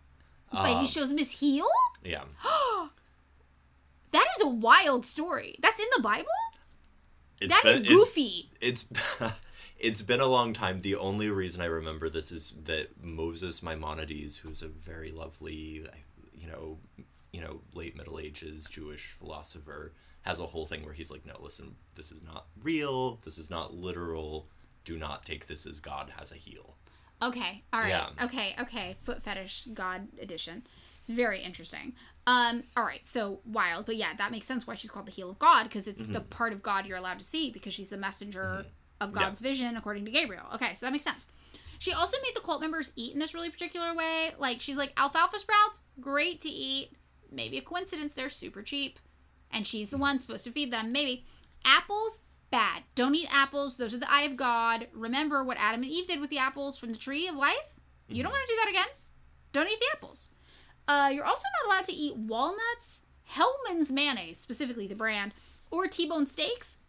[0.52, 1.68] But Um, he shows him his heel.
[2.04, 2.24] yeah.
[4.11, 5.56] That is a wild story.
[5.61, 6.26] That's in the Bible.
[7.40, 8.49] It's That is been- it- goofy.
[8.60, 8.86] it's
[9.80, 10.81] it's been a long time.
[10.81, 15.86] The only reason I remember this is that Moses Maimonides, who's a very lovely,
[16.34, 16.80] you know,
[17.31, 21.38] you know, late Middle Ages Jewish philosopher, has a whole thing where he's like, "No,
[21.40, 23.18] listen, this is not real.
[23.23, 24.49] This is not literal.
[24.84, 26.76] Do not take this as God has a heel."
[27.22, 27.64] Okay.
[27.72, 27.90] All right.
[27.90, 28.10] Yeah.
[28.26, 28.56] Okay.
[28.60, 28.95] Okay.
[29.03, 30.65] Foot fetish God edition.
[31.02, 31.94] It's very interesting.
[32.30, 32.64] Um.
[32.77, 33.06] All right.
[33.07, 35.88] So wild, but yeah, that makes sense why she's called the heel of God because
[35.88, 36.30] it's the mm-hmm.
[36.30, 38.69] part of God you're allowed to see because she's the messenger mm-hmm.
[39.01, 39.23] of Yeah.
[39.23, 40.45] God's vision according to Gabriel.
[40.53, 41.26] Okay, so that makes sense.
[41.80, 44.35] She also made the cult members eat in this really particular way.
[44.38, 46.91] Like she's like alfalfa sprouts, great to eat.
[47.31, 48.99] Maybe a coincidence they're super cheap,
[49.51, 50.91] and she's the one supposed to feed them.
[50.91, 51.26] Maybe
[51.65, 52.19] apples
[52.51, 52.84] bad.
[52.93, 53.77] Don't eat apples.
[53.77, 54.88] Those are the eye of God.
[54.93, 57.80] Remember what Adam and Eve did with the apples from the tree of life.
[58.07, 58.38] You don't mm-hmm.
[58.38, 58.95] want to do that again.
[59.51, 60.30] Don't eat the apples.
[60.90, 65.36] Uh, you're also not allowed to eat walnuts, Hellmann's mayonnaise, specifically the brand,
[65.70, 66.80] or T-bone steaks.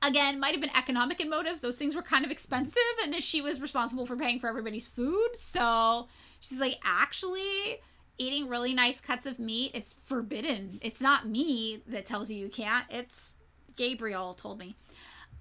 [0.00, 1.60] Again, might have been economic in motive.
[1.60, 5.36] Those things were kind of expensive, and she was responsible for paying for everybody's food.
[5.36, 6.08] So
[6.40, 7.80] she's like, actually,
[8.16, 10.78] eating really nice cuts of meat is forbidden.
[10.80, 12.86] It's not me that tells you you can't.
[12.88, 13.34] It's
[13.76, 14.76] Gabriel told me.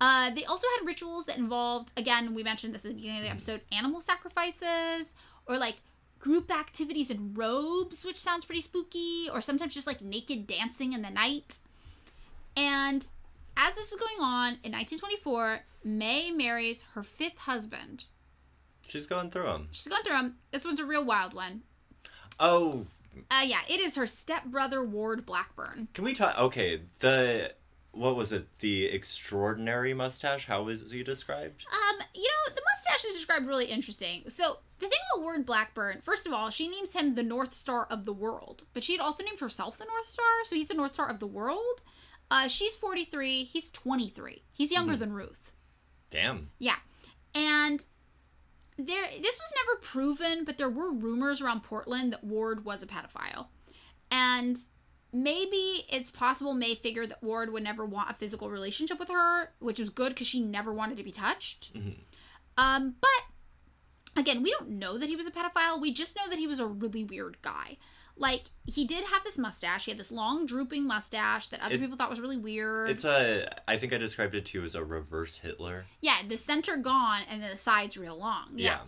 [0.02, 3.24] Uh, they also had rituals that involved, again, we mentioned this at the beginning of
[3.24, 5.14] the episode, animal sacrifices
[5.48, 5.78] or like
[6.20, 11.02] group activities in robes, which sounds pretty spooky, or sometimes just like naked dancing in
[11.02, 11.60] the night.
[12.58, 13.08] And
[13.58, 18.06] as this is going on in 1924, May marries her fifth husband.
[18.88, 19.68] She's going through them.
[19.72, 20.36] She's going through them.
[20.52, 21.62] This one's a real wild one.
[22.40, 22.86] Oh,
[23.32, 25.88] Uh, yeah, it is her stepbrother Ward Blackburn.
[25.94, 26.38] can we talk?
[26.40, 27.54] Okay, the
[27.92, 28.48] what was it?
[28.60, 30.46] The extraordinary mustache.
[30.46, 31.66] How was he described?
[31.72, 34.24] Um, you know, the mustache is described really interesting.
[34.30, 37.88] So the thing about Ward Blackburn, first of all, she names him the North Star
[37.90, 40.74] of the world, but she had also named herself the North Star, so he's the
[40.74, 41.82] North Star of the world.
[42.32, 44.44] Uh, she's 43, he's 23.
[44.54, 45.52] He's younger than Ruth.
[46.12, 46.50] Damn.
[46.60, 46.76] Yeah.
[47.34, 47.84] And
[48.78, 52.88] there this was never proven, but there were rumors around Portland that Ward was a
[52.88, 53.48] pedophile.
[54.12, 54.58] And
[55.12, 59.52] maybe it's possible May figured that Ward would never want a physical relationship with her,
[59.60, 61.72] which was good because she never wanted to be touched.
[62.58, 65.80] Um, but again, we don't know that he was a pedophile.
[65.82, 67.78] We just know that he was a really weird guy.
[68.18, 69.86] Like he did have this mustache.
[69.86, 72.90] He had this long drooping mustache that other It- people thought was really weird.
[72.90, 73.48] It's a.
[73.66, 75.86] I think I described it to you as a reverse Hitler.
[76.02, 78.50] yeah, the center gone and the sides real long.
[78.56, 78.66] Yeah.
[78.66, 78.80] Yeah.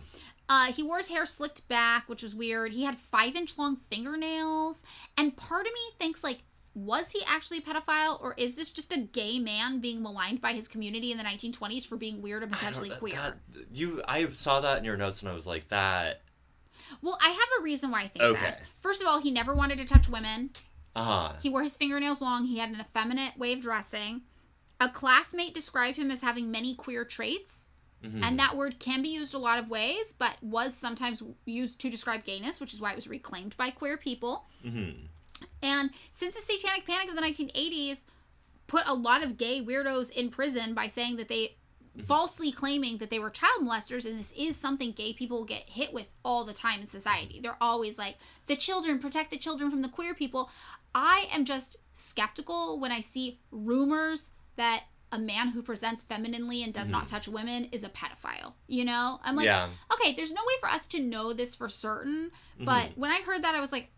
[0.52, 2.72] Uh, he wore his hair slicked back, which was weird.
[2.72, 4.82] He had five inch long fingernails,
[5.16, 6.40] and part of me thinks like
[6.74, 10.52] was he actually a pedophile or is this just a gay man being maligned by
[10.52, 13.14] his community in the 1920s for being weird and potentially queer?
[13.14, 13.36] that-
[13.74, 16.22] you, I saw that in your notes and I was like, that.
[17.02, 18.40] Well, I have a reason why I think Okay.
[18.42, 18.54] this.
[18.80, 20.50] First of all, he never wanted to touch women.
[20.96, 22.44] Ah, He wore his fingernails long.
[22.46, 24.22] He had an effeminate way of dressing.
[24.80, 27.61] A classmate described him as having many queer traits.
[28.02, 28.22] Mhm.
[28.22, 31.90] And that word can be used a lot of ways, but was sometimes used to
[31.90, 34.46] describe gayness, which is why it was reclaimed by queer people.
[34.64, 35.08] Mhm.
[35.60, 38.04] And since the Satanic Panic of the 1980s
[38.66, 41.56] put a lot of gay weirdos in prison by saying that they
[42.06, 45.92] falsely claiming that they were child molesters, and this is something gay people get hit
[45.92, 47.38] with all the time in society.
[47.38, 48.16] They're always like,
[48.46, 50.50] the children, protect the children from the queer people.
[50.94, 56.72] I am just skeptical when I see rumors that a man who presents femininely and
[56.74, 58.54] does not touch women is a pedophile.
[58.66, 59.20] You know?
[59.22, 59.68] I'm like, Yeah.
[59.94, 62.30] okay, there's no way for us to know this for certain.
[62.58, 63.90] But when I heard that, I was like,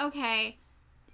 [0.00, 0.58] okay,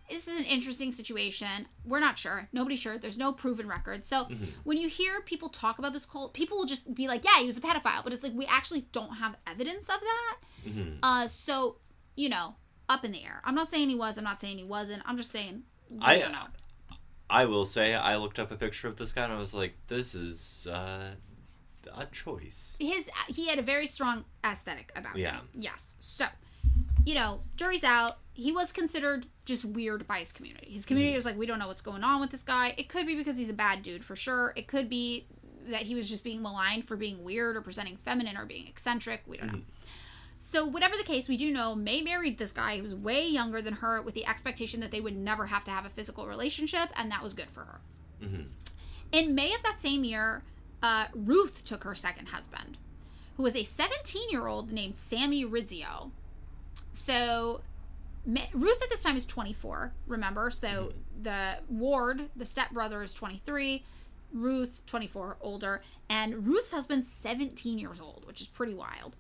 [0.09, 1.67] this is an interesting situation.
[1.85, 2.49] We're not sure.
[2.53, 2.99] Nobody's sure.
[2.99, 4.05] There's no proven record.
[4.05, 4.29] So
[4.65, 7.47] when you hear people talk about this cult, people will just be like, yeah, he
[7.47, 8.03] was a pedophile.
[8.05, 10.37] But it's like, we actually don't have evidence of that.
[10.67, 10.99] Mhm.
[11.03, 11.79] Uh, so,
[12.17, 12.57] you know,
[12.89, 13.41] up in the air.
[13.45, 14.19] I'm not saying he was.
[14.19, 15.03] I'm not saying he wasn't.
[15.07, 16.47] I'm just saying, we I- don't know.
[17.31, 19.75] I will say, I looked up a picture of this guy and I was like,
[19.89, 21.11] this is uh,
[21.97, 22.77] a choice.
[22.81, 25.37] his he had a very strong aesthetic about Yeah.
[25.37, 25.49] him.
[25.55, 25.97] Yes.
[26.01, 26.27] So,
[27.05, 28.19] you know, jury's out.
[28.33, 30.71] He was considered just weird by his community.
[30.73, 32.75] His community was like, we don't know what's going on with this guy.
[32.77, 34.53] It could be because he's a bad dude for sure.
[34.57, 35.27] It could be
[35.69, 39.23] that he was just being maligned for being weird or presenting feminine or being eccentric.
[39.27, 39.61] We don't know.
[40.51, 43.63] So, whatever the case, we do know May married this guy who was way younger
[43.63, 46.89] than her with the expectation that they would never have to have a physical relationship,
[46.97, 47.81] and that was good for her.
[48.21, 48.49] Mhm.
[49.13, 50.43] In May of that same year,
[50.83, 52.79] uh, Ruth took her second husband,
[53.37, 56.11] who was a 17 year old named Sammy Rizzio.
[56.91, 57.63] So,
[58.27, 60.51] Ma- Ruth at this time is 24, remember?
[60.51, 63.85] So, the Ward, the stepbrother, is 23.
[64.33, 65.81] Ruth, 24, older.
[66.09, 69.15] And Ruth's husband's 17 years old, which is pretty wild.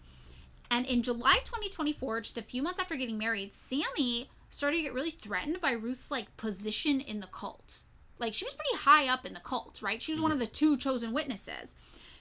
[0.71, 4.95] And in July 2024, just a few months after getting married, Sammy started to get
[4.95, 7.83] really threatened by Ruth's like position in the cult.
[8.19, 10.01] Like she was pretty high up in the cult, right?
[10.01, 11.75] She was one of the two chosen witnesses.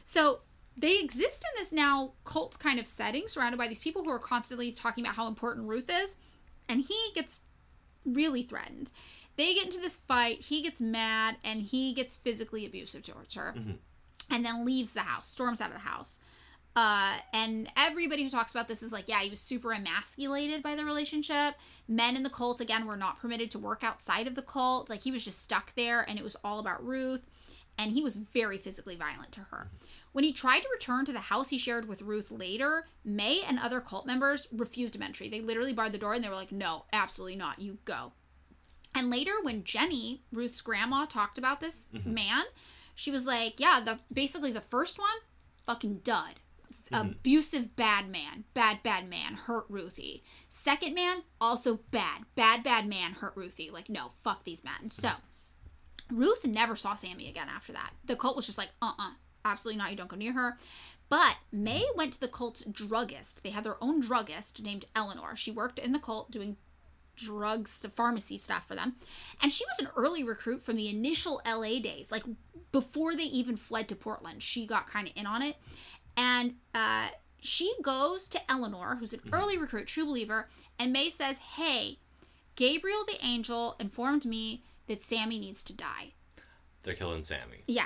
[0.06, 0.40] So
[0.76, 4.20] they exist in this now cult kind of setting, surrounded by these people who are
[4.20, 6.16] constantly talking about how important Ruth is.
[6.68, 7.42] And he gets
[8.06, 8.92] really threatened.
[9.36, 10.42] They get into this fight.
[10.42, 13.74] He gets mad and he gets physically abusive towards her mm-hmm.
[14.30, 16.20] and then leaves the house, storms out of the house.
[16.80, 20.78] Uh, and everybody who talks about this is like, yeah, he was super emasculated by
[20.78, 21.56] the relationship.
[21.90, 24.90] Men in the cult, again, were not permitted to work outside of the cult.
[24.90, 27.28] Like, he was just stuck there, and it was all about Ruth.
[27.78, 29.70] And he was very physically violent to her.
[30.14, 33.60] When he tried to return to the house he shared with Ruth later, May and
[33.60, 35.28] other cult members refused him entry.
[35.28, 37.60] They literally barred the door and they were like, no, absolutely not.
[37.60, 38.14] You go.
[38.96, 42.46] And later, when Jenny, Ruth's grandma, talked about this man,
[42.96, 45.10] she was like, "Yeah, the basically the first one,
[45.66, 46.36] fucking dud,
[46.92, 50.24] abusive bad man, bad bad man, hurt Ruthie.
[50.50, 53.70] Second man, also bad, bad bad man, hurt Ruthie.
[53.70, 55.12] Like, no, fuck these men." So,
[56.12, 57.92] Ruth never saw Sammy again after that.
[58.06, 59.12] The cult was just like, "Uh, uh
[59.46, 59.92] absolutely not.
[59.92, 60.58] You don't go near her."
[61.10, 63.44] But May went to the cult's druggist.
[63.44, 65.36] They had their own druggist named Eleanor.
[65.36, 66.58] She worked in the cult doing
[67.20, 68.96] drugs to pharmacy stuff for them.
[69.42, 72.24] And she was an early recruit from the initial LA days, like
[72.72, 74.42] before they even fled to Portland.
[74.42, 75.58] She got kind of in on it.
[76.18, 77.10] And uh,
[77.40, 82.00] she goes to Eleanor, who's an early recruit, true believer, and May says, Hey,
[82.56, 86.14] Gabriel the angel informed me that Sammy needs to die.
[86.84, 87.64] They're killing Sammy.
[87.68, 87.86] Yeah.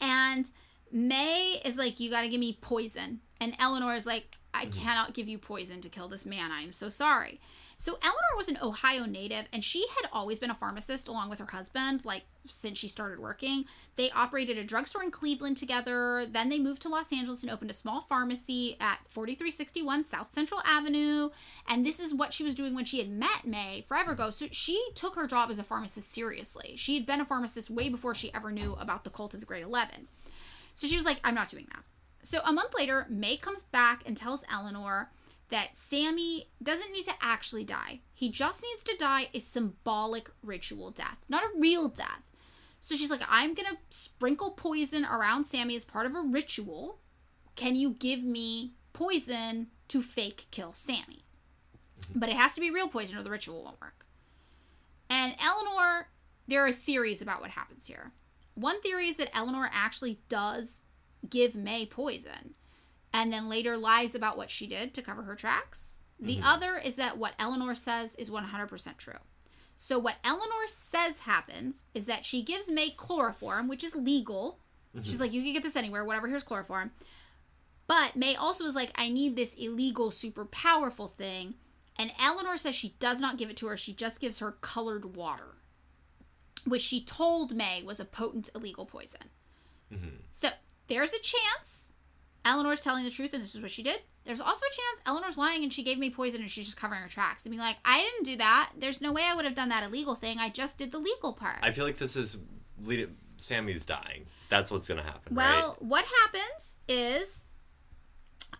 [0.00, 0.50] And
[0.92, 3.20] May is like, You got to give me poison.
[3.40, 6.50] And Eleanor is like, I cannot give you poison to kill this man.
[6.50, 7.40] I am so sorry.
[7.80, 11.38] So Eleanor was an Ohio native and she had always been a pharmacist along with
[11.38, 13.64] her husband, like since she started working.
[13.96, 16.26] They operated a drugstore in Cleveland together.
[16.30, 20.60] Then they moved to Los Angeles and opened a small pharmacy at 4361 South Central
[20.66, 21.30] Avenue.
[21.66, 24.28] And this is what she was doing when she had met May forever ago.
[24.28, 26.74] So she took her job as a pharmacist seriously.
[26.76, 29.46] She had been a pharmacist way before she ever knew about the cult of the
[29.46, 30.08] Great Eleven.
[30.74, 31.82] So she was like, I'm not doing that.
[32.22, 35.08] So a month later, May comes back and tells Eleanor
[35.50, 38.00] that Sammy doesn't need to actually die.
[38.14, 42.22] He just needs to die a symbolic ritual death, not a real death.
[42.80, 46.98] So she's like, I'm going to sprinkle poison around Sammy as part of a ritual.
[47.54, 51.24] Can you give me poison to fake kill Sammy?
[52.14, 54.06] But it has to be real poison or the ritual won't work.
[55.10, 56.08] And Eleanor,
[56.48, 58.12] there are theories about what happens here.
[58.54, 60.80] One theory is that Eleanor actually does
[61.28, 62.54] give May poison
[63.12, 66.00] and then later lies about what she did to cover her tracks.
[66.18, 66.46] The mm-hmm.
[66.46, 69.14] other is that what Eleanor says is 100% true.
[69.76, 74.60] So what Eleanor says happens is that she gives May chloroform, which is legal.
[74.94, 75.08] Mm-hmm.
[75.08, 76.28] She's like, you can get this anywhere, whatever.
[76.28, 76.90] Here's chloroform.
[77.86, 81.54] But May also is like, I need this illegal, super powerful thing.
[81.98, 83.76] And Eleanor says she does not give it to her.
[83.76, 85.56] She just gives her colored water,
[86.66, 89.30] which she told May was a potent illegal poison.
[89.92, 90.16] Mm-hmm.
[90.30, 90.50] So
[90.86, 91.89] there's a chance
[92.44, 94.00] Eleanor's telling the truth and this is what she did.
[94.24, 97.00] There's also a chance Eleanor's lying and she gave me poison and she's just covering
[97.02, 98.72] her tracks and being like, I didn't do that.
[98.78, 100.38] There's no way I would have done that illegal thing.
[100.38, 101.58] I just did the legal part.
[101.62, 102.38] I feel like this is
[102.82, 104.26] lead Sammy's dying.
[104.48, 105.82] That's what's gonna happen, Well, right?
[105.82, 107.46] what happens is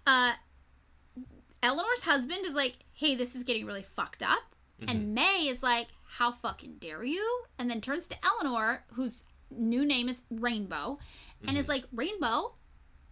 [0.06, 0.32] uh
[1.62, 4.54] Eleanor's husband is like, "Hey, this is getting really fucked up."
[4.88, 9.84] And May is like, "How fucking dare you?" And then turns to Eleanor, whose new
[9.84, 10.98] name is Rainbow,
[11.46, 12.54] and is like, "Rainbow,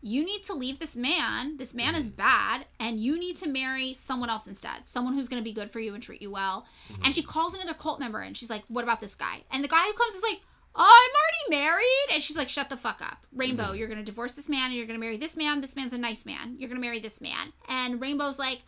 [0.01, 1.57] you need to leave this man.
[1.57, 2.17] This man is mm-hmm.
[2.17, 4.87] bad, and you need to marry someone else instead.
[4.87, 6.67] Someone who's going to be good for you and treat you well.
[6.93, 7.03] Mm-hmm.
[7.05, 9.69] And she calls another cult member, and she's like, "What about this guy?" And the
[9.69, 10.41] guy who comes is like,
[10.75, 13.65] "Oh, I'm already married." And she's like, "Shut the fuck up, Rainbow.
[13.65, 13.77] Mm-hmm.
[13.77, 15.61] You're going to divorce this man, and you're going to marry this man.
[15.61, 16.57] This man's a nice man.
[16.59, 18.63] You're going to marry this man." And Rainbow's like.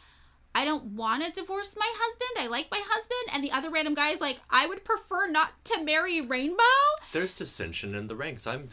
[0.53, 2.45] I don't want to divorce my husband.
[2.45, 3.33] I like my husband.
[3.33, 6.65] And the other random guy is like, I would prefer not to marry Rainbow.
[7.13, 8.49] There's dissension in the ranks.
[8.49, 8.69] I'm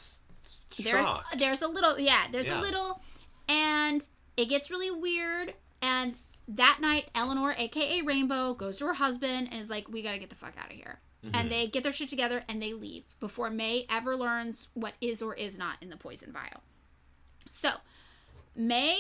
[0.84, 1.40] there's shocked.
[1.40, 2.60] there's a little yeah there's Yeah.
[2.60, 3.02] a little
[3.50, 4.06] and
[4.36, 6.16] it gets really weird and
[6.48, 10.30] that night eleanor aka rainbow goes to her husband and is like we gotta get
[10.30, 11.36] the fuck out of here Mm-hmm.
[11.36, 15.24] and they get their shit together and they leave before may ever learns what is
[15.24, 16.62] or is not in the poison vial
[17.50, 17.72] so
[18.56, 19.00] may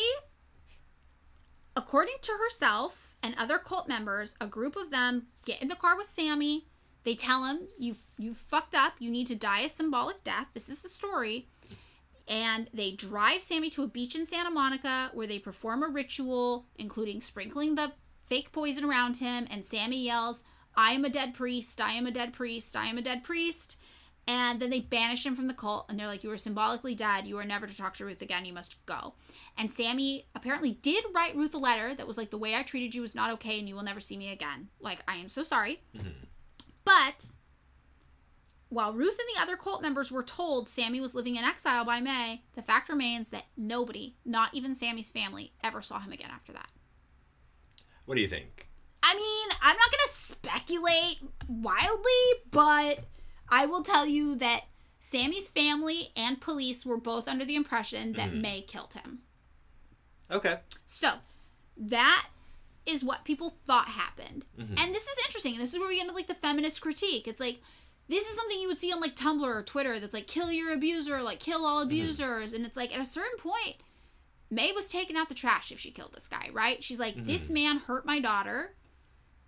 [1.75, 5.95] according to herself and other cult members a group of them get in the car
[5.95, 6.65] with sammy
[7.03, 10.69] they tell him you you fucked up you need to die a symbolic death this
[10.69, 11.47] is the story
[12.27, 16.65] and they drive Sammy to a beach in Santa Monica where they perform a ritual,
[16.75, 19.47] including sprinkling the fake poison around him.
[19.49, 20.43] And Sammy yells,
[20.75, 23.79] I am a dead priest, I am a dead priest, I am a dead priest.
[24.29, 27.25] And then they banish him from the cult and they're like, You are symbolically dead.
[27.25, 28.43] You are never to talk to Ruth again.
[28.43, 29.13] You must go.
[29.57, 32.93] And Sammy apparently did write Ruth a letter that was like, The way I treated
[32.93, 34.67] you was not okay and you will never see me again.
[34.81, 35.81] Like, I am so sorry.
[35.95, 36.25] Mm-hmm.
[36.83, 37.27] But
[38.69, 42.01] while Ruth and the other cult members were told Sammy was living in exile by
[42.01, 46.51] May, the fact remains that nobody, not even Sammy's family, ever saw him again after
[46.53, 46.67] that.
[48.05, 48.67] What do you think?
[49.03, 51.17] I mean, I'm not going to speculate
[51.47, 52.11] wildly,
[52.51, 53.05] but
[53.49, 54.63] I will tell you that
[54.99, 58.41] Sammy's family and police were both under the impression that mm-hmm.
[58.41, 59.19] May killed him.
[60.29, 60.57] Okay.
[60.85, 61.13] So,
[61.77, 62.27] that
[62.85, 64.45] is what people thought happened.
[64.59, 64.75] Mm-hmm.
[64.77, 65.57] And this is interesting.
[65.57, 67.27] This is where we get into like the feminist critique.
[67.27, 67.61] It's like
[68.07, 70.73] this is something you would see on like Tumblr or Twitter that's like kill your
[70.73, 71.87] abuser, like kill all mm-hmm.
[71.87, 72.53] abusers.
[72.53, 73.77] And it's like at a certain point,
[74.49, 76.83] May was taking out the trash if she killed this guy, right?
[76.83, 77.53] She's like, this mm-hmm.
[77.53, 78.75] man hurt my daughter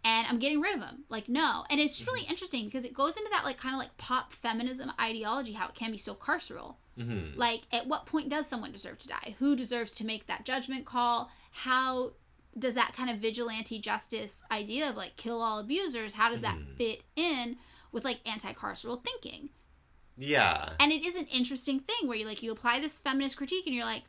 [0.03, 1.05] and I'm getting rid of him.
[1.09, 1.63] Like, no.
[1.69, 2.31] And it's really mm-hmm.
[2.31, 5.75] interesting because it goes into that like kind of like pop feminism ideology, how it
[5.75, 6.75] can be so carceral.
[7.37, 9.35] Like, at what point does someone deserve to die?
[9.39, 11.31] Who deserves to make that judgment call?
[11.51, 12.11] How
[12.57, 16.57] does that kind of vigilante justice idea of like kill all abusers, how does that
[16.77, 17.57] fit in
[17.91, 19.49] with like anti carceral thinking?
[20.17, 20.69] Yeah.
[20.79, 23.75] And it is an interesting thing where you like you apply this feminist critique and
[23.75, 24.03] you're like,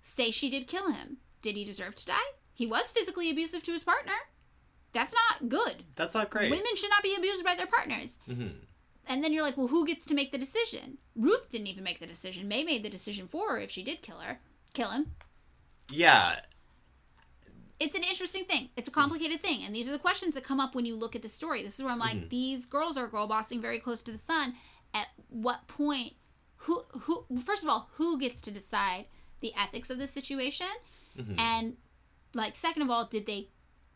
[0.00, 1.18] say she did kill him.
[1.42, 2.32] Did he deserve to die?
[2.54, 4.12] He was physically abusive to his partner.
[4.92, 5.84] That's not good.
[5.96, 6.50] That's not great.
[6.50, 8.18] Women should not be abused by their partners.
[8.28, 8.52] Mhm.
[9.06, 10.98] And then you're like, well, who gets to make the decision?
[11.16, 12.46] Ruth didn't even make the decision.
[12.46, 14.40] May made the decision for her if she did kill her,
[14.74, 15.14] kill him.
[15.90, 16.40] Yeah.
[17.82, 18.68] It's an interesting thing.
[18.76, 19.00] It's a mm-hmm.
[19.00, 21.28] complicated thing, and these are the questions that come up when you look at the
[21.28, 21.62] story.
[21.62, 22.28] This is where I'm like, mm-hmm.
[22.28, 24.54] these girls are girl bossing very close to the sun.
[24.94, 26.14] At what point?
[26.58, 26.84] Who?
[27.02, 27.26] Who?
[27.44, 29.06] First of all, who gets to decide
[29.40, 30.68] the ethics of the situation?
[31.18, 31.38] Mm-hmm.
[31.38, 31.76] And
[32.34, 33.48] like, second of all, did they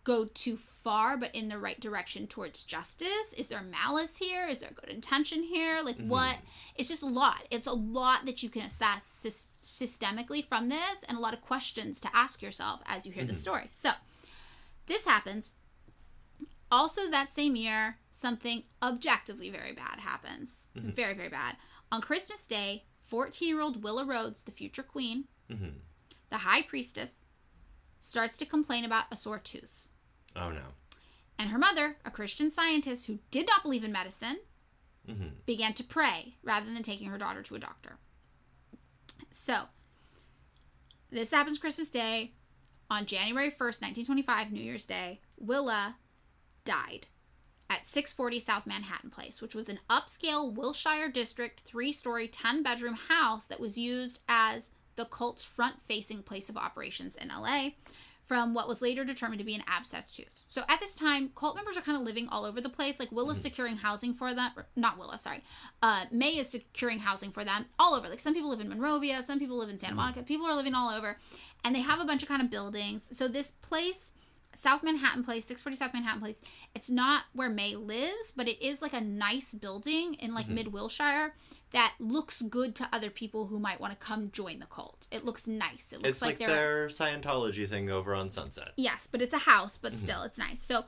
[0.07, 3.33] go too far but in the right direction towards justice?
[3.37, 4.47] Is there malice here?
[4.47, 5.83] Is there good intention here?
[5.83, 6.09] Like mm-hmm.
[6.09, 6.37] what?
[6.77, 7.43] It's just a lot.
[7.51, 11.43] It's a lot that you can assess sys- systemically from this and a lot of
[11.43, 13.41] questions to ask yourself as you hear the mm-hmm.
[13.41, 13.67] story.
[13.69, 13.91] So
[14.87, 15.55] this happens.
[16.71, 20.69] Also that same year something objectively very bad happens.
[20.79, 20.91] Mm-hmm.
[20.91, 21.57] Very very bad.
[21.91, 25.25] On christmas day 14 year old willa rhodes the future queen
[26.31, 27.23] the high priestess
[28.01, 29.86] starts to complain about a sore tooth
[30.39, 30.63] Oh no.
[31.39, 34.39] and her mother, a Christian scientist who did not believe in medicine,
[35.09, 35.29] mm-hmm.
[35.47, 37.99] began to pray rather than taking her daughter to a doctor.
[39.31, 39.63] So,
[41.11, 42.33] this happens Christmas Day.
[42.89, 45.97] On January 1st, 1925, New Year's Day, Willa
[46.65, 47.09] died
[47.69, 52.95] at 640 South Manhattan Place, which was an upscale Wilshire District three story, 10 bedroom
[53.09, 57.71] house that was used as the cult's front facing place of operations in LA.
[58.27, 60.29] From what was later determined to be an abscess tooth.
[60.49, 62.99] So at this time, cult members are kind of living all over the place.
[62.99, 63.45] Like Willa's mm-hmm.
[63.45, 65.43] securing housing for them, not Willa, sorry.
[65.81, 68.09] Uh, May is securing housing for them all over.
[68.09, 70.01] Like some people live in Monrovia, some people live in Santa mm-hmm.
[70.01, 70.23] Monica.
[70.25, 71.19] People are living all over,
[71.65, 73.17] and they have a bunch of kind of buildings.
[73.17, 74.13] So this place,
[74.55, 76.41] South Manhattan Place, 640 South Manhattan Place,
[76.75, 80.57] it's not where May lives, but it is like a nice building in like mm-hmm.
[80.57, 81.35] mid Wilshire
[81.77, 85.07] that looks good to other people who might want to come join the cult.
[85.11, 85.93] It looks nice.
[85.93, 88.71] It looks It's like, they're their Scientology thing over on Sunset.
[88.79, 90.03] Yes, but it's a house, but mm-hmm.
[90.03, 90.63] still, it's nice.
[90.63, 90.85] So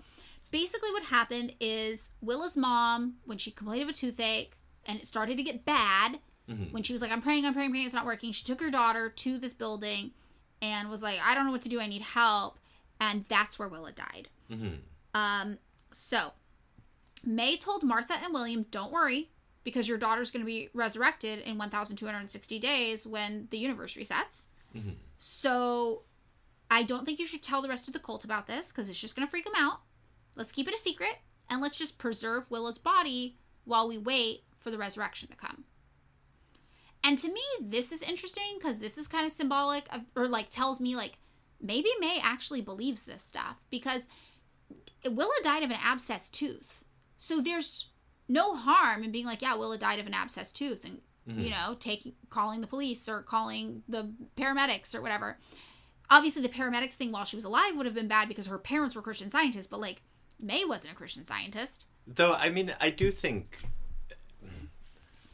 [0.50, 4.54] basically, what happened is Willa's mom, when she complained of a toothache
[4.86, 6.72] and it started to get bad, mm-hmm.
[6.72, 8.70] when she was like, I'm praying, I'm praying, praying, it's not working, she took her
[8.70, 10.12] daughter to this building
[10.62, 12.58] and was like, I don't know what to do, I need help.
[12.98, 14.28] And that's where Willa died.
[14.50, 14.76] Mm-hmm.
[15.12, 15.58] Um,
[15.92, 16.32] so
[17.22, 19.28] May told Martha and William, don't worry,
[19.68, 24.46] because your daughter's going to be resurrected in 1,260 days when the universe resets.
[24.74, 24.92] Mm-hmm.
[25.18, 26.04] So
[26.70, 28.98] I don't think you should tell the rest of the cult about this because it's
[28.98, 29.80] just going to freak them out.
[30.36, 31.18] Let's keep it a secret
[31.50, 33.36] and let's just preserve Willa's body
[33.66, 35.64] while we wait for the resurrection to come.
[37.04, 40.48] And to me, this is interesting because this is kind of symbolic of, or like
[40.48, 41.18] tells me like
[41.60, 44.08] maybe May actually believes this stuff because
[45.04, 46.86] Willa died of an abscess tooth.
[47.18, 47.90] So there's
[48.28, 51.40] no harm in being like, yeah, Willa died of an abscess tooth and mm-hmm.
[51.40, 55.38] you know, taking calling the police or calling the paramedics or whatever.
[56.10, 58.96] Obviously the paramedics thing while she was alive would have been bad because her parents
[58.96, 60.02] were Christian scientists, but like
[60.40, 61.86] May wasn't a Christian scientist.
[62.06, 63.58] Though, I mean, I do think.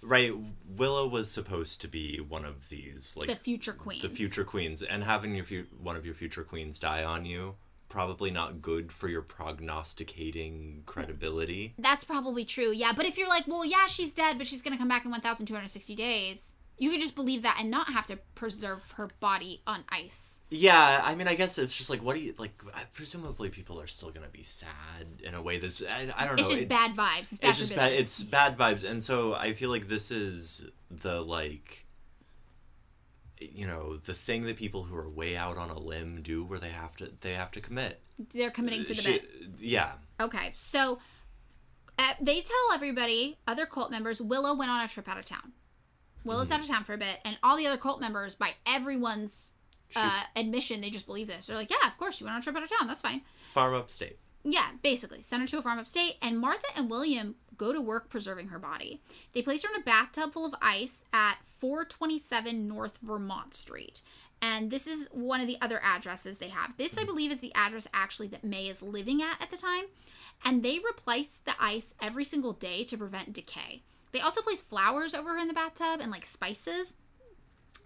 [0.02, 0.32] Right,
[0.68, 4.02] Willow was supposed to be one of these, like The future queens.
[4.02, 7.54] the future queens, and having your fu- one of your future queens die on you
[7.94, 11.74] probably not good for your prognosticating credibility.
[11.78, 12.72] That's probably true.
[12.72, 15.04] Yeah, but if you're like, well, yeah, she's dead, but she's going to come back
[15.04, 16.56] in 1260 days.
[16.76, 20.40] You could just believe that and not have to preserve her body on ice.
[20.50, 22.60] Yeah, I mean, I guess it's just like, what do you like?
[22.94, 26.40] Presumably, people are still gonna be sad in a way that's I, I don't know.
[26.40, 27.30] It's just it- bad vibes.
[27.30, 27.92] It's bad it's just bad.
[27.92, 31.86] It's bad vibes, and so I feel like this is the like,
[33.52, 36.58] you know, the thing that people who are way out on a limb do, where
[36.58, 38.00] they have to they have to commit.
[38.32, 39.30] They're committing to the She- bit.
[39.60, 40.98] yeah, Okay, so
[41.98, 45.52] uh, they tell everybody, other cult members, Willow went on a trip out of town.
[46.24, 46.54] Willow's Mm-hmm.
[46.54, 49.54] out of town for a bit, and all the other cult members, by everyone's
[49.96, 51.46] uh, admission, they just believe this.
[51.46, 52.86] They're like, yeah, of course, she went on a trip out of town.
[52.88, 53.22] That's fine.
[53.52, 54.18] farm upstate.
[54.42, 58.08] Yeah, basically, send her to a farm upstate, and Martha and William go to work
[58.08, 59.00] preserving her body.
[59.32, 64.02] They place her in a bathtub full of ice at 427 North Vermont Street.
[64.42, 66.76] And this is one of the other addresses they have.
[66.76, 67.06] This, I mm-hmm.
[67.06, 69.84] believe, is the address actually that May is living at at the time.
[70.44, 73.82] And they replace the ice every single day to prevent decay.
[74.12, 76.96] They also place flowers over her in the bathtub and like spices.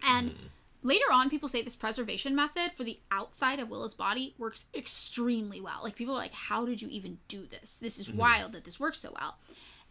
[0.02, 0.36] And mm.
[0.82, 5.60] Later on, people say this preservation method for the outside of Willa's body works extremely
[5.60, 5.80] well.
[5.82, 7.76] Like people are like, "How did you even do this?
[7.76, 9.38] This is wild that this works so well."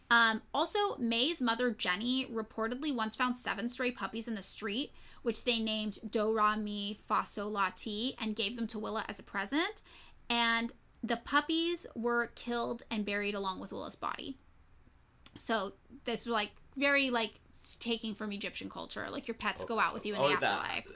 [0.09, 5.43] Um, also, May's mother Jenny reportedly once found seven stray puppies in the street, which
[5.43, 9.19] they named Do Ra Mi Fa So La Ti and gave them to Willa as
[9.19, 9.81] a present.
[10.29, 10.71] And
[11.03, 14.37] the puppies were killed and buried along with Willa's body.
[15.37, 15.73] So
[16.05, 17.39] this was like very like
[17.75, 19.07] taking from Egyptian culture.
[19.09, 20.87] Like your pets go out with you in the Oh, that- afterlife.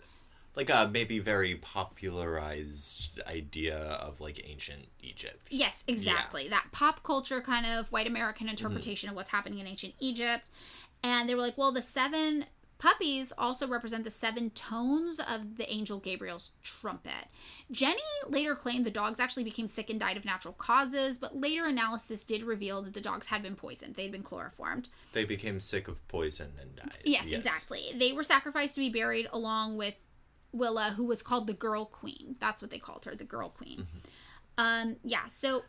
[0.54, 5.46] Like a maybe very popularized idea of like ancient Egypt.
[5.50, 6.50] Yes, exactly.
[6.50, 8.52] That pop culture kind of white American mm-hmm.
[8.52, 10.50] interpretation of what's happening in ancient Egypt.
[11.04, 12.46] And they were like, well, the seven
[12.82, 17.28] puppies also represent the seven tones of the angel Gabriel's trumpet.
[17.70, 21.68] Jenny later claimed the dogs actually became sick and died of natural causes, but later
[21.68, 23.94] analysis did reveal that the dogs had been poisoned.
[23.94, 24.90] They'd been chloroformed.
[25.14, 26.98] They became sick of poison and died.
[27.06, 27.92] Yes, exactly.
[27.96, 29.94] They were sacrificed to be buried along with
[30.52, 32.36] Willa, who was called the Girl Queen.
[32.40, 33.86] That's what they called her, the Girl Queen.
[34.58, 35.28] Um, yeah.
[35.28, 35.64] So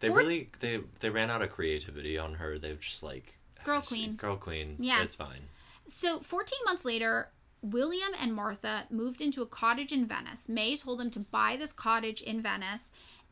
[0.00, 2.58] They Fourth- really they they ran out of creativity on her.
[2.58, 4.76] They've just like Girl "Ah, queen." girl queen.
[4.80, 5.02] Yeah.
[5.02, 5.42] it's fine.
[5.88, 7.30] So, 14 months later,
[7.62, 10.48] William and Martha moved into a cottage in Venice.
[10.48, 12.90] May told them to buy this cottage in Venice,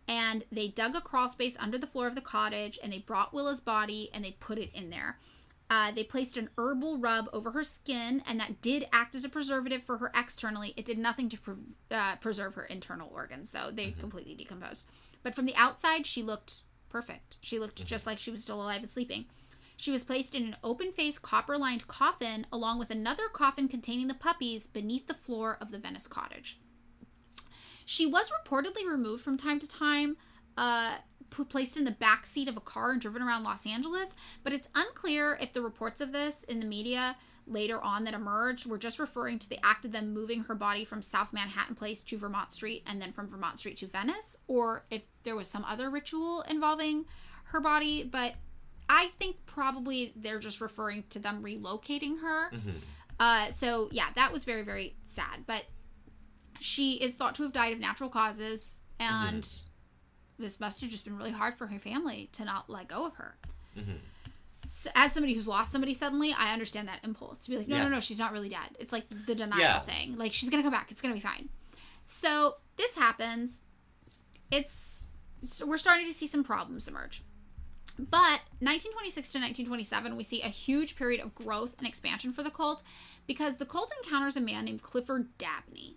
[0.09, 3.33] and they dug a crawl space under the floor of the cottage, and they brought
[3.33, 5.19] Willa's body and they put it in there.
[5.71, 9.31] Uh, they placed an herbal rub over her skin, and that did act as a
[9.31, 10.75] preservative for her externally.
[10.77, 11.55] It did nothing to pre-
[11.91, 13.71] uh, preserve her internal organs, though.
[13.71, 14.85] They completely decomposed.
[15.23, 17.39] But from the outside, she looked perfect.
[17.41, 19.25] She looked just like she was still alive and sleeping.
[19.77, 24.09] She was placed in an open faced copper lined coffin along with another coffin containing
[24.09, 26.61] the puppies beneath the floor of the Venice cottage.
[27.85, 30.17] She was reportedly removed from time to time,
[30.57, 30.97] uh,
[31.49, 34.15] placed in the back seat of a car and driven around Los Angeles,
[34.45, 38.67] but it's unclear if the reports of this in the media later on that emerged
[38.67, 42.05] were just referring to the act of them moving her body from South Manhattan Place
[42.05, 45.65] to Vermont Street and then from Vermont Street to Venice, or if there was some
[45.65, 47.05] other ritual involving
[47.47, 48.05] her body.
[48.05, 48.35] But
[48.89, 52.51] I think probably they're just referring to them relocating her.
[52.51, 52.71] Mm-hmm.
[53.19, 55.45] Uh, so yeah, that was very very sad.
[55.47, 55.65] But
[56.61, 60.43] she is thought to have died of natural causes, and mm-hmm.
[60.43, 63.15] this must have just been really hard for her family to not let go of
[63.17, 63.37] her.
[63.79, 63.97] Mm-hmm.
[64.69, 67.77] So, as somebody who's lost somebody suddenly, I understand that impulse to be like, no,
[67.77, 67.85] Yeah.
[67.85, 68.77] no, no, she's not really dead.
[68.79, 69.81] It's like the denial Yeah.
[69.81, 70.17] thing.
[70.17, 70.91] Like she's gonna come back.
[70.91, 71.49] It's gonna be fine.
[72.07, 73.63] So this happens.
[74.51, 75.07] It's
[75.65, 77.23] we're starting to see some problems emerge.
[77.99, 82.51] But 1926 to 1927, we see a huge period of growth and expansion for the
[82.51, 82.83] cult
[83.27, 85.97] because the cult encounters a man named Clifford Dabney.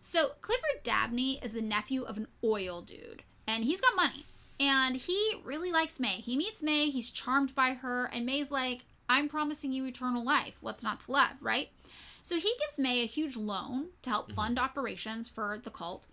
[0.00, 4.24] So, Clifford Dabney is the nephew of an oil dude, and he's got money.
[4.60, 6.20] And he really likes May.
[6.20, 10.56] He meets May, he's charmed by her, and May's like, I'm promising you eternal life.
[10.60, 11.70] What's not to love, right?
[12.22, 14.36] So he gives May a huge loan to help mm-hmm.
[14.36, 16.06] fund operations for the cult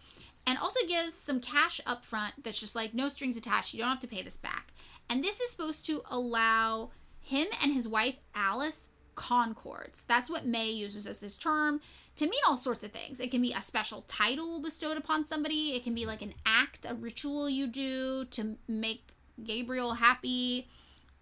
[0.45, 3.73] and also gives some cash up front that's just like no strings attached.
[3.73, 4.73] You don't have to pay this back.
[5.11, 10.05] And this is supposed to allow him and his wife Alice concords.
[10.05, 11.81] That's what May uses as this term
[12.15, 13.19] to mean all sorts of things.
[13.19, 16.85] It can be a special title bestowed upon somebody, it can be like an act,
[16.89, 19.09] a ritual you do to make
[19.43, 20.69] Gabriel happy.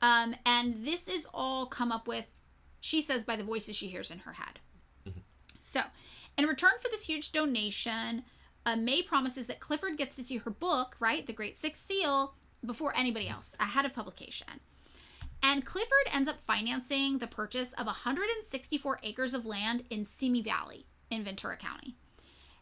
[0.03, 2.27] Um, and this is all come up with,
[2.79, 4.59] she says, by the voices she hears in her head.
[5.59, 5.81] So,
[6.37, 8.23] in return for this huge donation,
[8.67, 12.35] uh, May promises that Clifford gets to see her book, right, The Great Sixth Seal,
[12.65, 14.59] before anybody else, ahead of publication.
[15.41, 20.85] And Clifford ends up financing the purchase of 164 acres of land in Simi Valley
[21.09, 21.95] in Ventura County.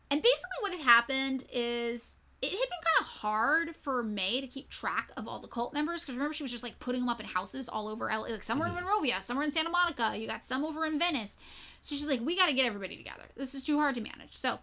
[0.10, 4.48] And basically, what had happened is it had been kind of hard for May to
[4.48, 7.10] keep track of all the cult members because remember she was just like putting them
[7.10, 8.86] up in houses all over LA, like some were in mm-hmm.
[8.86, 11.38] Monrovia, somewhere in Santa Monica, you got some over in Venice.
[11.82, 13.24] So she's like, we got to get everybody together.
[13.36, 14.36] This is too hard to manage.
[14.36, 14.60] So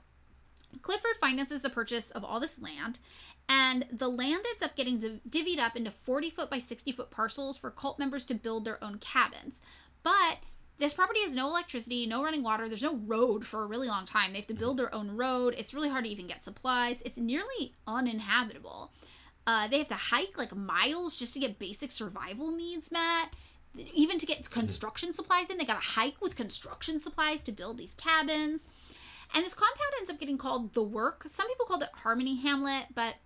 [0.82, 3.00] Clifford finances the purchase of all this land,
[3.48, 7.10] and the land ends up getting div- divvied up into 40 foot by 60 foot
[7.10, 9.60] parcels for cult members to build their own cabins.
[10.02, 10.38] But
[10.78, 14.06] this property has no electricity, no running water, there's no road for a really long
[14.06, 14.32] time.
[14.32, 15.54] They have to build their own road.
[15.56, 17.02] It's really hard to even get supplies.
[17.04, 18.92] It's nearly uninhabitable.
[19.46, 23.28] Uh, they have to hike like miles just to get basic survival needs met.
[23.94, 27.94] Even to get construction supplies in, they gotta hike with construction supplies to build these
[27.94, 28.68] cabins.
[29.34, 31.24] And this compound ends up getting called the Work.
[31.26, 33.16] Some people called it Harmony Hamlet, but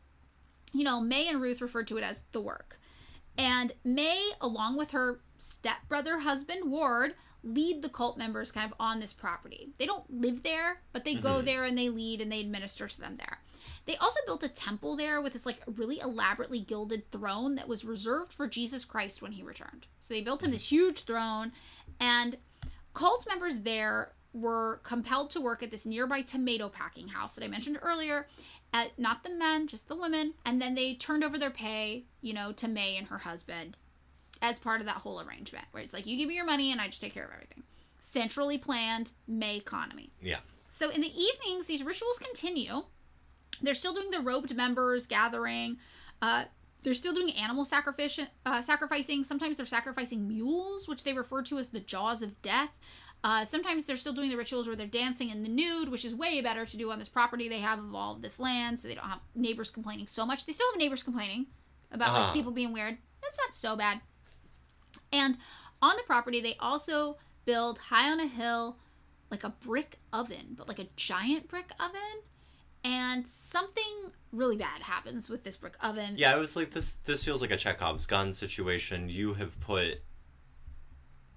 [0.73, 2.79] you know, May and Ruth referred to it as the Work.
[3.37, 7.15] And May, along with her stepbrother husband Ward,
[7.45, 9.71] lead the cult members kind of on this property.
[9.79, 11.47] They don't live there, but they go mm-hmm.
[11.47, 13.39] there and they lead and they administer to them there.
[13.87, 17.85] They also built a temple there with this like really elaborately gilded throne that was
[17.85, 19.87] reserved for Jesus Christ when he returned.
[20.01, 20.77] So they built him this mm-hmm.
[20.77, 21.53] huge throne
[22.01, 22.37] and
[22.93, 27.49] cult members there were compelled to work at this nearby tomato packing house that I
[27.49, 28.27] mentioned earlier.
[28.73, 30.35] At, not the men, just the women.
[30.45, 33.77] And then they turned over their pay, you know, to May and her husband
[34.43, 36.81] as part of that whole arrangement, where it's like, you give me your money and
[36.81, 37.63] I just take care of everything.
[37.99, 40.11] Centrally planned May economy.
[40.21, 40.39] Yeah.
[40.69, 42.83] So in the evenings, these rituals continue.
[43.63, 45.79] They're still doing the robed members gathering.
[46.23, 46.45] Uh,
[46.83, 49.25] they're still doing animal sacrifice, uh, sacrificing.
[49.25, 52.79] Sometimes they're sacrificing mules, which they refer to as the jaws of death.
[53.25, 56.15] Uh, sometimes they're still doing the rituals where they're dancing in the nude, which is
[56.15, 58.87] way better to do on this property they have of all of this land, so
[58.87, 60.47] they don't have neighbors complaining so much.
[60.47, 61.47] They still have neighbors complaining
[61.91, 62.33] about like Ah.
[62.33, 62.99] people being weird.
[63.21, 64.01] That's not so bad.
[65.13, 65.37] And
[65.83, 68.79] on the property, they also build high on a hill
[69.31, 72.23] like a brick oven, but like a giant brick oven.
[72.85, 76.15] And something really bad happens with this brick oven.
[76.17, 76.95] Yeah, it was like this.
[76.95, 79.09] This feels like a Chekhov's gun situation.
[79.09, 80.03] You have put.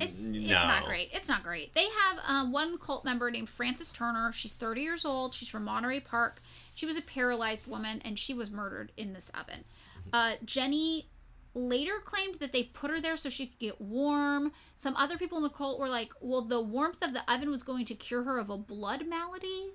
[0.01, 0.39] It's No.
[0.39, 1.09] it's not great.
[1.13, 1.73] It's not great.
[1.73, 4.31] They have uh, one cult member named Frances Turner.
[4.33, 5.33] She's 30 years old.
[5.33, 6.41] She's from Monterey Park.
[6.73, 9.63] She was a paralyzed woman, and she was murdered in this oven.
[10.11, 11.09] Uh, Jenny
[11.53, 14.51] later claimed that they put her there so she could get warm.
[14.77, 17.63] Some other people in the cult were like, "Well, the warmth of the oven was
[17.63, 19.71] going to cure her of a blood malady,"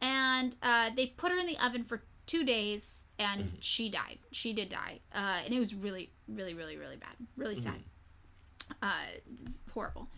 [0.00, 4.18] and uh, they put her in the oven for two days, and she died.
[4.32, 7.80] She did die, uh, and it was really, really, really, really bad, really sad
[8.82, 9.04] uh,
[9.72, 10.08] horrible.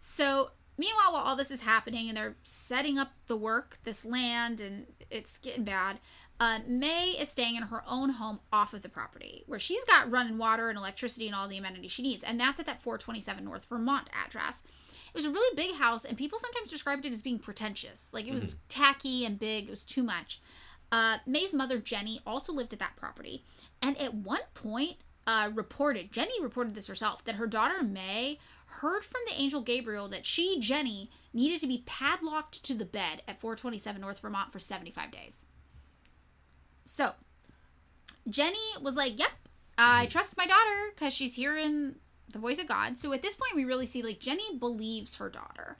[0.00, 4.60] So, meanwhile, while all this is happening and they're setting up the work, this land,
[4.60, 5.98] and it's getting bad,
[6.40, 10.10] uh, May is staying in her own home off of the property where she's got
[10.10, 12.24] running water and electricity and all the amenities she needs.
[12.24, 14.62] And that's at that 427 North Vermont address.
[15.12, 18.08] It was a really big house, and people sometimes described it as being pretentious.
[18.12, 20.40] Like it was tacky and big, it was too much.
[20.92, 23.44] Uh, May's mother, Jenny, also lived at that property.
[23.82, 24.96] And at one point,
[25.30, 30.08] uh, reported, Jenny reported this herself, that her daughter, May, heard from the angel Gabriel
[30.08, 34.58] that she, Jenny, needed to be padlocked to the bed at 427 North Vermont for
[34.58, 35.46] 75 days.
[36.84, 37.12] So,
[38.28, 39.30] Jenny was like, Yep,
[39.78, 41.94] I trust my daughter because she's hearing
[42.32, 42.98] the voice of God.
[42.98, 45.78] So at this point, we really see like Jenny believes her daughter,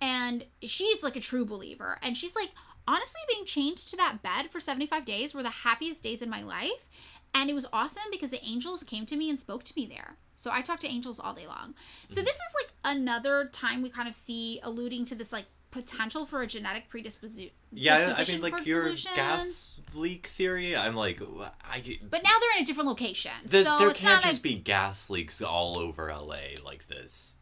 [0.00, 1.98] and she's like a true believer.
[2.02, 2.50] And she's like,
[2.88, 6.42] honestly, being chained to that bed for 75 days were the happiest days in my
[6.42, 6.88] life.
[7.34, 10.16] And it was awesome because the angels came to me and spoke to me there.
[10.36, 11.74] So I talk to angels all day long.
[12.08, 12.24] So mhm.
[12.24, 16.42] this is like another time we kind of see alluding to this like potential for
[16.42, 17.50] a genetic predisposition.
[17.72, 20.76] Yeah, I mean, like your gas leak theory.
[20.76, 21.20] I'm like,
[21.64, 21.98] I.
[22.08, 23.32] But now they're in a different location.
[23.44, 27.36] the- so there can't just a, be gas leaks all over LA like this.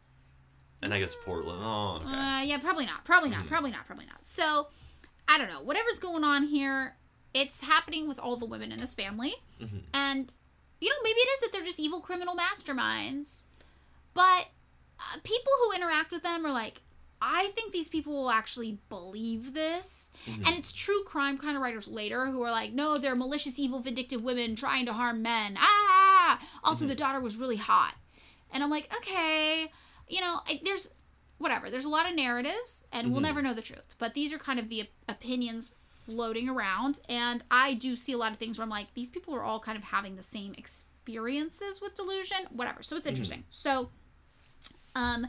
[0.83, 1.61] And I guess Portland.
[1.61, 2.15] Mm, oh, okay.
[2.15, 3.03] Uh, yeah, probably not.
[3.05, 3.39] Probably not.
[3.39, 3.47] Mm-hmm.
[3.47, 3.87] Probably not.
[3.87, 4.23] Probably not.
[4.23, 4.67] So,
[5.27, 5.61] I don't know.
[5.61, 6.95] Whatever's going on here,
[7.35, 9.35] it's happening with all the women in this family.
[9.61, 9.79] Mm-hmm.
[9.93, 10.33] And,
[10.79, 13.43] you know, maybe it is that they're just evil criminal masterminds.
[14.13, 14.47] But
[14.97, 16.81] uh, people who interact with them are like,
[17.21, 20.11] I think these people will actually believe this.
[20.25, 20.43] Mm-hmm.
[20.45, 23.81] And it's true crime kind of writers later who are like, no, they're malicious, evil,
[23.81, 25.57] vindictive women trying to harm men.
[25.59, 25.61] Ah!
[25.61, 26.59] ah, ah, ah.
[26.63, 26.89] Also, mm-hmm.
[26.89, 27.95] the daughter was really hot.
[28.51, 29.71] And I'm like, okay,
[30.07, 30.93] you know, I- there's
[31.37, 31.69] whatever.
[31.69, 33.93] There's a lot of narratives, and we'll never know the truth.
[33.99, 35.73] But these are kind of the op- opinions
[36.05, 39.35] floating around, and I do see a lot of things where I'm like, these people
[39.35, 42.83] are all kind of having the same experiences with delusion, whatever.
[42.83, 43.43] So it's interesting.
[43.49, 43.89] So,
[44.95, 45.27] um,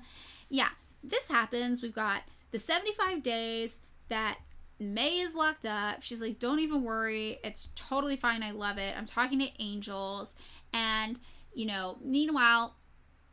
[0.48, 0.68] yeah,
[1.02, 1.82] this happens.
[1.82, 4.38] We've got the 75 days that
[4.78, 6.02] May is locked up.
[6.02, 7.38] She's like, don't even worry.
[7.42, 8.42] It's totally fine.
[8.42, 8.96] I love it.
[8.96, 10.34] I'm talking to angels.
[10.72, 11.18] And,
[11.54, 12.76] you know, meanwhile,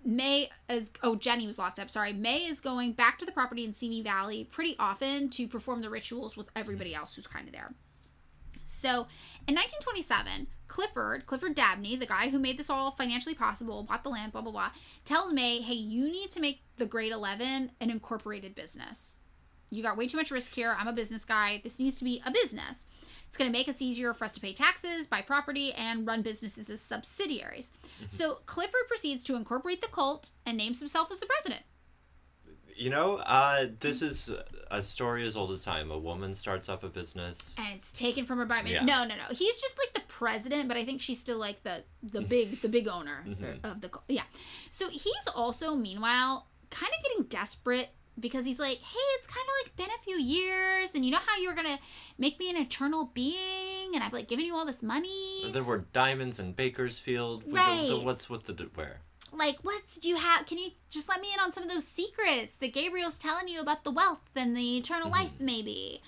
[0.06, 1.90] May is oh Jenny was locked up.
[1.90, 5.82] Sorry, May is going back to the property in Simi Valley pretty often to perform
[5.82, 7.74] the rituals with everybody else who's kind of there.
[8.66, 9.08] So,
[9.48, 14.10] in 1927, Clifford, Clifford Dabney, the guy who made this all financially possible, bought the
[14.10, 14.72] land, blah blah blah,
[15.06, 19.20] tells May, "Hey, you need to make the Great 11 an incorporated business.
[19.70, 20.76] You got way too much risk here.
[20.78, 21.60] I'm a business guy.
[21.64, 22.86] This needs to be a business.
[23.34, 26.22] It's going to make us easier for us to pay taxes, buy property, and run
[26.22, 27.72] businesses as subsidiaries.
[28.08, 31.64] So Clifford proceeds to incorporate the cult and names himself as the president.
[32.76, 34.32] You know, uh, this is
[34.70, 35.90] a story as old as time.
[35.90, 37.56] A woman starts up a business.
[37.58, 38.86] And it's taken from her by Yeah.
[38.86, 39.24] No, no, no.
[39.32, 42.70] He's just like the president, but I think she's still like the the big the
[42.70, 43.26] big owner
[43.64, 44.06] of the cult.
[44.10, 44.26] yeah.
[44.70, 47.90] So he's also meanwhile kind of getting desperate
[48.20, 51.20] because he's like, hey, it's kind of like been a few years, and you know
[51.26, 51.80] how you were gonna
[52.18, 55.44] make me an eternal being, and I've like given you all this money.
[55.52, 57.44] There were diamonds in Bakersfield.
[57.48, 57.88] Right.
[57.90, 59.02] the- What's with the where?
[59.36, 61.88] like what do you have can you just let me in on some of those
[61.88, 66.04] secrets that gabriel's telling you about the wealth and the eternal life maybe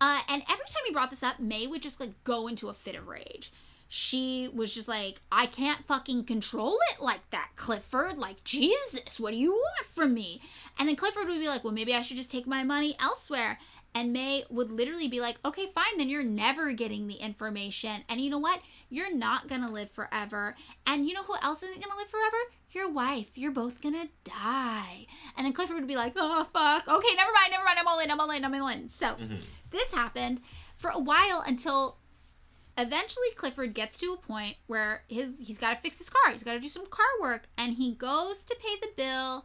[0.00, 2.72] uh, and every time he brought this up may would just like go into a
[2.72, 3.50] fit of rage
[3.88, 9.32] she was just like i can't fucking control it like that clifford like jesus what
[9.32, 10.40] do you want from me
[10.78, 13.58] and then clifford would be like well maybe i should just take my money elsewhere
[13.94, 18.04] and May would literally be like, okay, fine, then you're never getting the information.
[18.08, 18.60] And you know what?
[18.90, 20.54] You're not going to live forever.
[20.86, 22.36] And you know who else isn't going to live forever?
[22.70, 23.36] Your wife.
[23.36, 25.06] You're both going to die.
[25.36, 26.86] And then Clifford would be like, oh, fuck.
[26.86, 27.78] Okay, never mind, never mind.
[27.78, 28.88] I'm all in, I'm all in, I'm all in.
[28.88, 29.36] So mm-hmm.
[29.70, 30.42] this happened
[30.76, 31.96] for a while until
[32.78, 36.32] eventually Clifford gets to a point where his he's got to fix his car.
[36.32, 37.48] He's got to do some car work.
[37.58, 39.44] And he goes to pay the bill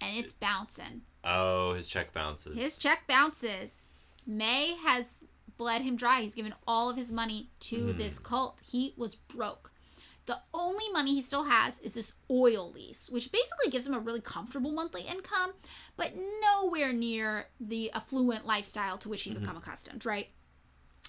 [0.00, 1.02] and it's bouncing.
[1.24, 2.56] Oh, his check bounces.
[2.56, 3.82] His check bounces.
[4.26, 5.24] May has
[5.56, 6.22] bled him dry.
[6.22, 7.98] He's given all of his money to mm-hmm.
[7.98, 8.58] this cult.
[8.62, 9.72] He was broke.
[10.26, 13.98] The only money he still has is this oil lease, which basically gives him a
[13.98, 15.54] really comfortable monthly income,
[15.96, 16.12] but
[16.42, 19.40] nowhere near the affluent lifestyle to which he'd mm-hmm.
[19.40, 20.28] become accustomed, right?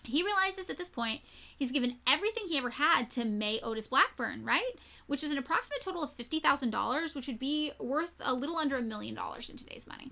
[0.05, 1.21] He realizes at this point
[1.57, 4.71] he's given everything he ever had to May Otis Blackburn, right?
[5.07, 8.81] Which is an approximate total of $50,000, which would be worth a little under a
[8.81, 10.09] million dollars in today's money.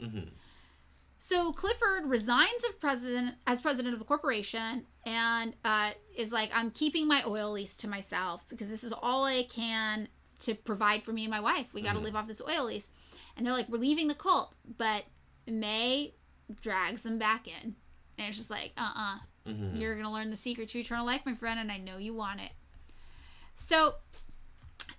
[1.20, 6.72] So Clifford resigns of president as president of the corporation and uh, is like, I'm
[6.72, 10.08] keeping my oil lease to myself because this is all I can
[10.40, 11.74] to provide for me and my wife.
[11.74, 12.92] We got to live off this oil lease.
[13.36, 15.06] And they're like, we're leaving the cult, but
[15.48, 16.14] May
[16.62, 17.76] drags them back in,
[18.18, 19.16] and it's just like, uh, uh-uh.
[19.16, 21.98] uh, you are gonna learn the secret to eternal life, my friend, and I know
[21.98, 22.52] you want it.
[23.56, 23.96] So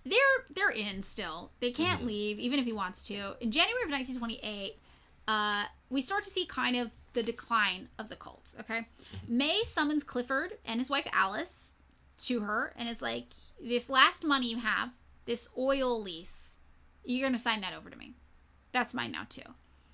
[0.05, 1.51] they're they're in still.
[1.61, 3.37] They can't leave, even if he wants to.
[3.41, 4.79] In January of 1928,
[5.27, 8.55] uh, we start to see kind of the decline of the cult.
[8.61, 8.87] Okay,
[9.27, 11.77] May summons Clifford and his wife Alice
[12.25, 13.27] to her and is like,
[13.63, 14.93] "This last money you have,
[15.27, 16.59] this oil lease,
[17.05, 18.15] you're gonna sign that over to me.
[18.73, 19.43] That's mine now too."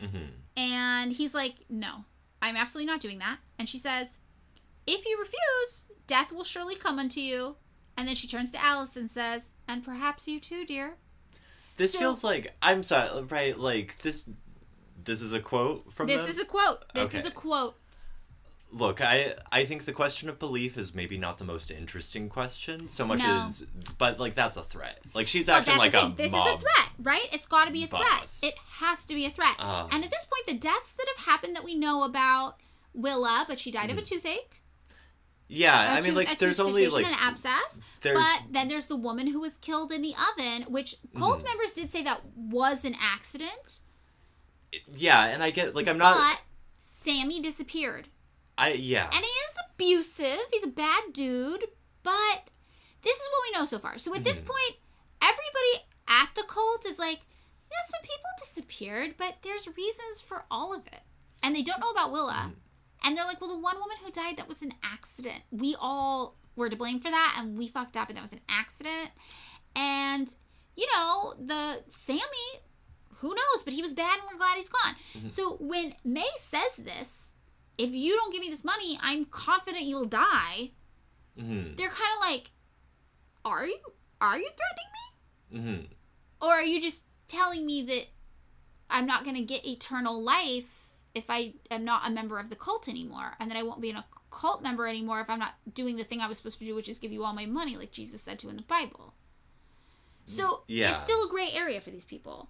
[0.00, 0.24] Mm-hmm.
[0.56, 2.04] And he's like, "No,
[2.40, 4.18] I'm absolutely not doing that." And she says,
[4.86, 7.56] if you refuse, death will surely come unto you.
[7.96, 10.96] And then she turns to Alice and says, And perhaps you too, dear.
[11.76, 13.58] This So- feels like I'm sorry, right?
[13.58, 14.28] Like this.
[15.04, 16.30] This is a quote from This them?
[16.30, 16.84] is a quote.
[16.94, 17.76] This is a quote.
[18.72, 22.88] Look, I I think the question of belief is maybe not the most interesting question
[22.88, 23.44] so much No.
[23.46, 23.66] as,
[23.98, 25.00] but like that's a threat.
[25.14, 26.12] Like she's Well, acting like a.
[26.16, 26.48] This mob.
[26.48, 27.28] is a threat, right?
[27.32, 28.40] It's got to be a boss.
[28.40, 28.52] threat.
[28.54, 29.54] It has to be a threat.
[29.60, 29.86] Ah.
[29.92, 32.56] and at this point, the deaths that have happened that we know about
[32.92, 34.60] Willa, but she died of a toothache.
[35.48, 35.76] Yeah.
[35.96, 37.80] I mean, like there's only like an abscess.
[38.00, 41.46] there's- But then there's the woman who was killed in the oven, which cult Hmm.
[41.48, 43.80] members did say that was an accident.
[44.94, 46.16] yeah, and I get like I'm not.
[46.16, 46.40] But
[46.78, 48.08] Sammy disappeared.
[48.58, 49.04] I yeah.
[49.06, 50.40] And he is abusive.
[50.52, 51.64] He's a bad dude.
[52.02, 52.48] But
[53.02, 53.98] this is what we know so far.
[53.98, 54.46] So at this Mm-hmm.
[54.48, 54.76] point,
[55.22, 57.20] everybody at the cult is like,
[57.70, 61.00] yeah, some people disappeared, but there's reasons for all of it.
[61.42, 62.32] And they don't know about Willa.
[62.50, 62.58] Mm-hmm.
[63.04, 65.42] And they're like, well, the one woman who died, that was an accident.
[65.50, 68.40] We all were to blame for that, and we fucked up, and that was an
[68.48, 69.10] accident.
[69.76, 70.34] And,
[70.76, 72.20] you know, the Sammy,
[73.16, 74.94] who knows, but he was bad, and we're glad he's gone.
[75.16, 75.28] Mm-hmm.
[75.28, 77.32] So when May says this,
[77.76, 80.70] if you don't give me this money, I'm confident you'll die.
[81.38, 82.50] hmm They're kind of like,
[83.44, 83.78] are you
[84.20, 84.48] are you
[85.50, 85.84] threatening me, hmm
[86.40, 88.06] or are you just telling me that
[88.88, 90.83] I'm not gonna get eternal life
[91.14, 93.90] if I am not a member of the cult anymore, and that I won't be
[93.90, 96.74] a cult member anymore if I'm not doing the thing I was supposed to do,
[96.74, 99.14] which is give you all my money, like Jesus said to in the Bible.
[100.26, 100.92] So Yeah.
[100.94, 102.48] it's still a gray area for these people.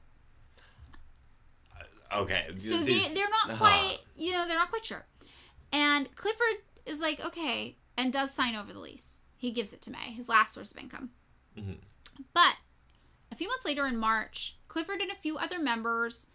[2.13, 2.47] Okay.
[2.57, 3.57] So these- they they're not uh-huh.
[3.59, 5.05] quite you know they're not quite sure.
[5.73, 9.23] And Clifford is like okay and does sign over the lease.
[9.37, 11.11] He gives it to May, his last source of income.
[11.57, 11.79] Mhm.
[12.33, 12.57] But
[13.33, 16.29] a few months later in March, Clifford and a few other members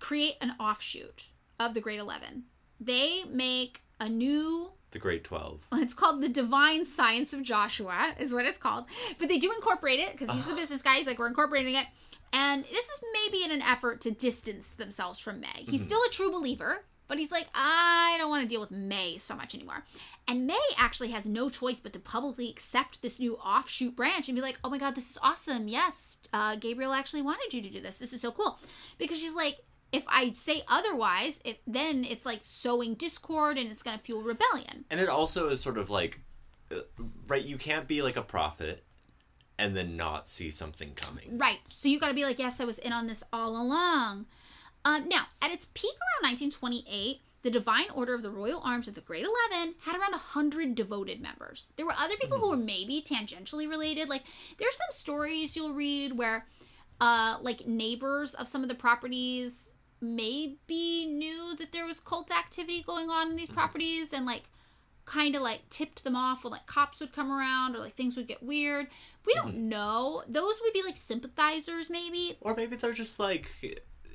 [0.00, 1.28] create an offshoot
[1.58, 2.44] of the Great Eleven.
[2.80, 5.66] They make a new the Great Twelve.
[5.72, 8.84] it's called the Divine Science of Joshua, is what it's called.
[9.18, 10.96] But they do incorporate it because he's the business guy.
[10.96, 11.86] He's like, we're incorporating it.
[12.32, 15.64] And this is maybe in an effort to distance themselves from May.
[15.68, 19.18] He's still a true believer, but he's like, I don't want to deal with May
[19.18, 19.84] so much anymore.
[20.26, 24.34] And May actually has no choice but to publicly accept this new offshoot branch and
[24.36, 25.68] be like, oh my God, this is awesome.
[25.68, 27.98] Yes, uh, Gabriel actually wanted you to do this.
[27.98, 28.58] This is so cool.
[28.98, 29.58] Because she's like,
[29.94, 34.22] if I say otherwise, it, then it's like sowing discord and it's going to fuel
[34.22, 34.84] rebellion.
[34.90, 36.20] And it also is sort of like,
[36.72, 36.80] uh,
[37.28, 37.44] right?
[37.44, 38.84] You can't be like a prophet
[39.56, 41.38] and then not see something coming.
[41.38, 41.60] Right.
[41.64, 44.26] So you got to be like, yes, I was in on this all along.
[44.84, 48.96] Um, now, at its peak around 1928, the Divine Order of the Royal Arms of
[48.96, 51.72] the Great Eleven had around 100 devoted members.
[51.76, 54.08] There were other people who were maybe tangentially related.
[54.08, 54.24] Like,
[54.58, 56.46] there's some stories you'll read where,
[57.00, 59.63] uh, like, neighbors of some of the properties
[60.04, 63.56] maybe knew that there was cult activity going on in these mm-hmm.
[63.56, 64.44] properties and, like,
[65.04, 68.16] kind of like tipped them off when like cops would come around or like things
[68.16, 68.86] would get weird.
[69.26, 69.68] We don't mm-hmm.
[69.68, 70.22] know.
[70.26, 73.50] Those would be like sympathizers maybe, Or maybe they're just like,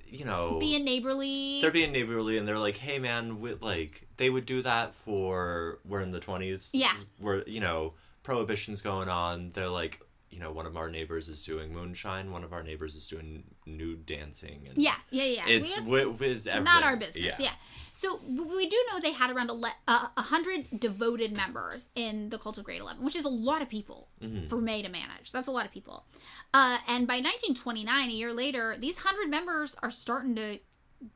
[0.07, 1.61] you know, being neighborly.
[1.61, 5.79] they're being neighborly and they're like, hey man, we, like they would do that for
[5.85, 6.69] we're in the twenties.
[6.73, 6.93] Yeah.
[7.19, 7.93] We're you know
[8.23, 9.51] prohibition's going on.
[9.51, 12.31] They're like, you know, one of our neighbors is doing moonshine.
[12.31, 14.67] One of our neighbors is doing nude dancing.
[14.69, 15.43] And yeah, yeah, yeah.
[15.47, 17.25] It's with, with not our business.
[17.25, 17.35] Yeah.
[17.39, 17.53] yeah.
[17.93, 22.57] So we do know they had around a uh, hundred devoted members in the Cult
[22.57, 24.07] of Great Eleven, which is a lot of people
[24.47, 25.31] for May to manage.
[25.31, 26.05] That's a lot of people.
[26.53, 30.59] Uh, and by 1929, a year later, these hundred members are starting to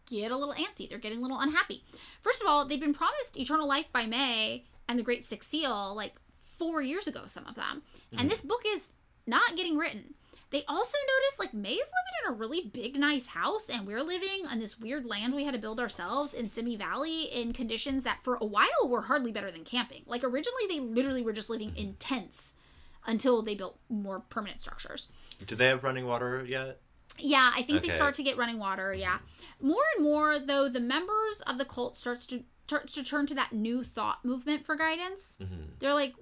[0.07, 0.89] get a little antsy.
[0.89, 1.83] They're getting a little unhappy.
[2.21, 5.95] First of all, they've been promised eternal life by May and the Great Six Seal
[5.95, 6.13] like
[6.57, 7.21] four years ago.
[7.27, 7.83] Some of them,
[8.17, 8.91] and this book is
[9.25, 10.15] not getting written.
[10.53, 14.45] They also noticed like May's living in a really big, nice house, and we're living
[14.51, 18.21] on this weird land we had to build ourselves in Simi Valley in conditions that
[18.21, 20.03] for a while were hardly better than camping.
[20.05, 22.53] Like originally, they literally were just living in tents
[23.07, 25.09] until they built more permanent structures.
[25.43, 26.81] Do they have running water yet?
[27.17, 28.93] Yeah, I think they start to get running water.
[28.93, 29.67] Yeah, mm-hmm.
[29.69, 33.35] more and more though, the members of the cult starts to starts to turn to
[33.35, 35.37] that new thought movement for guidance.
[35.41, 35.63] Mm-hmm.
[35.79, 36.13] They're like,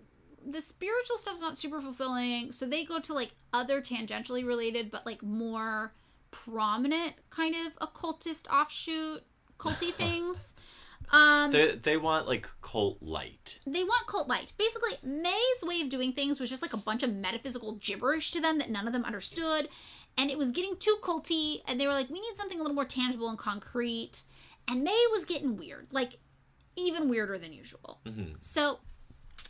[0.50, 5.06] the spiritual stuff's not super fulfilling, so they go to like other tangentially related, but
[5.06, 5.94] like more
[6.32, 9.24] prominent kind of occultist offshoot
[9.58, 10.54] culty things.
[11.14, 13.60] Um, They they want like cult light.
[13.68, 14.54] they want cult light.
[14.58, 18.40] Basically, May's way of doing things was just like a bunch of metaphysical gibberish to
[18.40, 19.68] them that none of them understood.
[20.18, 22.76] And it was getting too culty, and they were like, we need something a little
[22.76, 24.24] more tangible and concrete.
[24.70, 26.18] And May was getting weird, like
[26.78, 28.00] even weirder than usual.
[28.40, 28.80] So,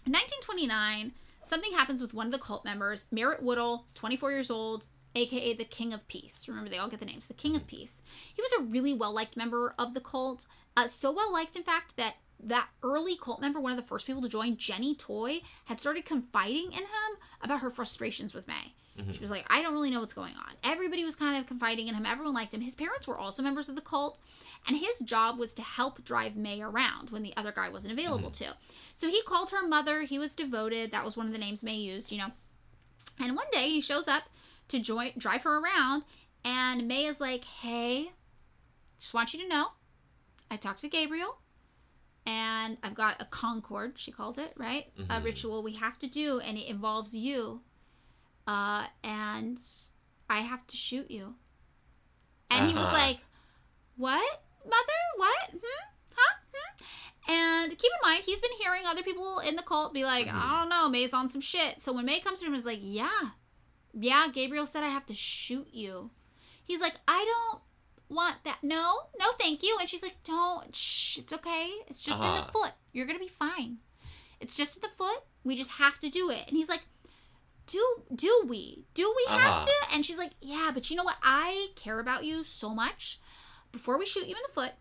[0.06, 1.12] in 1929,
[1.44, 4.86] something happens with one of the cult members, Merritt Woodall, 24 years old,
[5.16, 6.48] aka the King of Peace.
[6.48, 7.28] Remember, they all get the names.
[7.28, 8.02] The King of Peace.
[8.34, 10.48] He was a really well liked member of the cult.
[10.76, 14.08] Uh, so well liked, in fact, that that early cult member, one of the first
[14.08, 18.74] people to join, Jenny Toy, had started confiding in him about her frustrations with May.
[18.96, 19.22] She mm-hmm.
[19.22, 20.54] was like, I don't really know what's going on.
[20.64, 22.06] Everybody was kind of confiding in him.
[22.06, 22.62] Everyone liked him.
[22.62, 24.20] His parents were also members of the cult,
[24.68, 28.30] and his job was to help drive May around when the other guy wasn't available
[28.30, 28.52] mm-hmm.
[28.52, 28.58] to.
[28.94, 30.02] So he called her mother.
[30.02, 30.92] He was devoted.
[30.92, 32.32] That was one of the names May used, you know.
[33.20, 34.24] And one day he shows up
[34.68, 36.04] to join drive her around,
[36.44, 38.12] and May is like, "Hey,
[39.00, 39.70] just want you to know,
[40.52, 41.38] I talked to Gabriel,
[42.32, 43.94] and I've got a concord.
[43.98, 47.62] She called it right, a ritual we have to do, and it involves you,
[48.48, 49.60] uh, and
[50.30, 51.36] I have to shoot you."
[52.50, 52.98] And he was Uh-huh.
[52.98, 53.20] like,
[53.98, 55.02] "What, mother?
[55.18, 55.50] What?
[55.52, 55.84] Hmm?
[56.16, 56.36] Huh?
[56.54, 60.28] Hmm?" And keep in mind, he's been hearing other people in the cult be like,
[60.28, 61.82] I don't know, May's on some shit.
[61.82, 63.22] So when May comes to him is like, Yeah,
[63.94, 66.10] yeah, Gabriel said I have to shoot you.
[66.66, 67.62] He's like, I don't
[68.12, 68.60] want that.
[68.62, 69.78] No, no, thank you.
[69.80, 71.72] And she's like, Don't, shh, it's okay.
[71.88, 72.46] It's just in Uh-huh.
[72.46, 72.72] the foot.
[72.94, 73.78] You're going to be fine.
[74.40, 75.24] It's just in the foot.
[75.44, 76.44] We just have to do it.
[76.48, 76.82] And he's like,
[77.68, 77.84] do
[78.14, 79.64] do we do we have Uh-huh.
[79.66, 83.20] to and she's like yeah but you know what i care about you so much
[83.72, 84.72] before we shoot you in the foot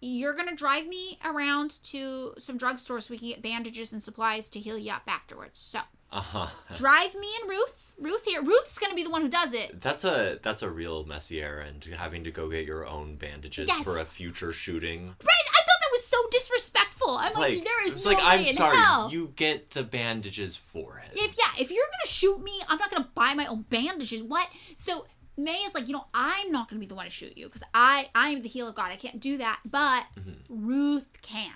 [0.00, 4.48] you're gonna drive me around to some drugstore so we can get bandages and supplies
[4.48, 5.80] to heal you up afterwards so
[6.12, 6.46] Uh huh.
[6.76, 10.04] drive me and ruth ruth here ruth's gonna be the one who does it That's
[10.04, 11.84] a that's a real messy errand.
[11.96, 13.82] Having to go get your own bandages Yes.
[13.84, 15.06] for a future shooting.
[15.08, 15.16] right
[15.50, 18.24] i thought that was so disrespectful i'm like, Like there is it's no like way
[18.28, 18.76] I'm in sorry.
[18.76, 19.10] hell.
[19.10, 21.10] You get the bandages for it.
[21.14, 24.22] if yeah, if you're gonna shoot me, I'm not gonna buy my own bandages.
[24.22, 24.48] What?
[24.76, 25.06] So
[25.38, 27.62] May is like, you know, I'm not gonna be the one to shoot you because
[27.74, 28.90] I I am the heel of God.
[28.92, 30.04] I can't do that, but
[30.48, 31.52] Ruth can.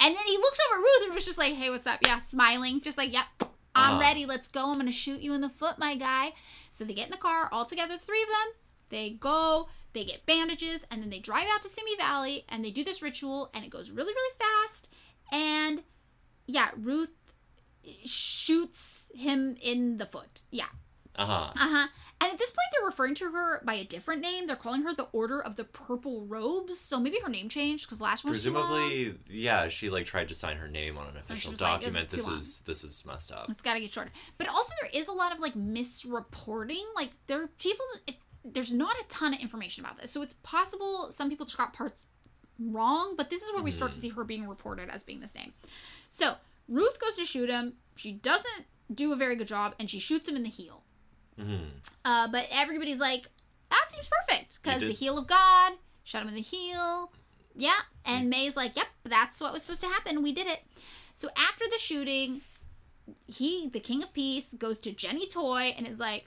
[0.00, 1.98] And then he looks over at Ruth and was just like, hey, what's up?
[2.06, 3.26] Yeah, smiling, just like, yep,
[3.74, 4.00] I'm Uh-huh.
[4.00, 4.26] ready.
[4.26, 4.70] Let's go.
[4.70, 6.32] I'm gonna shoot you in the foot, my guy.
[6.70, 8.54] So they get in the car all together, three of them.
[8.90, 9.68] They go.
[9.92, 13.02] They get bandages, and then they drive out to Simi Valley, and they do this
[13.02, 14.88] ritual, and it goes really, really fast.
[15.32, 15.82] And
[16.46, 17.10] yeah, Ruth
[18.04, 20.42] shoots him in the foot.
[20.50, 20.66] Yeah.
[21.16, 21.52] Uh huh.
[21.54, 21.86] Uh huh.
[22.20, 24.46] And at this point, they're referring to her by a different name.
[24.46, 26.80] They're calling her the Order of the Purple Robes.
[26.80, 28.66] So maybe her name changed because last one was too long.
[28.66, 32.10] Presumably, yeah, she like tried to sign her name on an official was like, document.
[32.10, 33.48] "This is this is messed up.
[33.50, 34.10] It's got to get shorter.
[34.36, 36.82] But also, there is a lot of like misreporting.
[36.96, 37.84] Like there are people.
[38.08, 41.58] It, there's not a ton of information about this, so it's possible some people just
[41.58, 42.06] got parts
[42.58, 43.14] wrong.
[43.16, 44.08] But this is where we start to mm-hmm.
[44.08, 45.52] see her being reported as being this name.
[46.10, 46.32] So
[46.68, 47.74] Ruth goes to shoot him.
[47.94, 50.82] She doesn't do a very good job, and she shoots him in the heel.
[51.38, 51.70] Mhm.
[52.04, 53.28] Uh, but everybody's like,
[53.70, 55.72] that seems perfect because the heel of God
[56.04, 57.12] shot him in the heel.
[57.54, 60.22] Yeah, and May's like, yep, that's what was supposed to happen.
[60.22, 60.60] We did it.
[61.14, 62.42] So after the shooting,
[63.26, 66.26] he, the King of Peace, goes to Jenny Toy and is like,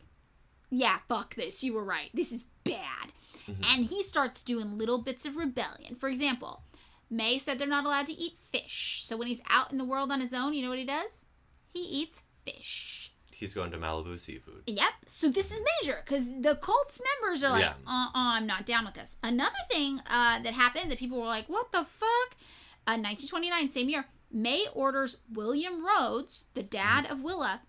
[0.69, 1.63] yeah, fuck this.
[1.63, 2.09] You were right.
[2.13, 3.11] This is bad.
[3.47, 5.95] And he starts doing little bits of rebellion.
[5.95, 6.63] For example,
[7.09, 9.01] May said they're not allowed to eat fish.
[9.03, 11.25] So when he's out in the world on his own, you know what he does?
[11.73, 13.00] He eats fish.
[13.41, 14.61] He's going to Malibu seafood.
[14.67, 14.91] Yep.
[15.07, 17.73] So this is major because the cult's members are like, Yeah.
[17.87, 19.17] uh, uh, I'm not down with this.
[19.23, 22.37] Another thing uh, that happened that people were like, what the fuck?
[22.85, 27.61] Uh, 1929, same year, May orders William Rhodes, the dad of Willa,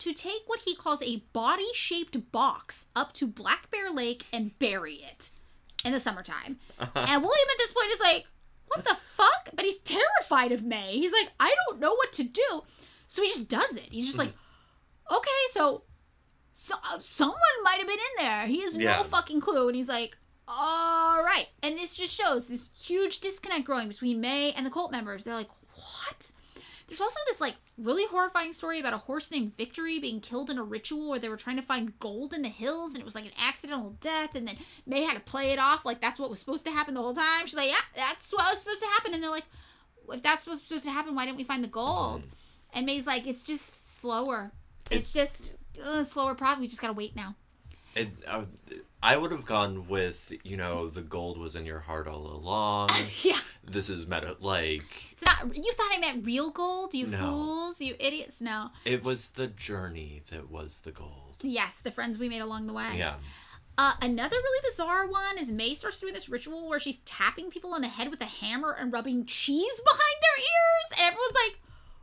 [0.00, 4.58] to take what he calls a body shaped box up to Black Bear Lake and
[4.58, 5.30] bury it
[5.82, 6.58] in the summertime.
[6.78, 8.26] and William at this point is like,
[8.66, 9.48] what the fuck?
[9.54, 10.98] But he's terrified of May.
[10.98, 12.62] He's like, I don't know what to do.
[13.06, 13.88] So he just does it.
[13.90, 14.34] He's just like,
[15.10, 15.82] okay, so,
[16.52, 18.46] so uh, someone might have been in there.
[18.46, 18.96] He has Yeah.
[18.98, 19.66] no fucking clue.
[19.68, 20.16] And he's like,
[20.48, 21.46] all right.
[21.62, 25.24] And this just shows this huge disconnect growing between May and the cult members.
[25.24, 26.32] They're like, what?
[26.88, 30.58] There's also this like really horrifying story about a horse named Victory being killed in
[30.58, 33.14] a ritual where they were trying to find gold in the hills and it was
[33.14, 34.56] like an accidental death and then
[34.86, 37.14] May had to play it off like that's what was supposed to happen the whole
[37.14, 37.46] time.
[37.46, 39.46] She's like, Yeah, that's what was supposed to happen and they're like,
[40.12, 42.26] if that's what's supposed to happen, why didn't we find the gold?
[42.72, 44.50] And May's like, it's just slower.
[44.90, 46.60] It's, just uh, slower progress.
[46.60, 47.36] We just gotta wait now.
[47.94, 48.44] It, uh,
[49.02, 52.90] I would have gone with you know the gold was in your heart all along.
[53.22, 55.54] Yeah, this is meta like it's not.
[55.56, 57.18] You thought I meant real gold, you No.
[57.18, 58.40] fools, you idiots.
[58.40, 58.70] No.
[58.84, 61.36] it was the journey that was the gold.
[61.42, 62.92] Yes, the friends we made along the way.
[62.96, 63.14] Yeah.
[63.78, 67.72] Uh, another really bizarre one is May starts doing this ritual where she's tapping people
[67.72, 71.60] on the head with a hammer and rubbing cheese behind their ears, and everyone's like,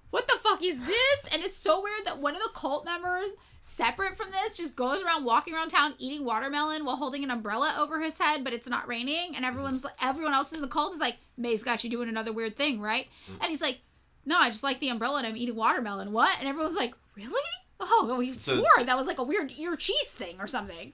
[0.10, 3.32] "What the fuck is this?" And it's so weird that one of the cult members,
[3.62, 7.76] separate from this, just goes around walking around town eating watermelon while holding an umbrella
[7.78, 11.00] over his head, but it's not raining, and everyone's everyone else in the cult is
[11.00, 13.38] like, "May's got you doing another weird thing, right?" Mm.
[13.42, 13.82] And he's like,
[14.26, 16.38] "No, I just like the umbrella and I'm eating watermelon." What?
[16.40, 17.42] And everyone's like, "Really?"
[17.80, 20.94] Oh, we So- swore that was like a weird ear cheese thing or something.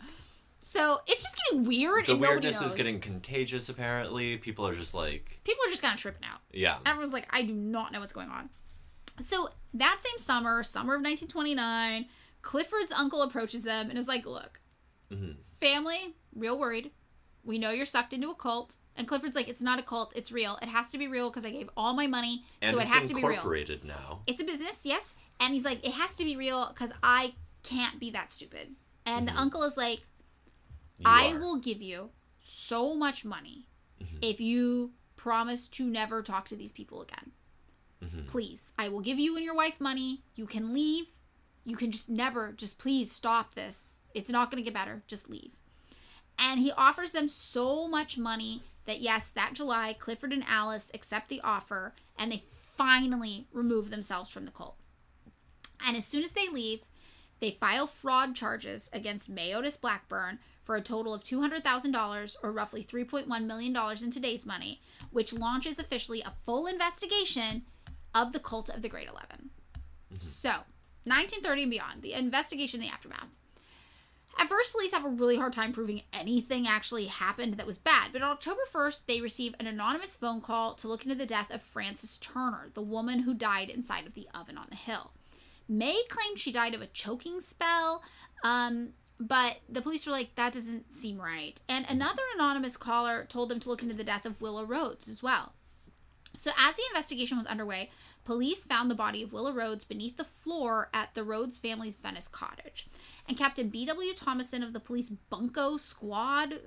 [0.59, 2.05] So it's just getting weird.
[2.05, 3.67] The weirdness is getting contagious.
[3.69, 6.39] Apparently, people are just like, People are just kind of tripping out.
[6.53, 8.49] yeah, Everyone's like, I do not know what's going on.
[9.21, 12.07] So that same summer, summer of 1929,
[12.41, 14.59] Clifford's uncle approaches him and is like, Look,
[15.11, 15.43] Mhm.
[15.59, 16.91] family, real worried.
[17.43, 18.77] We know you're sucked into a cult.
[18.95, 20.11] And Clifford's like, It's not a cult.
[20.15, 20.57] It's real.
[20.61, 22.45] It has to be real because I gave all my money.
[22.61, 23.31] and so it has to be real.
[23.31, 24.21] incorporated now.
[24.27, 25.13] It's a business, yes.
[25.39, 28.75] And he's like, It has to be real because I can't be that stupid.
[29.05, 29.99] And the uncle is like,
[30.99, 31.39] You I are.
[31.39, 33.67] will give you so much money
[34.01, 34.17] Mm-hmm.
[34.21, 37.31] if you promise to never talk to these people again.
[38.03, 38.27] Mm-hmm.
[38.27, 40.21] Please, I will give you and your wife money.
[40.35, 41.05] You can leave.
[41.65, 44.01] You can just never, just please stop this.
[44.13, 45.03] It's not going to get better.
[45.07, 45.53] Just leave.
[46.37, 51.29] And he offers them so much money that, yes, that July, Clifford and Alice accept
[51.29, 52.43] the offer and they
[52.75, 54.75] finally remove themselves from the cult.
[55.85, 56.81] And as soon as they leave,
[57.39, 62.83] they file fraud charges against May Otis Blackburn for a total of $200,000 or roughly
[62.83, 64.81] $3.1 million in today's money,
[65.11, 67.63] which launches officially a full investigation
[68.13, 69.49] of the cult of the Great 11
[70.19, 70.49] So,
[71.05, 73.29] 1930 and beyond, the investigation and the aftermath.
[74.37, 78.11] At first, police have a really hard time proving anything actually happened that was bad,
[78.11, 81.51] but on October 1st, they receive an anonymous phone call to look into the death
[81.51, 85.11] of Frances Turner, the woman who died inside of the oven on the hill.
[85.69, 88.01] May claimed she died of a choking spell,
[88.43, 91.61] um, but the police were like, that doesn't seem right.
[91.69, 95.21] And another anonymous caller told them to look into the death of Willa Rhodes as
[95.21, 95.53] well.
[96.35, 97.91] So, as the investigation was underway,
[98.25, 102.27] police found the body of Willa Rhodes beneath the floor at the Rhodes family's Venice
[102.27, 102.87] cottage.
[103.27, 104.13] And Captain B.W.
[104.15, 106.59] Thomason of the police Bunco Squad,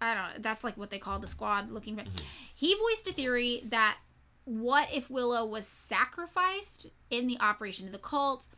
[0.00, 2.24] I don't know, that's like what they call the squad looking for, mm-hmm.
[2.54, 3.96] he voiced a theory that
[4.44, 8.48] what if Willow was sacrificed in the operation of the cult?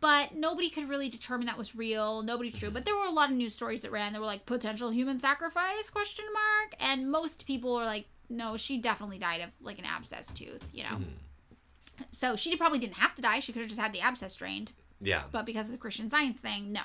[0.00, 2.22] But nobody could really determine that was real.
[2.22, 2.68] Nobody true.
[2.68, 2.74] Mm-hmm.
[2.74, 4.12] But there were a lot of news stories that ran.
[4.12, 8.78] There were like potential human sacrifice question mark, and most people were like, no, she
[8.78, 10.66] definitely died of like an abscess tooth.
[10.72, 10.90] You know.
[10.90, 12.04] Mm-hmm.
[12.10, 13.40] So she probably didn't have to die.
[13.40, 15.22] She could have just had the abscess drained Yeah.
[15.32, 16.82] but because of the Christian Science thing, no.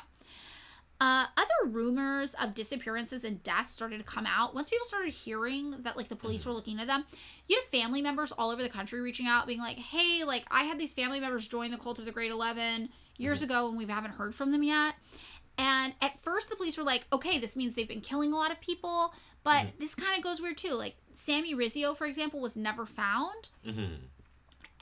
[1.02, 5.72] Uh, other rumors of disappearances and deaths started to come out once people started hearing
[5.82, 6.52] that like the police mm-hmm.
[6.52, 7.04] were looking at them.
[7.48, 10.64] You had family members all over the country reaching out, being like, "Hey, like I
[10.64, 13.46] had these family members join the cult of the Great Eleven years mm-hmm.
[13.46, 14.94] ago, and we haven't heard from them yet."
[15.58, 18.52] And at first, the police were like, "Okay, this means they've been killing a lot
[18.52, 19.12] of people."
[19.44, 19.80] But mm-hmm.
[19.80, 20.74] this kind of goes weird too.
[20.74, 23.50] Like Sammy Rizzio, for example, was never found.
[23.66, 23.96] hmm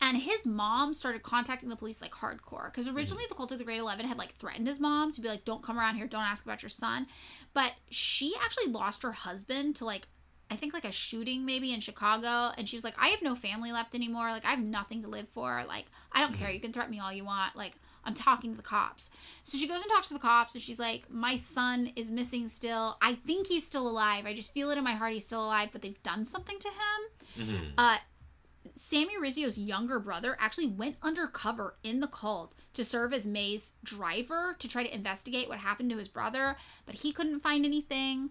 [0.01, 3.29] And his mom started contacting the police like hardcore because originally mm-hmm.
[3.29, 5.63] the cult of the Great Eleven had like threatened his mom to be like, "Don't
[5.63, 7.07] come around here, don't ask about your son."
[7.53, 10.07] But she actually lost her husband to like,
[10.51, 13.35] I think like a shooting maybe in Chicago, and she was like, "I have no
[13.35, 14.31] family left anymore.
[14.31, 15.63] Like I have nothing to live for.
[15.67, 16.47] Like I don't care.
[16.47, 16.55] Mm-hmm.
[16.55, 17.55] You can threaten me all you want.
[17.55, 17.73] Like
[18.03, 19.11] I'm talking to the cops."
[19.43, 22.47] So she goes and talks to the cops, and she's like, "My son is missing
[22.47, 22.97] still.
[23.01, 24.25] I think he's still alive.
[24.25, 26.67] I just feel it in my heart he's still alive, but they've done something to
[26.67, 27.97] him." hmm Uh,
[28.75, 34.55] Sammy Rizzio's younger brother actually went undercover in the cult to serve as May's driver
[34.59, 36.55] to try to investigate what happened to his brother,
[36.85, 38.29] but he couldn't find anything.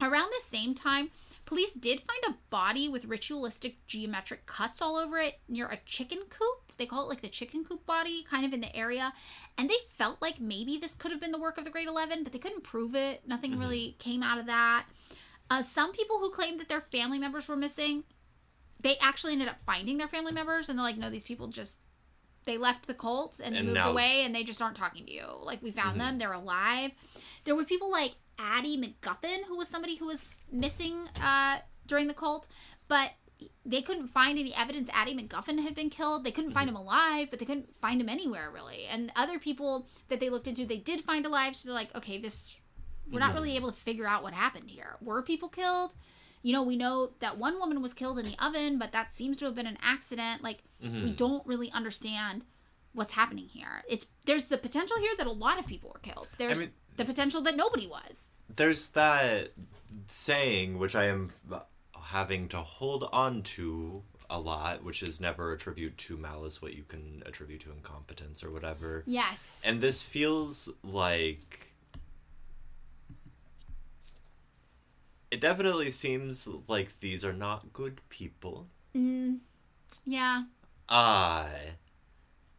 [0.00, 1.10] Around the same time,
[1.44, 6.22] police did find a body with ritualistic geometric cuts all over it near a chicken
[6.28, 6.61] coop.
[6.78, 9.12] They call it like the chicken coop body, kind of in the area.
[9.58, 12.22] And they felt like maybe this could have been the work of the Great Eleven,
[12.24, 13.22] but they couldn't prove it.
[13.26, 14.86] Nothing really came out of that.
[15.50, 18.04] Uh, some people who claimed that their family members were missing
[18.80, 21.84] they actually ended up finding their family members and they're like no these people just
[22.46, 25.06] they left the cult and they And moved now- away and they just aren't talking
[25.06, 26.90] to you like we found them they're alive
[27.44, 32.14] there were people like addie mcguffin who was somebody who was missing uh, during the
[32.14, 32.48] cult
[32.88, 33.10] but
[33.64, 36.76] they couldn't find any evidence addie mcguffin had been killed they couldn't find mm-hmm.
[36.76, 40.46] him alive but they couldn't find him anywhere really and other people that they looked
[40.46, 42.56] into they did find alive so they're like okay this
[43.10, 45.94] we're not really able to figure out what happened here were people killed
[46.42, 49.38] you know, we know that one woman was killed in the oven, but that seems
[49.38, 50.42] to have been an accident.
[50.42, 51.12] Like, we mm-hmm.
[51.12, 52.44] don't really understand
[52.92, 53.84] what's happening here.
[53.88, 56.28] It's there's the potential here that a lot of people were killed.
[56.38, 58.30] There's mean- the potential that nobody was.
[58.54, 59.52] There's that
[60.06, 61.30] saying which I am
[62.02, 66.84] having to hold on to a lot, which is never attribute to malice what you
[66.84, 69.02] can attribute to incompetence or whatever.
[69.06, 69.60] Yes.
[69.64, 71.74] And this feels like
[75.30, 78.68] it definitely seems like these are not good people.
[78.94, 79.38] mm,
[80.06, 80.44] yeah.
[80.88, 81.48] I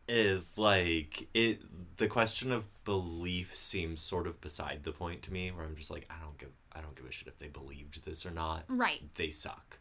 [0.07, 1.61] is like it
[1.97, 5.91] the question of belief seems sort of beside the point to me where I'm just
[5.91, 8.63] like I don't give I don't give a shit if they believed this or not.
[8.67, 9.01] Right.
[9.15, 9.79] They suck.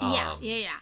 [0.00, 0.32] yeah.
[0.32, 0.56] Um, Yeah.
[0.56, 0.76] Yeah.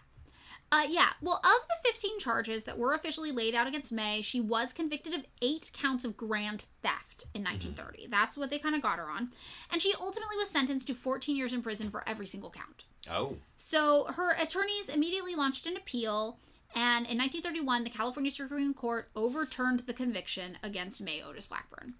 [0.73, 1.11] Uh, yeah.
[1.21, 5.13] Well, of the 15 charges that were officially laid out against May, she was convicted
[5.13, 8.07] of eight counts of grand theft in 1930.
[8.07, 9.31] That's what they kind of got her on.
[9.71, 12.85] And she ultimately was sentenced to 14 years in prison for every single count.
[13.11, 13.37] Oh.
[13.59, 16.39] So her attorneys immediately launched an appeal,
[16.75, 21.95] and in 1931, the California Supreme Court overturned the conviction against May Otis Blackburn.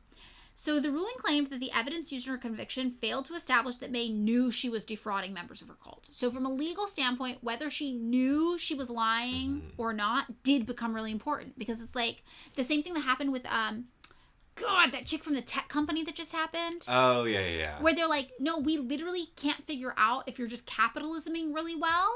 [0.55, 3.91] So the ruling claimed that the evidence used in her conviction failed to establish that
[3.91, 6.09] May knew she was defrauding members of her cult.
[6.13, 10.95] So from a legal standpoint, whether she knew she was lying or not did become
[10.95, 12.23] really important because it's like
[12.55, 13.87] the same thing that happened with um
[14.55, 17.57] God, that chick from the tech company that just happened Oh yeah, yeah.
[17.59, 17.83] yeah.
[17.83, 22.11] where they're like, no, we literally can't figure out if you're just capitalisming really well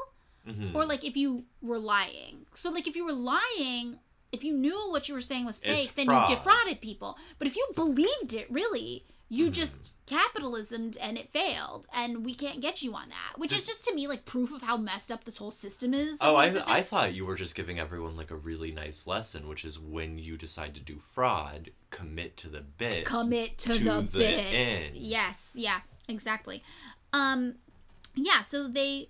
[0.46, 0.76] Mm-hmm.
[0.76, 2.46] or like if you were lying.
[2.54, 3.98] So, like, if you were lying,
[4.32, 6.28] if you knew what you were saying was It's fake, then fraud.
[6.28, 7.16] you defrauded people.
[7.38, 9.52] But if you believed it really, you Mm-hmm.
[9.54, 13.38] just capitalismed and it failed, and we can't get you on that.
[13.38, 16.16] Which is just to me like proof of how messed up this whole system is.
[16.20, 16.46] Oh, I.
[16.68, 20.18] I thought you were just giving everyone like a really nice lesson, which is when
[20.18, 23.04] you decide to do fraud, commit to the bit.
[23.04, 24.48] commit to, to the, the bit.
[24.52, 24.90] end.
[24.94, 26.62] Yes, yeah, exactly.
[27.12, 27.56] Um,
[28.14, 29.08] yeah, so they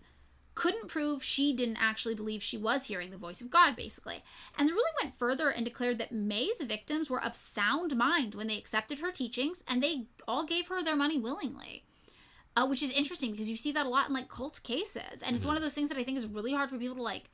[0.56, 4.24] couldn't prove she didn't actually believe she was hearing the voice of God, basically.
[4.58, 8.48] And the ruling went further and declared that May's victims were of sound mind when
[8.48, 11.84] they accepted her teachings, and they all gave her their money willingly.
[12.56, 15.36] Uh, which is interesting because you see that a lot in like cult cases, and
[15.36, 17.24] it's one of those things that I think is really hard for people to like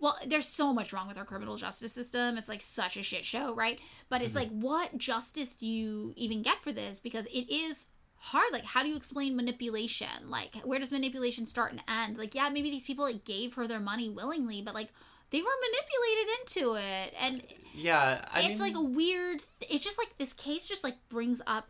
[0.00, 2.38] well, there's so much wrong with our criminal justice system.
[2.38, 3.80] It's like such a shit show, right?
[4.08, 7.00] But it's like, what justice do you even get for this?
[7.00, 7.86] Because it is
[8.18, 8.52] hard.
[8.52, 10.28] Like, how do you explain manipulation?
[10.28, 12.18] Like, where does manipulation start and end?
[12.18, 14.88] Like, yeah, maybe these people like gave her their money willingly, but like
[15.30, 17.42] they were manipulated into it, and
[17.74, 19.42] Yeah, I it's mean, like a weird.
[19.60, 21.68] It's just like this case just like brings up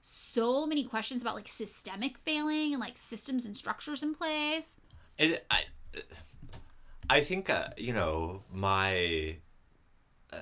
[0.00, 4.76] so many questions about like systemic failing and like systems and structures in place.
[5.18, 5.62] it, I,
[7.10, 9.38] I think uh, you know my
[10.32, 10.40] uh,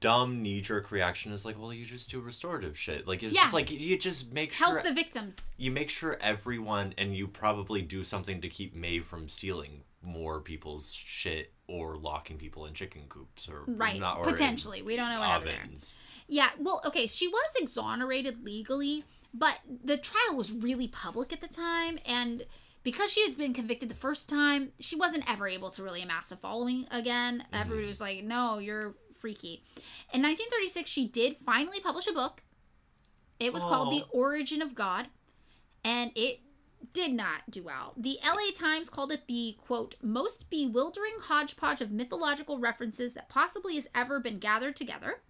[0.00, 3.06] dumb knee jerk reaction is like, well, you just do restorative shit.
[3.06, 3.42] Like it's Yeah.
[3.42, 5.48] just like you just make sure Help the victims.
[5.56, 10.40] you make sure everyone and you probably do something to keep May from stealing more
[10.40, 13.98] people's shit or locking people in chicken coops or Right.
[13.98, 14.82] not or Potentially.
[14.82, 15.94] We don't know ovens.
[16.28, 21.48] Yeah, well, okay, she was exonerated legally, but the trial was really public at the
[21.48, 22.44] time, and
[22.82, 26.30] because she had been convicted the first time, she wasn't ever able to really amass
[26.30, 27.44] a following again.
[27.50, 27.88] Everybody mm-hmm.
[27.88, 28.94] was like, no, you're
[29.24, 29.62] freaky.
[30.12, 32.42] In 1936, she did finally publish a book.
[33.40, 33.98] It was called Oh.
[33.98, 35.06] The Origin of God,
[35.82, 36.40] and it
[36.92, 37.94] did not do well.
[37.96, 43.76] The LA Times called it the quote most bewildering hodgepodge of mythological references that possibly
[43.76, 45.22] has ever been gathered together.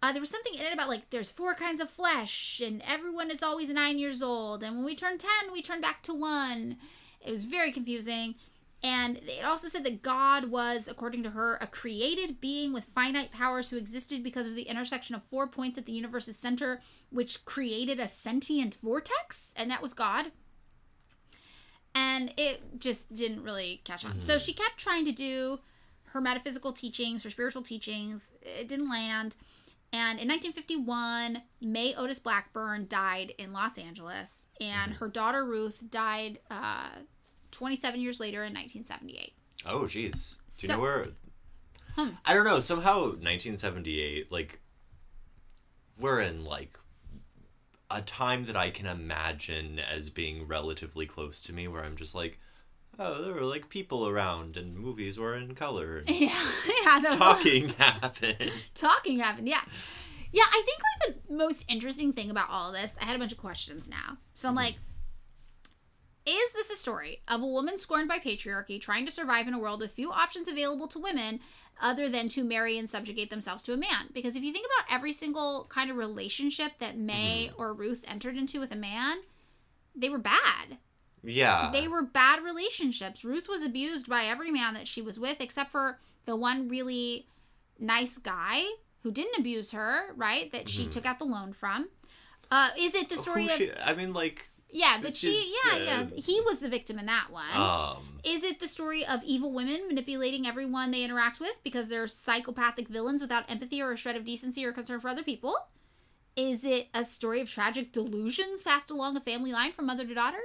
[0.00, 3.28] Uh, there was something in it about like there's four kinds of flesh and everyone
[3.28, 6.78] is always nine years old and when we turn 10 we turn back to one
[7.20, 8.34] it was very confusing
[8.82, 13.30] and it also said that god was according to her a created being with finite
[13.30, 16.80] powers who existed because of the intersection of four points at the universe's center
[17.10, 20.32] which created a sentient vortex and that was god.
[21.94, 24.20] And it just didn't really catch on.
[24.20, 25.58] So she kept trying to do
[26.04, 28.30] her metaphysical teachings her spiritual teachings.
[28.42, 29.36] It didn't land.
[29.92, 36.38] And in 1951, May Otis Blackburn died in Los Angeles, and her daughter Ruth died
[36.48, 36.90] uh,
[37.50, 39.32] 27 years later in 1978.
[39.66, 40.36] Oh, jeez.
[40.58, 41.06] Do you So- know where?
[41.96, 42.10] Hmm.
[42.24, 42.60] I don't know.
[42.60, 44.60] Somehow, 1978, like,
[45.98, 46.78] we're in, like,
[47.90, 52.14] a time that I can imagine as being relatively close to me where I'm just
[52.14, 52.38] like,
[52.98, 56.38] oh, there were, like, people around and movies were in color and Yeah,
[56.84, 58.52] yeah, talking happened.
[58.74, 59.48] talking happened.
[59.48, 59.62] Yeah,
[60.32, 60.44] yeah.
[60.48, 63.38] I think like the most interesting thing about all this, I had a bunch of
[63.38, 64.18] questions now.
[64.34, 64.89] So I'm like, this a
[66.80, 70.10] story of a woman scorned by patriarchy, trying to survive in a world with few
[70.10, 71.40] options available to women?
[71.82, 74.08] Other than to marry and subjugate themselves to a man.
[74.12, 78.36] Because if you think about every single kind of relationship that May or Ruth entered
[78.36, 79.20] into with a man,
[79.96, 80.76] they were bad.
[81.22, 81.70] Yeah.
[81.72, 83.24] they were bad relationships.
[83.24, 87.26] Ruth was abused by every man that she was with, except for the one really
[87.78, 88.64] nice guy
[89.02, 90.52] who didn't abuse her, right?
[90.52, 91.88] That she took out the loan from.
[92.50, 94.98] Uh, is it the story Who of I mean, like, yeah?
[95.02, 97.44] But she, is, yeah, yeah, he was the victim in that one.
[97.54, 102.06] um, is it the story of evil women manipulating everyone they interact with because they're
[102.06, 105.54] psychopathic villains without empathy or a shred of decency or concern for other people?
[106.36, 110.14] Is it a story of tragic delusions passed along a family line from mother to
[110.14, 110.38] daughter?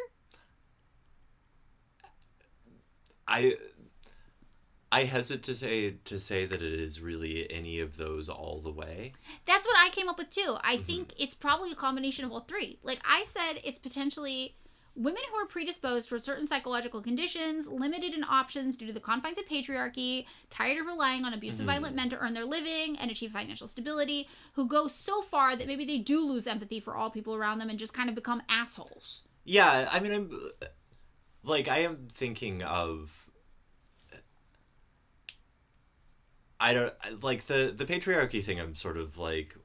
[3.28, 3.58] I
[4.92, 8.72] I hesitate to say to say that it is really any of those all the
[8.72, 9.14] way.
[9.46, 10.58] That's what I came up with too.
[10.62, 10.86] I mm-hmm.
[10.86, 12.80] think it's probably a combination of all three.
[12.84, 14.56] Like I said, it's potentially
[14.96, 19.38] women who are predisposed towards certain psychological conditions, limited in options due to the confines
[19.38, 21.76] of patriarchy, tired of relying on abusive, mm-hmm.
[21.76, 25.68] violent men to earn their living and achieve financial stability, who go so far that
[25.68, 28.42] maybe they do lose empathy for all people around them and just kind of become
[28.48, 29.24] assholes.
[29.44, 30.52] Yeah, I mean, I'm
[31.44, 33.25] like I am thinking of.
[36.70, 38.60] I don't like the the patriarchy thing.
[38.60, 39.56] I'm sort of like,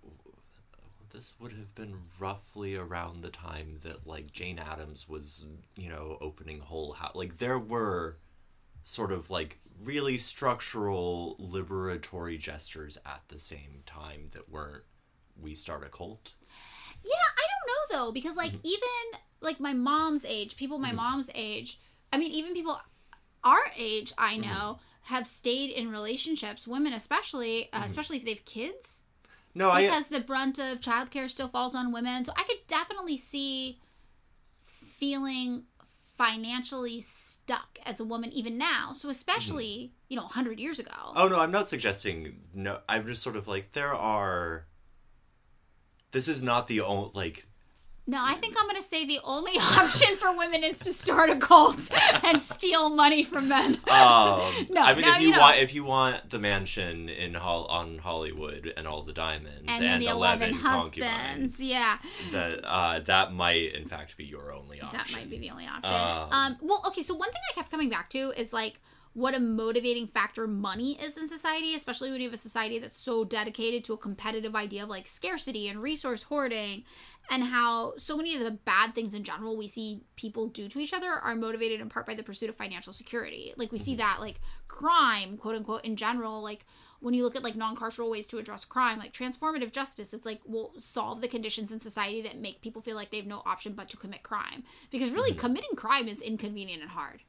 [1.12, 5.46] this would have been roughly around the time that like Jane Addams was,
[5.76, 7.14] you know, opening Hull House.
[7.14, 8.18] Like there were
[8.84, 14.84] sort of like really structural liberatory gestures at the same time that weren't
[15.40, 16.34] we start a cult.
[17.02, 18.74] Yeah, I don't know though because like Mm-hmm.
[18.74, 21.80] even like my mom's age, people my mom's age,
[22.12, 22.78] I mean even people
[23.42, 24.42] our age, I Mm-hmm.
[25.02, 27.82] Have stayed in relationships, women especially, Mm-hmm.
[27.82, 29.02] uh, especially if they have kids,
[29.54, 32.24] No, I because the brunt of childcare still falls on women.
[32.24, 33.80] So I could definitely see
[34.98, 35.64] feeling
[36.16, 38.92] financially stuck as a woman even now.
[38.92, 40.90] So especially, you know, 100 years ago.
[40.90, 41.18] Mm-hmm.
[41.18, 42.80] Oh no, I'm not suggesting no.
[42.88, 44.66] I'm just sort of like there are.
[46.12, 47.46] This is not the only like.
[48.10, 51.30] No, I think I'm going to say the only option for women is to start
[51.30, 51.90] a cult
[52.24, 53.74] and steal money from men.
[53.74, 53.80] Um,
[54.70, 55.40] No, I mean, no, if you, you know.
[55.40, 59.84] want, if you want the mansion in Hol- on Hollywood and all the diamonds and
[59.84, 60.94] and, the 11 eleven husbands.
[61.06, 61.98] concubines, Yeah,
[62.32, 64.98] that uh, that might in fact be your only option.
[64.98, 65.94] that might be the only option.
[65.94, 68.80] Um, Um, well, okay, so one thing I kept coming back to is like
[69.12, 72.96] what a motivating factor money is in society, especially when you have a society that's
[72.96, 76.84] so dedicated to a competitive idea of like scarcity and resource hoarding,
[77.30, 80.80] and how so many of the bad things in general we see people do to
[80.80, 83.54] each other are motivated in part by the pursuit of financial security.
[83.56, 86.66] Like we see that like crime, quote unquote, in general, like
[86.98, 90.38] when you look at like non-carceral ways to address crime like transformative justice it's like
[90.44, 93.72] we'll solve the conditions in society that make people feel like they have no option
[93.72, 97.22] but to commit crime because really committing crime is inconvenient and hard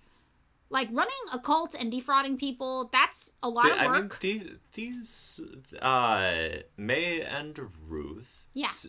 [0.69, 4.19] like running a cult and defrauding people that's a lot Th- of I mean, work
[4.19, 5.39] the, these
[5.81, 6.31] uh,
[6.77, 8.47] May and Ruth.
[8.53, 8.67] Yeah.
[8.67, 8.87] s-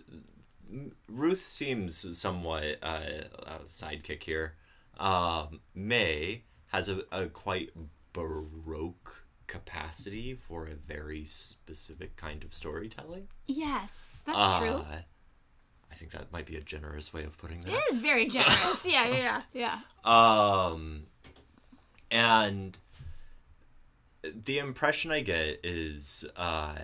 [1.08, 3.00] Ruth seems somewhat uh,
[3.46, 4.54] a sidekick here.
[4.98, 7.70] Um, May has a, a quite
[8.12, 13.28] baroque capacity for a very specific kind of storytelling.
[13.46, 14.84] yes that's Uh, true
[15.90, 17.72] I think that might be a generous way of putting that.
[17.74, 21.04] it is very generous yeah yeah yeah Um,
[22.10, 22.78] and
[24.24, 26.76] the impression I get is, uh,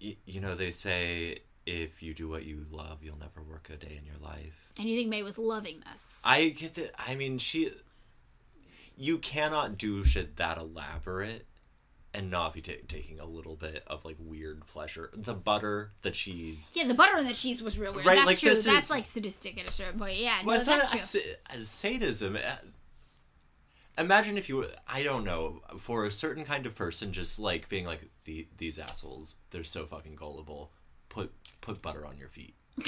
[0.00, 1.38] y- you know, they say
[1.68, 4.70] if you do what you love, you'll never work a day in your life.
[4.78, 6.94] and you think may was loving this I get that.
[6.98, 7.70] I mean, she.
[8.96, 11.46] You cannot do shit that elaborate
[12.14, 15.10] and not be ta- taking a little bit of like weird pleasure.
[15.14, 16.72] The butter, the cheese.
[16.74, 18.84] yeah the butter and the cheese was real weird Right, that's like, true this that's
[18.86, 22.36] is- like sadistic at a certain point yeah Well, no, that's not true sadism.
[22.36, 22.56] Uh,
[23.96, 27.84] Imagine if you, I don't know, for a certain kind of person, just like being
[27.84, 30.70] like the, these assholes, they're so fucking gullible.
[31.08, 32.54] Put put butter on your feet.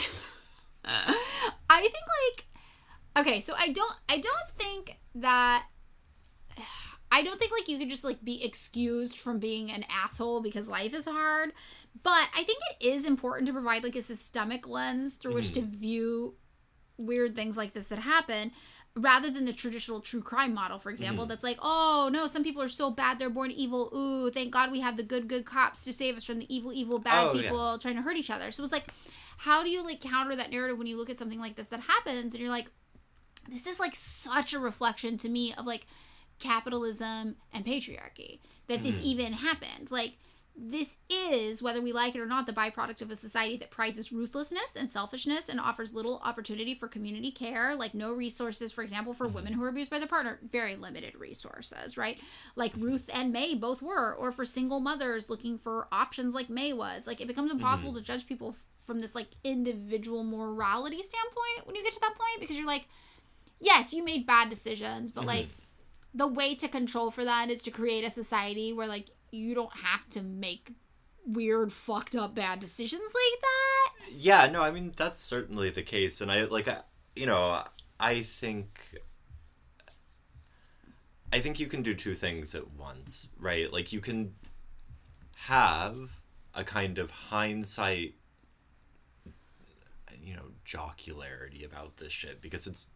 [0.84, 5.66] I think like okay, so I don't I don't think that
[7.12, 10.68] I don't think like you could just like be excused from being an asshole because
[10.68, 11.50] life is hard.
[12.02, 15.60] But I think it is important to provide like a systemic lens through which to
[15.60, 15.76] mm-hmm.
[15.76, 16.34] view
[16.98, 18.52] weird things like this that happen
[18.96, 21.30] rather than the traditional true crime model for example mm-hmm.
[21.30, 23.90] that's like oh no some people are so bad they're born evil.
[23.94, 26.72] Ooh thank god we have the good good cops to save us from the evil
[26.72, 27.42] evil bad Oh, yeah.
[27.42, 28.50] people trying to hurt each other.
[28.50, 28.88] So it's like
[29.38, 31.80] how do you like counter that narrative when you look at something like this that
[31.80, 32.66] happens and you're like
[33.48, 35.86] this is like such a reflection to me of like
[36.38, 39.04] capitalism and patriarchy that this mm.
[39.04, 39.90] even happened.
[39.90, 40.14] Like
[40.56, 44.12] this is whether we like it or not the byproduct of a society that prizes
[44.12, 49.14] ruthlessness and selfishness and offers little opportunity for community care like no resources for example
[49.14, 49.36] for mm-hmm.
[49.36, 52.18] women who are abused by their partner very limited resources right?
[52.56, 56.72] Like ruth and may both were or for single mothers looking for options like may
[56.72, 57.06] was.
[57.06, 57.98] Like it becomes impossible mm-hmm.
[57.98, 62.40] to judge people from this like individual morality standpoint when you get to that point
[62.40, 62.88] because you're like
[63.60, 65.28] yes you made bad decisions but mm-hmm.
[65.28, 65.48] like
[66.14, 69.74] the way to control for that is to create a society where like you don't
[69.76, 70.72] have to make
[71.26, 76.20] weird fucked up bad decisions like that Yeah, no, I mean that's certainly the case,
[76.20, 76.78] and I like, I,
[77.14, 77.62] you know,
[77.98, 78.80] I think,
[81.32, 83.72] I think you can do two things at once, right?
[83.72, 84.34] Like you can
[85.36, 86.10] have
[86.54, 88.14] a kind of hindsight,
[90.22, 92.86] you know, jocularity about this shit because it's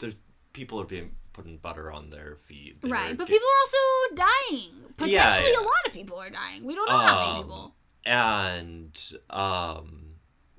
[0.00, 0.16] there's
[0.52, 4.14] people are being putting butter on their feet, They're right but get- people are also
[4.16, 7.44] dying potentially Yeah, a lot of people are dying we don't know how many Um,
[7.44, 7.74] people
[8.06, 10.06] and um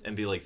[0.05, 0.43] and be like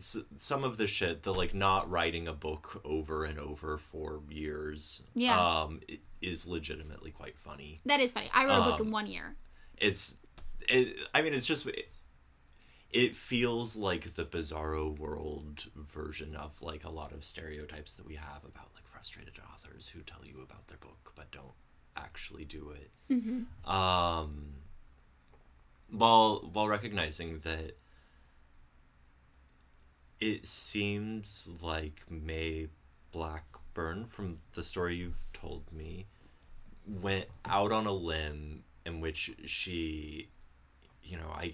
[0.00, 5.02] some of the shit, the like not writing a book over and over for years,
[5.14, 5.38] Yeah.
[5.38, 5.80] um,
[6.20, 7.80] is legitimately quite funny.
[7.84, 8.30] That is funny.
[8.32, 9.34] I wrote a book Um, in one year.
[9.76, 10.18] It's,
[10.68, 10.96] it.
[11.12, 11.66] I mean, it's just.
[11.66, 11.88] It,
[12.90, 18.14] it feels like the bizarro world version of like a lot of stereotypes that we
[18.14, 21.54] have about like frustrated authors who tell you about their book but don't
[21.96, 22.90] actually do it.
[23.70, 24.54] Um,
[25.90, 27.76] while while recognizing that
[30.20, 32.68] it seems like May
[33.12, 36.06] Blackburn from the story you've told me
[36.86, 40.28] went out on a limb in which she
[41.04, 41.52] you know I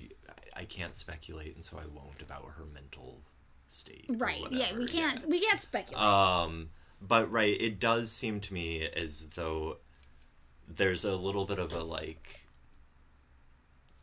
[0.57, 3.21] I can't speculate and so I won't about her mental
[3.69, 4.41] state Right.
[4.51, 6.03] yeah, we can't we can't speculate.
[6.03, 6.71] um,
[7.07, 9.79] but right, it does seem to me as though
[10.67, 12.47] there's a little bit of a like,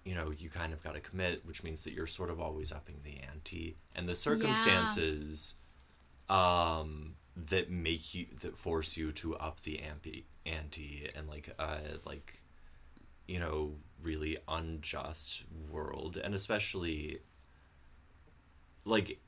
[0.05, 2.71] you know, you kind of got to commit, which means that you're sort of always
[2.71, 5.55] upping the ante, and the circumstances,
[6.29, 11.77] um, that make you that force you to up the ante, ante, and like uh
[12.05, 12.41] like,
[13.27, 17.19] you know, really unjust world, and especially.
[18.83, 19.19] Like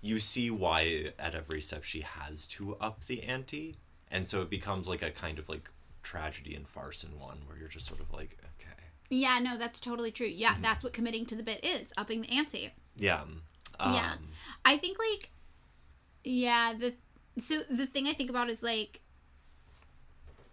[0.00, 3.76] you see why at every step she has to up the ante
[4.10, 5.68] and so it becomes like a kind of like
[6.02, 8.74] tragedy and farce in one where you're just sort of like okay
[9.10, 10.26] yeah, no, that's totally true.
[10.26, 10.62] Yeah, Mm-hmm.
[10.62, 12.72] that's what committing to the bit is, upping the ante.
[12.96, 13.22] yeah
[13.80, 14.12] um, yeah.
[14.64, 15.30] I think like
[16.24, 16.94] yeah, the
[17.40, 19.00] so the thing I think about is like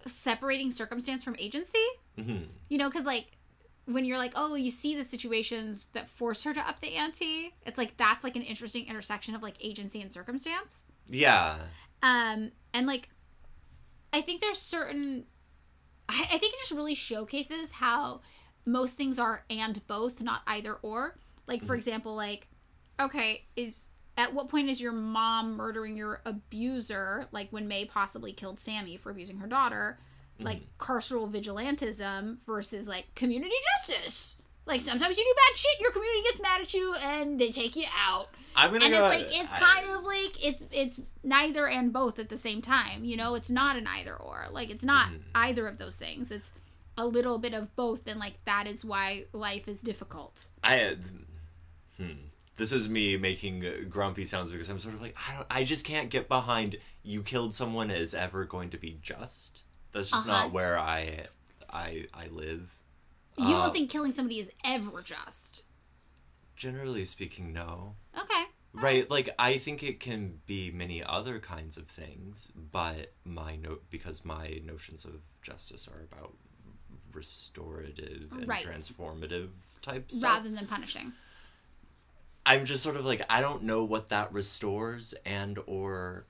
[0.05, 1.83] separating circumstance from agency.
[2.17, 2.45] mhm.
[2.69, 3.34] You know, cuz like
[3.85, 7.53] when you're like, "Oh, you see the situations that force her to up the ante."
[7.65, 10.83] It's like that's like an interesting intersection of like agency and circumstance.
[11.07, 11.57] yeah
[12.01, 13.09] Um, and like,
[14.13, 15.25] I think there's certain,
[16.07, 18.21] I, I think it just really showcases how
[18.65, 21.17] most things are and both, not either or.
[21.47, 22.47] Like, for example, like,
[22.99, 27.27] okay, is at what point is your mom murdering your abuser?
[27.31, 29.99] Like when May possibly killed Sammy for abusing her daughter,
[30.39, 33.55] like carceral vigilantism versus like community
[33.87, 34.35] justice.
[34.65, 37.75] Like sometimes you do bad shit, your community gets mad at you and they take
[37.75, 38.29] you out.
[38.55, 41.91] I'm gonna and go it's like it's I- kind of like it's it's neither and
[41.93, 43.35] both at the same time you know?
[43.35, 44.45] It's not an either or.
[44.51, 45.19] Like it's not Mm-hmm.
[45.35, 46.31] either of those things.
[46.31, 46.53] It's
[46.97, 50.47] a little bit of both and like that is why life is difficult.
[50.63, 50.95] I
[51.97, 52.07] hmm.
[52.55, 55.65] This is me making uh, grumpy sounds because i'm sort of like i don't i
[55.65, 59.63] just can't get behind you killed someone is ever going to be just
[59.95, 60.43] that's just Uh-huh.
[60.43, 61.25] not where i
[61.71, 62.77] i i live
[63.37, 65.63] you Uh, don't think killing somebody is ever just
[66.55, 68.43] generally speaking no okay
[68.77, 73.85] Right, like I think it can be many other kinds of things, but my note
[73.89, 76.33] because my notions of justice are about
[77.13, 78.65] restorative and Right.
[78.65, 79.49] transformative
[79.81, 80.23] type stuff.
[80.29, 81.13] rather than punishing
[82.45, 86.25] I'm just sort of like I don't know what that restores and or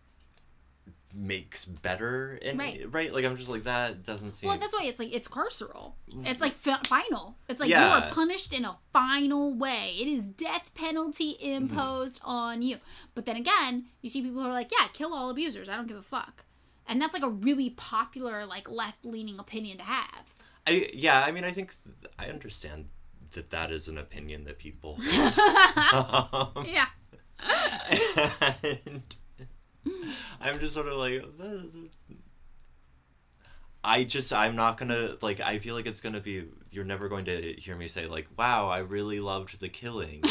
[1.15, 3.13] makes better and Right.
[3.13, 5.93] like I'm just like that doesn't seem well that's why it's like it's carceral.
[6.11, 6.27] Mm.
[6.27, 7.37] It's like fi- final.
[7.47, 9.95] It's like you are punished in a final way.
[9.99, 11.51] It is death penalty mm-hmm.
[11.51, 12.77] imposed on you.
[13.13, 15.69] But then again you see people who are like yeah kill all abusers.
[15.69, 16.43] I don't give a fuck.
[16.87, 20.33] And that's like a really popular like left-leaning opinion to have.
[20.67, 22.89] I yeah, I mean I think th- I understand
[23.31, 26.55] that that is an opinion that people hold.
[26.57, 26.87] Um, yeah.
[28.85, 29.15] and
[30.41, 31.23] I'm just sort of like
[33.83, 37.25] I just I'm not gonna like I feel like it's gonna be you're never going
[37.25, 40.21] to hear me say like wow I really loved the killing.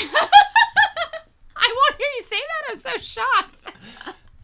[1.56, 3.76] I won't hear you say that i'm so shocked.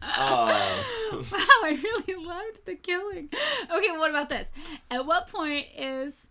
[0.01, 0.83] Uh,
[1.13, 3.29] wow i really loved the killing.
[3.69, 4.47] Okay what about this?
[4.89, 6.27] At what point is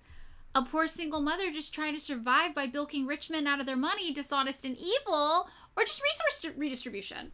[0.55, 3.77] a poor single mother just trying to survive by bilking rich men out of their
[3.77, 7.31] money dishonest and evil or just resource redistribution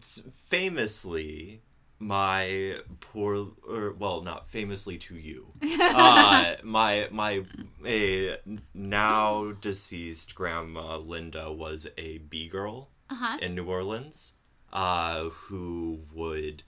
[0.00, 1.62] famously
[1.98, 5.52] my poor or well not famously to you.
[5.80, 7.44] Uh my my
[7.84, 8.36] a
[8.74, 13.38] now deceased grandma linda was a b girl uh-huh.
[13.42, 14.34] in New Orleans,
[14.72, 16.62] uh, who would,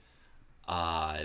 [0.69, 1.25] uh,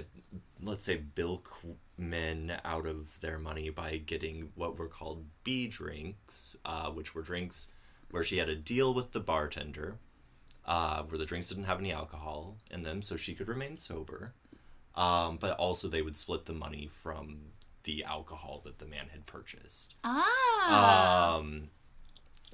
[0.62, 1.52] let's say, bilk
[1.98, 7.24] men out of their money by getting what were called B drinks, uh, which were
[7.24, 7.70] drinks
[8.12, 9.98] where she had a deal with the bartender,
[10.68, 14.34] uh, where the drinks didn't have any alcohol in them, so she could remain sober.
[14.95, 17.52] Um, but also they would split the money from
[17.84, 19.95] the alcohol that the man had purchased.
[20.03, 21.69] ah Um,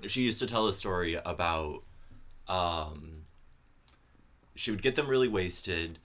[0.07, 1.84] she used to tell a story about
[2.48, 3.23] um,
[4.56, 5.99] she would get them really wasted,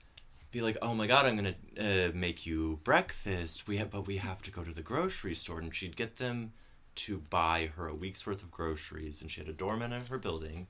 [0.51, 3.67] be like, "Oh my god, I'm gonna uh, make you breakfast.
[3.67, 6.53] We have, but we have to go to the grocery store." And she'd get them
[6.95, 10.17] to buy her a week's worth of groceries, and she had a doorman in her
[10.17, 10.67] building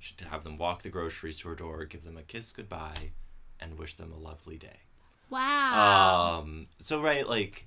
[0.00, 3.12] She'd have them walk the groceries to her door, give them a kiss goodbye,
[3.60, 4.80] and wish them a lovely day.
[5.28, 6.40] Wow.
[6.42, 7.66] Um, so right, like,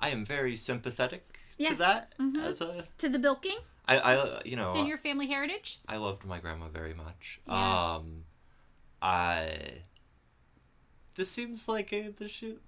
[0.00, 1.72] I am very sympathetic Yes.
[1.72, 2.42] to that Mhm.
[2.44, 3.58] as a to the bilking.
[3.86, 5.78] I, I you know It's in your family heritage.
[5.88, 7.40] I loved my grandma very much.
[7.46, 7.94] Yeah.
[7.96, 8.24] Um,
[9.02, 9.82] I.
[11.16, 12.62] This seems like a the shoot.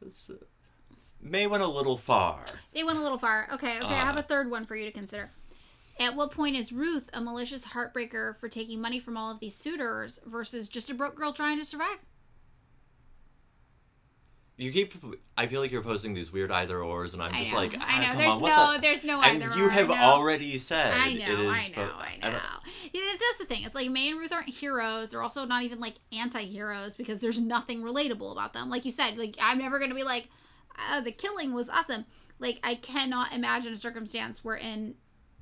[0.00, 0.44] This uh,
[1.20, 2.44] may went a little far.
[2.72, 3.48] They went a little far.
[3.52, 3.86] Okay, okay.
[3.86, 4.20] I have Uh.
[4.20, 5.30] a third one for you to consider.
[6.00, 9.56] At what point is Ruth a malicious heartbreaker for taking money from all of these
[9.56, 11.98] suitors versus just a broke girl trying to survive?
[14.58, 14.92] You keep.
[15.36, 17.78] I feel like you're posing these weird either ors, and I'm just know, like, I
[17.80, 18.08] ah, know.
[18.08, 18.80] come There's on, what no, the?
[18.80, 19.56] there's no And either.
[19.56, 21.48] you have I already said I know, is.
[21.48, 22.38] I know, but I know.
[22.92, 23.62] Yeah, that's the thing.
[23.62, 25.12] It's like May and Ruth aren't heroes.
[25.12, 28.68] They're also not even like anti-heroes because there's nothing relatable about them.
[28.68, 30.28] Like you said, like I'm never gonna be like,
[30.90, 32.04] uh, the killing was awesome.
[32.40, 34.96] Like I cannot imagine a circumstance wherein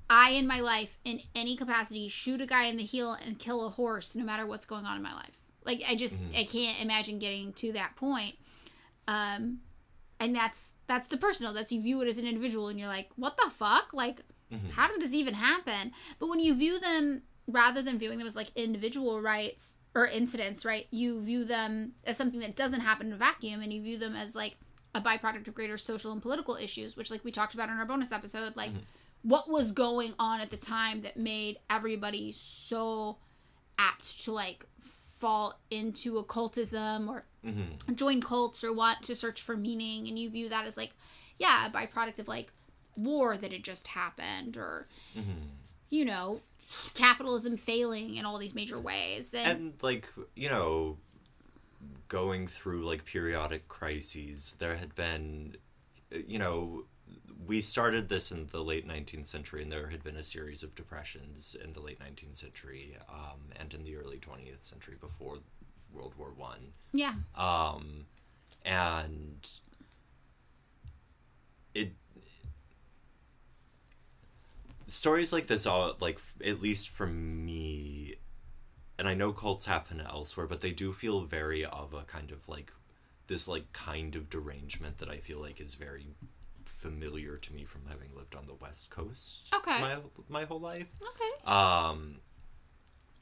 [0.08, 3.66] I, in my life, in any capacity, shoot a guy in the heel and kill
[3.66, 5.40] a horse, no matter what's going on in my life.
[5.64, 6.36] Like I just, mm-hmm.
[6.36, 8.36] I can't imagine getting to that point.
[9.08, 9.58] Um,
[10.20, 11.52] and that's that's the personal.
[11.52, 13.92] That's you view it as an individual, and you're like, what the fuck?
[13.92, 14.22] Like,
[14.52, 14.70] mm-hmm.
[14.70, 15.92] how did this even happen?
[16.18, 20.64] But when you view them, rather than viewing them as like individual rights or incidents,
[20.64, 20.86] right?
[20.90, 24.14] You view them as something that doesn't happen in a vacuum, and you view them
[24.14, 24.56] as like
[24.94, 27.84] a byproduct of greater social and political issues, which like we talked about in our
[27.84, 28.80] bonus episode, like mm-hmm.
[29.22, 33.16] What was going on at the time that made everybody so
[33.78, 34.64] apt to like
[35.18, 37.94] fall into occultism or Mhm.
[37.96, 40.92] join cults or want to search for meaning and you view that as like
[41.38, 42.50] yeah a byproduct of like
[42.96, 44.86] war that had just happened or
[45.90, 46.40] you know
[46.94, 50.96] capitalism failing in all these major ways and, and like you know
[52.08, 55.56] going through like periodic crises there had been
[56.26, 56.84] you know
[57.46, 60.74] we started this in the late 19th century and there had been a series of
[60.74, 65.38] depressions in the late 19th century um, and in the early 20th century before
[65.92, 66.72] world war one.
[66.92, 67.14] Yeah.
[67.34, 68.06] Um,
[68.64, 69.48] and
[71.74, 71.92] it
[74.86, 78.14] stories like this all like at least for me
[78.98, 82.48] and i know cults happen elsewhere but they do feel very of a kind of
[82.48, 82.72] like
[83.26, 86.06] this like kind of derangement that i feel like is very
[86.68, 89.80] familiar to me from having lived on the west coast Okay.
[89.80, 89.96] my
[90.28, 92.18] my whole life okay um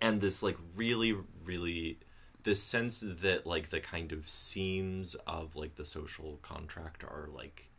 [0.00, 1.98] and this like really really
[2.42, 7.70] this sense that like the kind of seams of like the social contract are like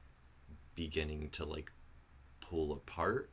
[0.76, 1.72] beginning to like
[2.42, 3.30] pull apart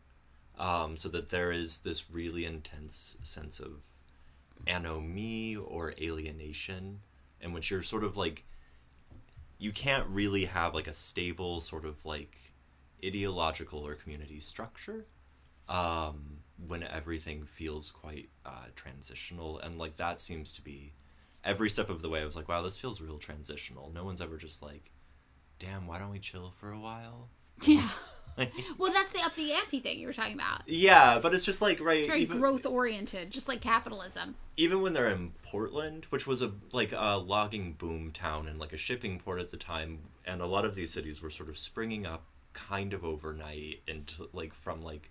[0.58, 3.84] um so that there is this really intense sense of
[4.66, 7.00] anomie or alienation
[7.40, 8.44] in which you're sort of like
[9.62, 12.52] you can't really have like a stable sort of like
[13.04, 15.06] ideological or community structure
[15.68, 19.60] um, when everything feels quite uh, transitional.
[19.60, 20.94] And like that seems to be
[21.44, 22.22] every step of the way.
[22.22, 23.92] I was like wow this feels real transitional.
[23.94, 24.90] No one's ever just like
[25.60, 27.28] damn why don't we chill for a while?
[27.64, 27.88] Yeah
[28.78, 31.60] well that's the up the ante thing you were talking about yeah but it's just
[31.60, 36.06] like right it's very even, growth oriented just like capitalism even when they're in portland
[36.06, 39.56] which was a like a logging boom town and like a shipping port at the
[39.58, 43.80] time and a lot of these cities were sort of springing up kind of overnight
[43.86, 45.10] into like from like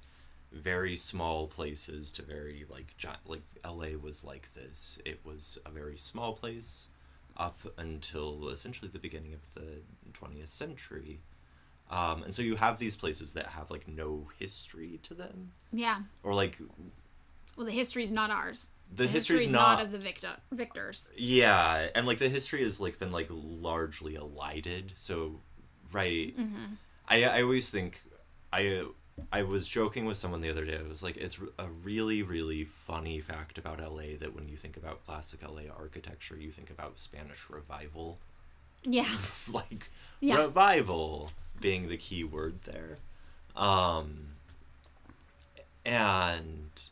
[0.51, 4.99] very small places to very like giant like LA was like this.
[5.05, 6.89] It was a very small place
[7.37, 9.81] up until essentially the beginning of the
[10.11, 11.21] 20th century.
[11.91, 15.51] Um, and so you have these places that have like no history to them?
[15.73, 15.99] Yeah.
[16.23, 16.57] Or like
[17.57, 18.67] well the history is not ours.
[18.89, 21.11] The, the history's, history's not, not of the victor victors.
[21.17, 24.93] Yeah and like the history has like been like largely elided.
[24.97, 25.41] So
[25.91, 26.75] right Mm-hmm.
[27.09, 28.01] I, I always think
[28.53, 28.85] i
[29.33, 30.79] i was joking with someone the other day.
[30.83, 34.77] I was like it's a really really funny fact about la that when you think
[34.77, 38.19] about classic la architecture you think about spanish revival.
[38.83, 39.09] Yeah.
[39.51, 39.89] Like
[40.21, 40.37] Yeah.
[40.41, 41.31] revival
[41.61, 42.97] being the key word there
[43.55, 44.29] um
[45.85, 46.89] and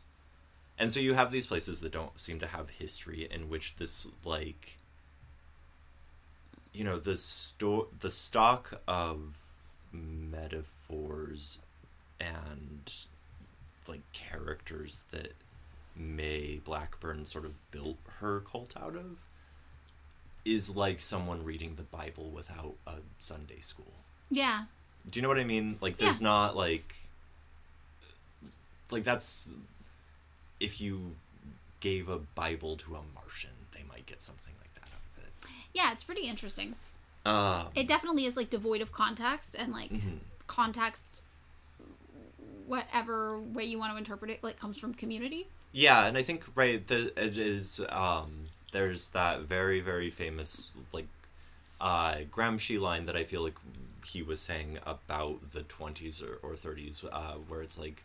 [0.77, 4.07] and so you have these places that don't seem to have history in which this
[4.23, 4.77] like
[6.73, 9.37] you know the sto- the stock of
[9.91, 11.59] metaphors
[12.19, 12.93] and
[13.87, 15.33] like characters that
[15.95, 19.19] May Blackburn sort of built her cult out of
[20.45, 23.93] is like someone reading the Bible without a Sunday school.
[24.29, 24.65] Yeah
[25.09, 25.77] Do you know what I mean?
[25.81, 26.27] Like there's Yeah.
[26.27, 26.95] not like
[28.91, 29.55] like that's
[30.59, 31.15] if you
[31.79, 35.49] gave a Bible to a Martian, they might get something like that out of it.
[35.73, 36.75] yeah it's pretty interesting
[37.25, 40.19] Um, it definitely is like devoid of context and like Mhm.
[40.47, 41.23] context
[42.65, 46.45] whatever way you want to interpret it like comes from community Yeah, and I think
[46.55, 51.07] right the it is um there's that very very famous like
[51.81, 53.55] uh Gramsci line that I feel like
[54.05, 58.03] he was saying about the 20s or, or 30s uh where it's like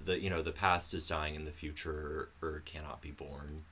[0.00, 3.62] the you know the past is dying and the future or cannot be born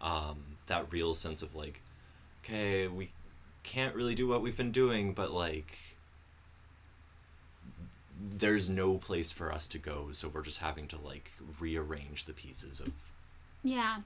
[0.00, 1.80] um that real sense of like
[2.44, 3.10] okay we
[3.62, 5.78] can't really do what we've been doing but like
[8.22, 12.32] there's no place for us to go so we're just having to like rearrange the
[12.32, 12.92] pieces of
[13.62, 13.98] Yeah.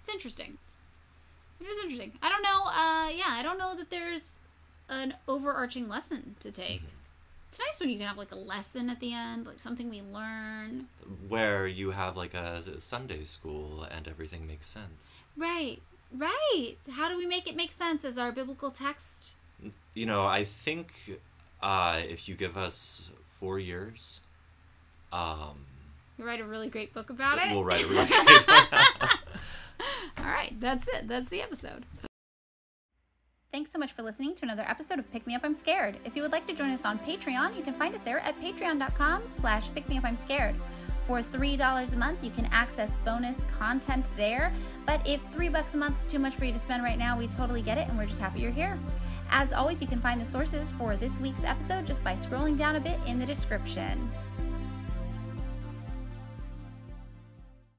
[0.00, 0.58] It's interesting.
[1.60, 2.12] It is interesting.
[2.22, 4.34] I don't know, uh yeah, I don't know that there's
[4.88, 6.82] an overarching lesson to take.
[7.48, 10.00] It's nice when you can have like a lesson at the end, like something we
[10.00, 10.86] learn.
[11.28, 15.22] where you have like a Sunday school and everything makes sense.
[15.36, 15.80] Right.
[16.16, 16.76] Right.
[16.92, 19.34] How do we make it make sense as our biblical text?
[19.94, 21.18] You know, I think
[21.62, 24.20] uh, if you give us four years,
[25.12, 25.66] um,
[26.18, 27.50] You write a really great book about it.
[27.50, 28.72] we'll write a really great book.
[30.18, 31.06] All right, that's it.
[31.08, 31.84] That's the episode.
[33.52, 35.98] Thanks so much for listening to another episode of Pick Me Up I'm Scared.
[36.06, 38.40] If you would like to join us on Patreon, you can find us there at
[38.40, 40.54] patreon.com slash pick me up I'm scared.
[41.06, 44.54] For $3 a month, you can access bonus content there.
[44.86, 47.18] But if three bucks a month is too much for you to spend right now,
[47.18, 48.78] we totally get it and we're just happy you're here.
[49.28, 52.76] As always, you can find the sources for this week's episode just by scrolling down
[52.76, 54.10] a bit in the description.